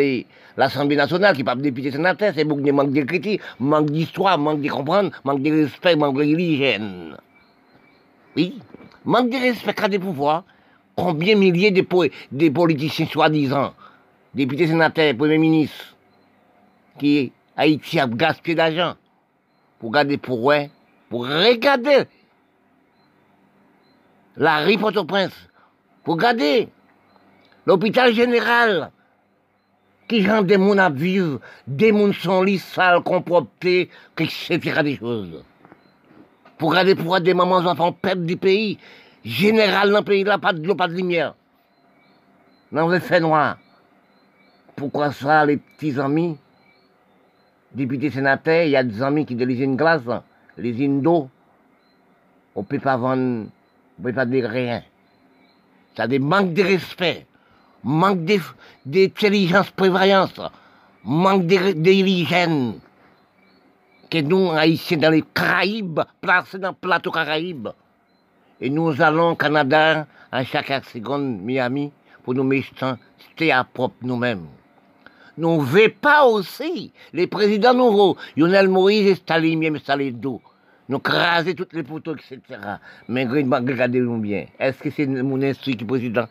l'Assemblée 0.57 0.95
nationale, 0.95 1.35
qui 1.35 1.43
pas 1.43 1.55
députés 1.55 1.91
sénateurs, 1.91 2.33
c'est 2.35 2.43
boucs 2.43 2.63
qui 2.63 2.71
manquent 2.71 2.91
d'écriture, 2.91 3.37
manque 3.59 3.91
d'histoire, 3.91 4.39
manque 4.39 4.61
de 4.61 4.69
comprendre, 4.69 5.11
manque 5.23 5.43
de 5.43 5.63
respect, 5.63 5.95
manque 5.95 6.15
de 6.15 6.19
religion. 6.21 7.15
Oui, 8.35 8.57
manque 9.03 9.29
de 9.29 9.37
respect 9.37 9.83
à 9.83 9.87
des 9.87 9.99
pouvoirs. 9.99 10.43
Combien 10.95 11.35
milliers 11.35 11.71
de, 11.71 11.85
de 12.31 12.49
politiciens 12.49 13.07
soi-disant, 13.07 13.73
députés 14.33 14.67
sénateurs, 14.67 15.15
premiers 15.15 15.37
ministres, 15.37 15.95
qui 16.99 17.31
Haïti 17.57 17.99
a 17.99 18.07
gaspillé 18.07 18.55
d'argent 18.55 18.95
pour 19.79 19.91
garder 19.91 20.17
pour 20.17 20.51
eux, 20.51 20.65
pour 21.09 21.27
regarder 21.27 22.05
la 24.37 24.65
rue 24.65 24.77
Port-au-Prince, 24.77 25.33
pour 26.03 26.17
garder 26.17 26.69
L'hôpital 27.65 28.13
général, 28.13 28.91
qui 30.07 30.21
gens 30.21 30.43
des 30.43 30.57
mouns 30.57 30.77
à 30.77 30.89
vivre, 30.91 31.39
des 31.65 31.91
mouns 31.91 32.13
sont 32.13 32.43
lit 32.43 32.59
sales, 32.59 33.01
comproptés, 33.01 33.89
etc. 34.19 34.83
des 34.83 34.97
choses. 34.97 35.43
Pour 36.59 36.73
garder 36.73 36.93
pour 36.93 37.19
des 37.19 37.33
mamans 37.33 37.65
enfants 37.65 37.91
perdre 37.91 38.23
du 38.23 38.37
pays, 38.37 38.77
général 39.25 39.91
dans 39.91 39.99
le 39.99 40.03
pays 40.05 40.23
là, 40.23 40.37
pas 40.37 40.53
de 40.53 40.65
l'eau, 40.65 40.75
pas 40.75 40.87
de 40.87 40.93
lumière. 40.93 41.35
Dans 42.71 42.87
le 42.87 42.99
fait 42.99 43.19
noir. 43.19 43.57
Pourquoi 44.75 45.11
ça, 45.11 45.45
les 45.45 45.57
petits 45.57 45.99
amis, 45.99 46.37
députés 47.73 48.11
sénateurs, 48.11 48.63
il 48.63 48.71
y 48.71 48.75
a 48.75 48.83
des 48.83 49.01
amis 49.01 49.25
qui 49.25 49.35
de 49.35 49.45
l'usine 49.45 49.75
glace, 49.75 50.01
les 50.57 50.87
d'eau, 50.87 51.29
on 52.55 52.61
ne 52.61 52.65
peut 52.65 52.79
pas 52.79 52.97
vendre, 52.97 53.47
on 53.99 54.01
ne 54.01 54.03
peut 54.03 54.13
pas 54.13 54.25
dire 54.25 54.49
rien. 54.49 54.83
Ça 55.95 56.07
des 56.07 56.19
manques 56.19 56.53
de 56.53 56.61
respect 56.61 57.25
manque 57.85 58.25
d'intelligence 58.85 59.69
prévoyance, 59.71 60.41
manque 61.03 61.45
d'hygiène. 61.45 62.79
Que 64.09 64.21
nous, 64.21 64.51
Haïtiens, 64.51 64.97
dans 64.97 65.11
les 65.11 65.23
Caraïbes, 65.23 66.01
placés 66.21 66.59
dans 66.59 66.69
le 66.69 66.75
plateau 66.75 67.11
Caraïbes. 67.11 67.69
Et 68.61 68.69
nous 68.69 69.01
allons 69.01 69.31
au 69.31 69.35
Canada, 69.35 70.07
à 70.31 70.43
chaque 70.43 70.85
seconde, 70.85 71.41
Miami, 71.41 71.91
pour 72.23 72.33
nous 72.33 72.43
mettre 72.43 72.97
à 73.51 73.63
propre 73.63 73.95
nous-mêmes. 74.01 74.45
Nous 75.37 75.61
ne 75.61 75.87
pas 75.89 76.25
aussi 76.25 76.93
les 77.11 77.27
présidents 77.27 77.73
nouveaux, 77.73 78.15
Lionel 78.37 78.69
Moïse 78.69 79.07
et 79.07 79.15
Staline, 79.15 79.59
même 79.59 79.77
Staline 79.77 80.21
Nous 80.87 80.99
craser 80.99 81.53
toutes 81.53 81.73
les 81.73 81.83
poteaux, 81.83 82.15
etc. 82.15 82.39
Mais 83.09 83.25
regardez-nous 83.25 84.17
bien. 84.19 84.45
Est-ce 84.57 84.77
que 84.79 84.89
c'est 84.89 85.05
mon 85.05 85.41
instruit 85.41 85.75
du 85.75 85.85
président? 85.85 86.27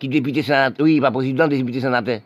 Qui 0.00 0.08
député 0.08 0.42
sénateur, 0.42 0.86
oui, 0.86 1.00
pas 1.00 1.10
président, 1.10 1.46
député 1.48 1.80
sénateur, 1.80 2.20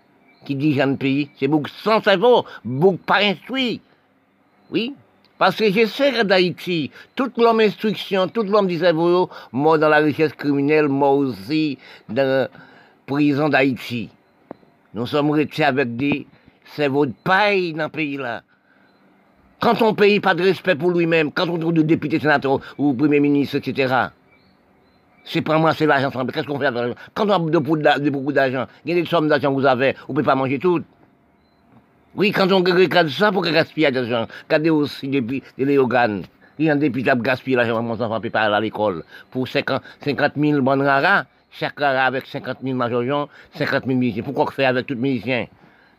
qui 0.44 0.54
dirige 0.54 0.84
le 0.84 0.96
pays, 0.96 1.30
c'est 1.40 1.48
beaucoup 1.48 1.70
sans 1.82 2.02
cerveau, 2.02 2.44
beaucoup 2.64 2.98
pas 2.98 3.22
instruit. 3.22 3.80
Oui, 4.70 4.94
parce 5.42 5.56
que 5.56 5.64
je 5.64 5.80
que 5.80 6.22
d'Haïti, 6.22 6.92
toute 7.16 7.36
l'homme 7.36 7.58
instruction, 7.58 8.28
tout 8.28 8.44
l'homme 8.44 8.68
du 8.68 8.78
cerveau, 8.78 9.28
mort 9.50 9.76
dans 9.76 9.88
la 9.88 9.96
richesse 9.96 10.32
criminelle, 10.34 10.86
mort 10.86 11.16
aussi 11.16 11.78
dans 12.08 12.22
la 12.22 12.48
prison 13.06 13.48
d'Haïti. 13.48 14.08
Nous 14.94 15.04
sommes 15.04 15.32
restés 15.32 15.64
avec 15.64 15.96
des 15.96 16.28
cerveaux 16.76 17.06
de 17.06 17.14
paille 17.24 17.72
dans 17.72 17.86
le 17.86 17.88
pays-là. 17.88 18.42
Quand 19.58 19.82
on 19.82 19.94
paye 19.94 20.20
pas 20.20 20.36
de 20.36 20.44
respect 20.44 20.76
pour 20.76 20.92
lui-même, 20.92 21.32
quand 21.32 21.48
on 21.48 21.58
trouve 21.58 21.72
des 21.72 21.82
députés 21.82 22.20
sénateurs 22.20 22.60
ou 22.78 22.94
premier 22.94 23.18
ministre, 23.18 23.56
etc., 23.56 23.92
c'est 25.24 25.42
pas 25.42 25.58
moi, 25.58 25.74
c'est 25.74 25.86
l'argent. 25.86 26.12
Qu'est-ce 26.32 26.46
qu'on 26.46 26.60
fait 26.60 26.66
avec 26.66 26.78
l'argent 26.78 26.94
Quand 27.14 27.26
on 27.26 27.32
a 27.32 27.38
beaucoup 27.40 28.32
d'argent, 28.32 28.66
il 28.84 28.94
y 28.94 28.96
a 28.96 29.02
des 29.02 29.08
sommes 29.08 29.26
d'argent 29.26 29.52
que 29.52 29.60
vous 29.60 29.66
avez, 29.66 29.96
on 30.08 30.12
ne 30.12 30.18
peut 30.18 30.24
pas 30.24 30.36
manger 30.36 30.60
tout. 30.60 30.84
Oui, 32.14 32.30
quand 32.30 32.52
on 32.52 32.58
regarde 32.58 33.08
ça, 33.08 33.32
pour 33.32 33.42
gaspiller 33.42 33.90
l'argent, 33.90 34.26
regardez 34.46 34.68
aussi 34.70 35.08
depuis 35.08 35.42
les 35.56 35.78
organes. 35.78 36.24
Il 36.58 36.66
y 36.66 36.70
a 36.70 36.76
des 36.76 36.90
petits 36.90 37.08
gaspillent 37.16 37.54
l'argent, 37.54 37.82
mon 37.82 37.94
enfant 37.94 38.20
peut 38.20 38.28
pas 38.28 38.42
à 38.42 38.60
l'école. 38.60 39.02
Pour 39.30 39.48
50, 39.48 39.82
000 40.04 40.60
bonnes 40.60 40.82
raras, 40.82 41.24
chaque 41.50 41.80
rara 41.80 42.04
avec 42.04 42.26
50 42.26 42.58
000 42.62 42.76
majorions, 42.76 43.28
50 43.54 43.86
000 43.86 43.98
musiciens. 43.98 44.22
Pourquoi 44.22 44.44
on 44.44 44.50
fait 44.50 44.66
avec 44.66 44.86
tous 44.86 44.94
les 44.94 45.00
musiciens? 45.00 45.46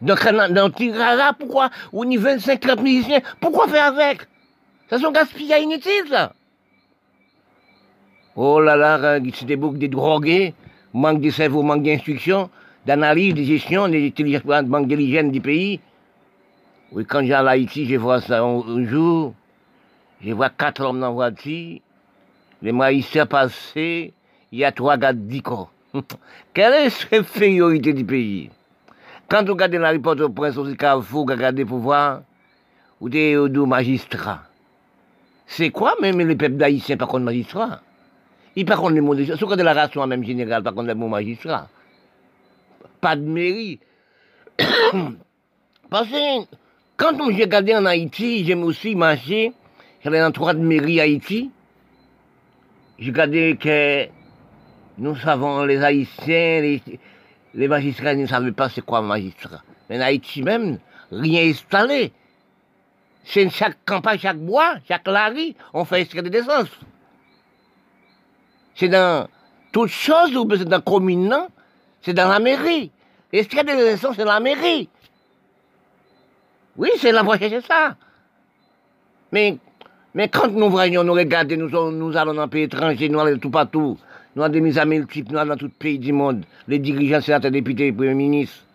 Donc, 0.01 0.19
dans 0.51 0.69
petit 0.69 0.91
rara, 0.91 1.33
pourquoi 1.33 1.71
Au 1.91 2.05
niveau 2.05 2.25
25 2.25 2.59
30 2.59 2.81
musiciens, 2.81 3.21
pourquoi 3.39 3.67
faire 3.67 3.85
avec? 3.85 4.19
Ça 4.89 4.99
sont 4.99 5.11
gaspillés 5.11 5.61
inutiles, 5.63 6.09
ça. 6.11 6.33
Oh 8.35 8.59
là 8.59 8.75
là, 8.75 9.19
c'est 9.33 9.45
des 9.45 9.55
boucles 9.55 9.79
de 9.79 9.87
drogués, 9.87 10.53
manque 10.93 11.21
de 11.21 11.29
cerveau, 11.31 11.63
manque 11.63 11.83
d'instruction, 11.83 12.49
d'analyse, 12.85 13.33
de 13.33 13.43
gestion, 13.43 13.87
manque 14.67 14.87
d'hygiène 14.87 15.31
du 15.31 15.41
pays. 15.41 15.79
Oui, 16.93 17.05
quand 17.05 17.25
j'ai 17.25 17.33
Haïti, 17.33 17.87
je 17.87 17.95
vois 17.95 18.21
ça 18.21 18.43
un, 18.43 18.85
jour, 18.85 19.33
je 20.21 20.31
vois 20.31 20.51
quatre 20.51 20.85
hommes 20.85 20.99
dans 20.99 21.07
la 21.07 21.13
voiture, 21.13 21.79
les 22.61 22.71
maïseurs 22.71 23.27
passer, 23.27 24.13
il 24.51 24.59
y 24.59 24.63
a 24.63 24.71
trois 24.71 24.97
gars 24.97 25.11
d'ICO. 25.11 25.69
Quelle 26.53 26.73
est 26.73 27.11
l'infériorité 27.11 27.93
du 27.93 28.05
pays? 28.05 28.51
Quand 29.27 29.43
on 29.49 29.53
regarde 29.53 29.73
la 29.73 29.89
report 29.89 30.19
au 30.21 30.29
prince 30.29 30.55
aussi 30.55 30.77
Carrefour, 30.77 31.27
regarde 31.27 31.63
pouvoir, 31.63 32.21
ou 33.01 33.09
des 33.09 33.35
magistrats. 33.49 34.43
C'est 35.47 35.71
quoi 35.71 35.95
même 35.99 36.19
les 36.19 36.35
peuples 36.35 36.57
d'Haïtiens 36.57 36.97
par 36.97 37.07
contre 37.07 37.23
magistrats? 37.23 37.81
Ils 38.55 38.65
par 38.65 38.79
contre 38.79 38.93
les 38.93 39.01
mots 39.01 39.15
de 39.15 39.23
de 39.23 39.63
la 39.63 39.73
ration 39.73 40.05
même 40.05 40.23
générale 40.23 40.61
par 40.61 40.75
contre 40.75 40.89
les 40.89 40.93
mots 40.93 41.07
magistrats. 41.07 41.69
Pas 43.01 43.15
de 43.15 43.21
mairie. 43.21 43.79
Parce 45.89 46.07
que 46.07 46.45
quand 46.97 47.19
on 47.19 47.31
j'ai 47.31 47.43
regardé 47.43 47.75
en 47.75 47.85
Haïti, 47.85 48.45
j'aime 48.45 48.63
aussi 48.63 48.95
marcher, 48.95 49.53
j'allais 50.03 50.19
dans 50.19 50.31
trois 50.31 50.53
de 50.53 50.59
mairie 50.59 50.99
Haïti. 50.99 51.51
J'ai 52.99 53.11
regardé 53.11 53.57
que 53.59 54.07
nous 54.99 55.15
savons, 55.15 55.63
les 55.65 55.83
Haïtiens, 55.83 56.79
les, 57.53 57.67
magistrats 57.67 58.15
ne 58.15 58.27
savaient 58.27 58.51
pas 58.51 58.69
c'est 58.69 58.81
quoi 58.81 58.99
un 58.99 59.03
magistrat. 59.03 59.61
Mais 59.89 59.97
en 59.97 60.01
Haïti 60.01 60.43
même, 60.43 60.79
rien 61.11 61.49
installé. 61.49 62.13
C'est 63.23 63.49
chaque 63.49 63.83
campagne, 63.85 64.19
chaque 64.19 64.37
bois, 64.37 64.75
chaque 64.87 65.07
lari, 65.07 65.55
on 65.73 65.85
fait 65.85 66.01
extrait 66.01 66.21
de 66.21 66.29
naissance. 66.29 66.69
C'est 68.75 68.89
dans 68.89 69.27
toutes 69.71 69.89
choses, 69.89 70.31
c'est 70.57 70.65
dans 70.65 70.77
la 70.77 70.81
commune, 70.81 71.35
c'est 72.01 72.13
dans 72.13 72.27
la 72.27 72.39
mairie. 72.39 72.91
Extrait 73.31 73.63
de 73.63 73.71
naissance, 73.71 74.15
c'est 74.15 74.25
la 74.25 74.39
mairie. 74.39 74.89
Oui, 76.77 76.89
c'est 76.97 77.11
la 77.11 77.23
c'est 77.39 77.61
ça. 77.65 77.95
Mais, 79.31 79.57
mais 80.13 80.27
quand 80.27 80.47
nous 80.47 80.69
voyons, 80.69 81.03
nous 81.03 81.13
regardons, 81.13 81.57
nous, 81.91 82.17
allons 82.17 82.33
dans 82.33 82.41
un 82.41 82.47
pays 82.47 82.63
étranger, 82.63 83.09
nous 83.09 83.19
allons 83.19 83.37
tout 83.37 83.49
partout, 83.49 83.97
nous 84.35 84.43
avons 84.43 84.51
des 84.51 84.61
mises 84.61 84.77
à 84.77 84.85
multiples, 84.85 85.31
nous 85.33 85.39
allons 85.39 85.51
dans 85.51 85.57
tout 85.57 85.69
pays 85.69 85.99
du 85.99 86.11
monde, 86.11 86.45
les 86.67 86.79
dirigeants, 86.79 87.21
sénateurs, 87.21 87.51
députés, 87.51 87.91
premiers 87.91 88.13
ministres. 88.13 88.65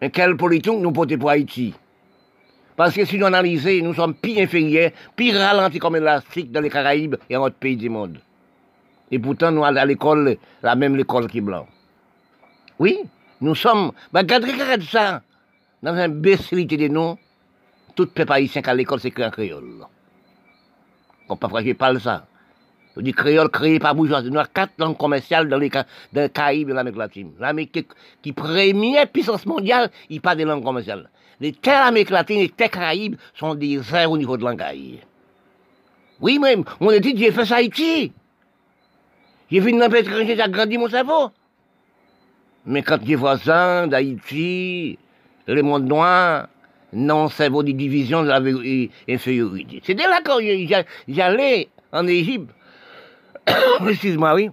Mais 0.00 0.10
quelle 0.10 0.36
politique 0.36 0.72
nous 0.72 0.92
portons 0.92 1.18
pour 1.18 1.30
Haïti? 1.30 1.74
Parce 2.76 2.94
que 2.94 3.06
si 3.06 3.18
nous 3.18 3.24
analysons, 3.24 3.82
nous 3.82 3.94
sommes 3.94 4.14
pire 4.14 4.42
inférieurs, 4.42 4.90
pire 5.16 5.36
ralentis 5.36 5.78
comme 5.78 5.94
l'élastique 5.94 6.52
dans 6.52 6.60
les 6.60 6.68
Caraïbes 6.68 7.16
et 7.30 7.36
en 7.36 7.44
autres 7.44 7.56
pays 7.56 7.76
du 7.76 7.88
monde. 7.88 8.18
Et 9.10 9.18
pourtant, 9.18 9.50
nous 9.50 9.64
allons 9.64 9.80
à 9.80 9.84
l'école, 9.86 10.36
la 10.62 10.74
même 10.74 10.98
école 10.98 11.28
qui 11.28 11.38
est 11.38 11.42
blanc. 11.42 11.66
Oui, 12.78 12.98
nous 13.40 13.54
sommes. 13.54 13.92
Ben, 14.12 14.20
regardez, 14.20 14.52
regardez 14.52 14.84
ça. 14.84 15.22
Dans 15.86 15.94
une 15.94 16.00
imbécilité 16.00 16.76
de 16.76 16.88
nous, 16.88 17.16
tout 17.94 18.08
peuple 18.08 18.32
haïtien 18.32 18.60
qui 18.60 18.68
à 18.68 18.74
l'école, 18.74 18.98
c'est 18.98 19.24
en 19.24 19.30
créole. 19.30 19.86
Comme 21.28 21.38
parfois 21.38 21.62
je 21.62 21.74
parle 21.74 22.00
ça. 22.00 22.26
Je 22.96 23.02
dis 23.02 23.12
créole 23.12 23.48
créé 23.50 23.78
par 23.78 23.94
bourgeoisie. 23.94 24.28
Nous 24.32 24.36
avons 24.36 24.48
quatre 24.52 24.72
langues 24.78 24.96
commerciales 24.96 25.48
dans 25.48 25.58
les, 25.58 25.70
dans 26.12 26.28
Caraïbes 26.28 26.70
et 26.70 26.72
l'Amérique 26.72 26.98
latine. 26.98 27.32
L'Amérique 27.38 27.70
qui, 27.70 27.86
qui 28.20 28.32
première 28.32 29.06
puissance 29.06 29.46
mondiale, 29.46 29.92
il 30.10 30.20
parle 30.20 30.38
des 30.38 30.44
langues 30.44 30.64
commerciales. 30.64 31.08
Les 31.38 31.52
terres 31.52 31.86
Amérique 31.86 32.10
latine 32.10 32.38
et 32.38 32.42
les 32.42 32.48
terres 32.48 32.72
Caraïbes 32.72 33.14
sont 33.38 33.54
des 33.54 33.78
zéros 33.78 34.14
au 34.14 34.18
niveau 34.18 34.36
de 34.36 34.42
langage. 34.42 34.98
Oui, 36.20 36.40
même, 36.40 36.64
mon 36.80 36.90
étude, 36.90 37.16
j'ai 37.16 37.30
fait 37.30 37.44
ça 37.44 37.54
à 37.54 37.58
Haïti. 37.58 38.12
J'ai 39.52 39.60
vu 39.60 39.70
une 39.70 39.80
étranger, 39.80 40.34
j'ai 40.34 40.40
agrandi 40.40 40.78
mon 40.78 40.88
cerveau. 40.88 41.30
Mais 42.64 42.82
quand 42.82 42.98
j'ai 43.06 43.14
voisins 43.14 43.86
d'Haïti, 43.86 44.98
le 45.46 45.62
monde 45.62 45.86
noir, 45.86 46.48
non, 46.92 47.28
c'est 47.28 47.48
vos 47.48 47.62
divisions 47.62 48.22
de 48.22 48.28
l'infériorité. 48.28 49.82
C'était 49.84 50.08
là 50.08 50.20
quand 50.24 50.38
j'allais 51.08 51.68
en 51.92 52.06
Égypte. 52.06 52.50
Excuse-moi, 53.88 54.34
oui. 54.34 54.50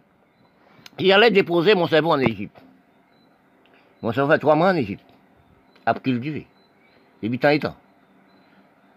J'allais 1.00 1.32
déposer 1.32 1.76
mon 1.76 1.88
cerveau 1.88 2.12
en 2.12 2.20
Égypte. 2.20 2.58
Mon 4.02 4.12
cerveau 4.12 4.32
fait 4.32 4.40
trois 4.40 4.56
mois 4.56 4.70
en 4.70 4.76
Égypte. 4.76 5.04
Après 5.86 6.04
qu'il 6.04 6.20
duré. 6.20 6.48
Et 7.22 7.60
temps. 7.60 7.76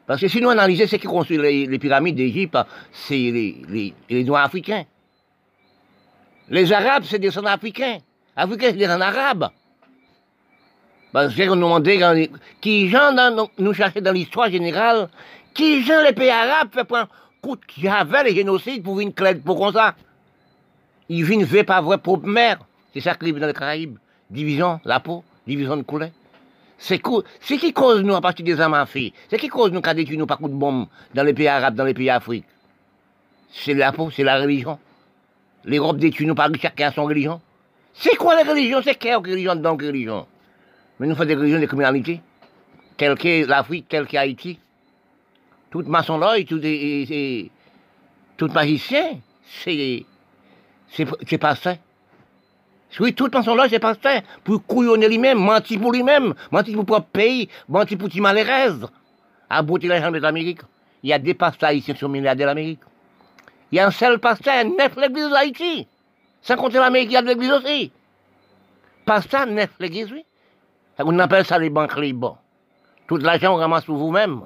Parce 0.06 0.20
que 0.20 0.28
si 0.28 0.40
nous 0.40 0.50
analysons 0.50 0.86
ce 0.86 0.96
qui 0.96 1.06
construit 1.06 1.38
les, 1.38 1.78
pyramides 1.78 2.16
d'Égypte, 2.16 2.58
c'est 2.92 3.14
les, 3.14 4.24
Noirs 4.24 4.44
africains. 4.44 4.84
Les 6.48 6.72
Arabes, 6.72 7.04
c'est 7.06 7.18
des 7.18 7.36
Africains. 7.38 7.98
Africains, 8.36 8.68
c'est 8.70 8.76
des 8.76 8.86
Arabes. 8.86 9.50
Parce 11.12 11.34
que 11.34 11.42
nous 11.42 11.54
demandait 11.54 12.30
qui 12.60 12.88
gens 12.88 13.14
nous 13.58 13.72
chercher 13.72 14.00
dans 14.00 14.12
l'histoire 14.12 14.50
générale, 14.50 15.08
qui 15.54 15.82
gens 15.82 16.02
les 16.02 16.12
pays 16.12 16.30
arabes 16.30 16.68
fait 16.72 16.84
prendre 16.84 17.08
coup 17.40 17.56
qui 17.66 17.86
avait 17.88 18.24
les 18.24 18.34
génocides 18.34 18.82
pour 18.82 19.00
une 19.00 19.12
clé 19.12 19.34
pour 19.36 19.58
comme 19.58 19.72
ça. 19.72 19.94
Ils 21.08 21.24
viennent 21.24 21.46
faire 21.46 21.64
pas 21.64 21.80
vrai 21.80 21.98
propre 21.98 22.26
mère. 22.26 22.58
C'est 22.92 23.00
ça 23.00 23.14
qui 23.14 23.32
dans 23.32 23.46
les 23.46 23.52
Caraïbes. 23.52 23.96
Division, 24.28 24.80
la 24.84 25.00
peau, 25.00 25.22
division 25.46 25.76
de 25.76 25.82
couleur. 25.82 26.10
C'est 26.78 27.00
ce 27.40 27.54
qui 27.54 27.72
cause 27.72 28.02
nous 28.02 28.14
à 28.14 28.20
partir 28.20 28.44
des 28.44 28.60
à 28.60 28.86
C'est 29.30 29.38
qui 29.38 29.48
cause 29.48 29.72
nous 29.72 29.80
qu'à 29.80 29.94
détruire 29.94 30.18
nous 30.18 30.26
par 30.26 30.38
coup 30.38 30.48
de 30.48 30.54
bombe 30.54 30.86
dans 31.14 31.22
les 31.22 31.32
pays 31.32 31.48
arabes, 31.48 31.74
dans 31.74 31.84
les 31.84 31.94
pays 31.94 32.10
africains. 32.10 32.46
C'est 33.52 33.74
la 33.74 33.92
peau, 33.92 34.10
c'est 34.10 34.24
la 34.24 34.38
religion. 34.38 34.78
L'Europe 35.64 35.96
détruit 35.96 36.26
nous 36.26 36.34
par 36.34 36.50
chacun 36.60 36.92
son 36.92 37.04
religion. 37.04 37.40
C'est 37.94 38.16
quoi 38.16 38.34
la 38.34 38.50
religion 38.50 38.80
C'est 38.84 38.96
quelle 38.96 39.16
religion 39.16 39.56
donc 39.56 39.80
religion? 39.80 40.26
Mais 40.98 41.06
nous 41.06 41.14
faisons 41.14 41.26
des 41.26 41.34
religions 41.34 41.60
de 41.60 41.66
criminalité, 41.66 42.20
telles 42.96 43.16
que 43.16 43.46
l'Afrique, 43.46 43.88
telles 43.88 44.06
que 44.06 44.16
Haïti. 44.16 44.58
Tout 45.70 45.82
maçon 45.82 46.20
tout, 46.48 46.60
tout 48.36 48.52
magicien, 48.52 49.18
c'est, 49.64 50.06
pasteur. 51.38 51.76
Oui, 53.00 53.14
tout 53.14 53.28
maçon 53.32 53.56
c'est 53.68 53.78
pasteur. 53.78 54.22
Pour 54.42 54.64
couillonner 54.64 55.08
lui-même, 55.08 55.38
mentir 55.38 55.80
pour 55.80 55.92
lui-même, 55.92 56.32
mentir 56.50 56.74
pour 56.76 56.86
propre 56.86 57.08
pays, 57.08 57.48
mentir 57.68 57.98
pour. 57.98 58.08
À 59.48 59.62
beauté 59.62 59.86
la 59.86 60.00
jambe 60.00 60.18
d'Amérique. 60.18 60.60
Il 61.02 61.10
y 61.10 61.12
a 61.12 61.18
des 61.18 61.34
pasteurs 61.34 61.68
haïtiens 61.68 61.94
sur 61.94 62.08
milliardaires 62.08 62.48
d'Amérique. 62.48 62.80
Il 63.70 63.76
y 63.76 63.78
a 63.80 63.86
un 63.86 63.90
seul 63.90 64.18
pasteur, 64.18 64.64
neuf 64.64 64.96
l'église 64.96 65.28
d'Haïti. 65.28 65.86
Sans 66.40 66.56
compter 66.56 66.78
l'Amérique, 66.78 67.10
il 67.10 67.14
y 67.14 67.16
a 67.16 67.22
de 67.22 67.28
l'église 67.28 67.50
aussi. 67.50 67.92
Pasteur, 69.04 69.46
neuf 69.46 69.70
l'église, 69.78 70.10
oui. 70.10 70.24
On 70.98 71.18
appelle 71.18 71.44
ça 71.44 71.58
les 71.58 71.70
banques 71.70 71.96
libres. 71.96 72.38
Tout 73.06 73.18
l'argent, 73.18 73.54
on 73.54 73.56
ramasse 73.56 73.84
pour 73.84 73.96
vous-même. 73.96 74.42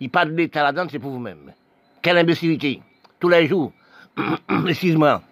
Il 0.00 0.10
parle 0.10 0.32
de 0.32 0.36
l'État 0.36 0.62
là-dedans, 0.62 0.86
c'est 0.90 0.98
pour 0.98 1.10
vous-même. 1.10 1.52
Quelle 2.02 2.18
imbécilité. 2.18 2.82
Tous 3.18 3.28
les 3.28 3.46
jours. 3.46 3.72
Excuse-moi. 4.68 5.22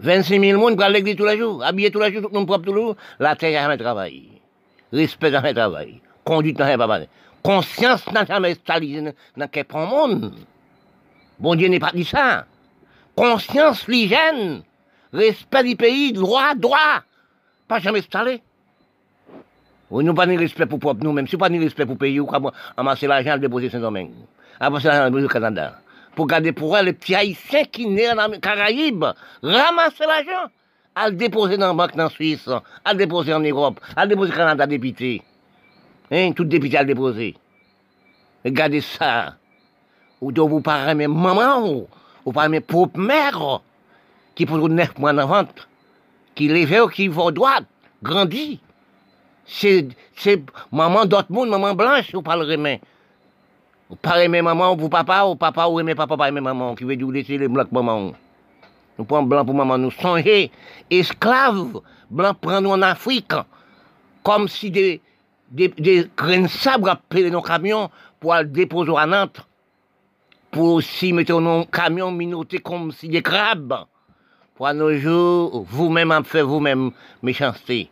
26 0.00 0.40
000 0.40 0.58
personnes 0.58 0.76
pour 0.76 0.88
l'église 0.88 1.16
tous 1.16 1.24
les 1.24 1.38
jours, 1.38 1.62
habillés 1.64 1.90
tous 1.90 2.00
les 2.00 2.12
jours, 2.12 2.22
tout 2.22 2.28
le 2.28 2.34
monde 2.34 2.46
propre 2.46 2.64
tous 2.64 2.74
les 2.74 2.80
jours. 2.80 2.96
La 3.20 3.36
terre 3.36 3.52
n'a 3.52 3.62
jamais 3.62 3.76
travaillé. 3.78 4.42
Respect 4.92 5.30
n'a 5.30 5.38
jamais 5.40 5.54
travaillé. 5.54 6.02
Conduite 6.24 6.58
n'a 6.58 6.66
jamais 6.66 6.78
travaillé. 6.78 7.08
Conscience 7.42 8.10
n'a 8.12 8.24
jamais 8.24 8.52
installé 8.52 9.12
dans 9.36 9.48
quel 9.48 9.66
monde. 9.72 10.34
Bon 11.38 11.54
Dieu 11.54 11.68
n'est 11.68 11.78
pas 11.78 11.92
dit 11.92 12.04
ça. 12.04 12.46
Conscience, 13.14 13.86
l'hygiène. 13.86 14.62
Respect 15.12 15.64
du 15.64 15.76
pays, 15.76 16.12
droit, 16.12 16.54
droit. 16.54 17.02
Pas 17.68 17.78
jamais 17.78 18.00
installé. 18.00 18.42
Nous 20.00 20.14
pas 20.14 20.24
ni 20.24 20.38
respect 20.38 20.64
pour 20.64 20.78
propre 20.78 21.04
nous, 21.04 21.12
même 21.12 21.26
si 21.26 21.36
pas 21.36 21.50
ni 21.50 21.58
respect 21.58 21.84
pour 21.84 21.98
pays, 21.98 22.18
ou 22.18 22.26
amasser 22.78 23.06
l'argent, 23.06 23.34
le 23.34 23.40
déposer 23.40 23.68
Saint-Domingue. 23.68 24.14
Amasser 24.58 24.88
l'argent, 24.88 25.14
le 25.14 25.28
Canada. 25.28 25.78
Pour 26.14 26.26
garder 26.26 26.52
pour 26.52 26.76
elle 26.76 26.86
les 26.86 26.92
petits 26.94 27.14
haïtiens 27.14 27.64
qui 27.64 27.86
naissent 27.86 28.14
dans 28.14 28.28
les 28.28 28.40
Caraïbes, 28.40 29.04
ramasser 29.42 30.04
l'argent, 30.06 30.50
à 30.94 31.10
le 31.10 31.16
déposer 31.16 31.58
dans 31.58 31.68
la 31.68 31.74
banque 31.74 31.98
en 31.98 32.08
Suisse, 32.08 32.48
à 32.84 32.92
le 32.92 32.98
déposer 32.98 33.34
en 33.34 33.40
Europe, 33.40 33.80
à 33.94 34.04
le 34.04 34.10
déposer 34.10 34.32
au 34.32 34.36
Canada 34.36 34.66
député. 34.66 35.22
Hein, 36.10 36.32
tout 36.32 36.44
député 36.44 36.78
à 36.78 36.82
le 36.82 36.88
déposer. 36.88 37.36
Regardez 38.44 38.80
ça. 38.80 39.36
Ou 40.22 40.32
de 40.32 40.40
vous 40.40 40.62
parlez 40.62 40.94
mes 40.94 41.06
mamans, 41.06 41.86
ou 42.24 42.32
parlez 42.32 42.48
mes 42.48 42.60
propres 42.60 42.98
mères, 42.98 43.60
qui 44.34 44.46
pour 44.46 44.68
neuf 44.70 44.96
mois 44.98 45.12
en 45.12 45.26
vente, 45.26 45.68
qui 46.34 46.48
lèvent, 46.48 46.88
qui 46.88 47.08
vont 47.08 47.30
droite, 47.30 47.66
grandit 48.02 48.60
c'est 49.44 49.88
maman 50.70 51.04
d'autre 51.04 51.30
monde, 51.30 51.50
maman 51.50 51.74
blanche, 51.74 52.14
ou 52.14 52.22
pas 52.22 52.36
le 52.36 52.44
remet? 52.44 52.80
Ou 53.90 53.96
pas 53.96 54.26
maman 54.28 54.76
pour 54.76 54.88
papa, 54.88 55.24
ou 55.24 55.36
papa 55.36 55.66
ou 55.66 55.80
aimer 55.80 55.94
papa, 55.94 56.16
pas 56.16 56.28
aimer 56.28 56.40
maman, 56.40 56.74
qui 56.74 56.84
veut 56.84 56.96
dire 56.96 57.10
laisser 57.10 57.38
les 57.38 57.48
blancs 57.48 57.68
pour 57.68 57.82
maman. 57.82 58.12
Nous 58.98 59.04
prenons 59.04 59.24
blanc 59.24 59.44
pour 59.44 59.54
maman, 59.54 59.78
nous 59.78 59.90
songer, 59.90 60.50
esclaves, 60.90 61.80
blancs 62.10 62.38
prennent 62.40 62.66
en 62.66 62.82
Afrique, 62.82 63.32
comme 64.22 64.48
si 64.48 64.70
des, 64.70 65.00
des, 65.50 65.68
des 65.68 66.08
grains 66.16 66.42
de 66.42 66.46
sabre 66.48 66.88
appelaient 66.90 67.30
nos 67.30 67.42
camions 67.42 67.90
pour 68.20 68.34
aller 68.34 68.48
déposer 68.48 68.92
à 68.96 69.06
Nantes, 69.06 69.40
pour 70.50 70.74
aussi 70.74 71.12
mettre 71.12 71.40
nos 71.40 71.64
camions 71.64 72.12
minotés 72.12 72.60
comme 72.60 72.92
si 72.92 73.08
des 73.08 73.22
crabes. 73.22 73.84
Pour 74.54 74.72
nos 74.74 74.94
jours, 74.96 75.64
vous-même, 75.68 76.22
fait 76.24 76.42
vous-même 76.42 76.92
méchanceté. 77.22 77.90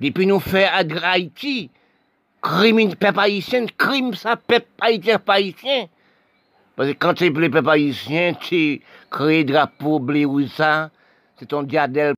Depuis 0.00 0.26
nous 0.26 0.40
faire 0.40 0.72
à 0.74 1.10
Haïti, 1.10 1.70
crime 2.42 2.94
peuple 2.94 3.20
haïtien, 3.20 3.66
crime 3.78 4.14
ça 4.14 4.36
peuple 4.36 4.66
haïtien. 4.80 5.18
Parce 6.76 6.90
que 6.90 6.94
quand 6.94 7.14
tu 7.14 7.26
es 7.26 7.30
le 7.30 7.50
peuple 7.50 7.70
haïtien, 7.70 8.34
tu 8.34 8.82
crées 9.10 9.44
drapeau 9.44 9.98
blé 9.98 10.26
ou 10.26 10.46
ça, 10.46 10.90
C'est 11.38 11.46
ton 11.46 11.62
diadème 11.62 12.14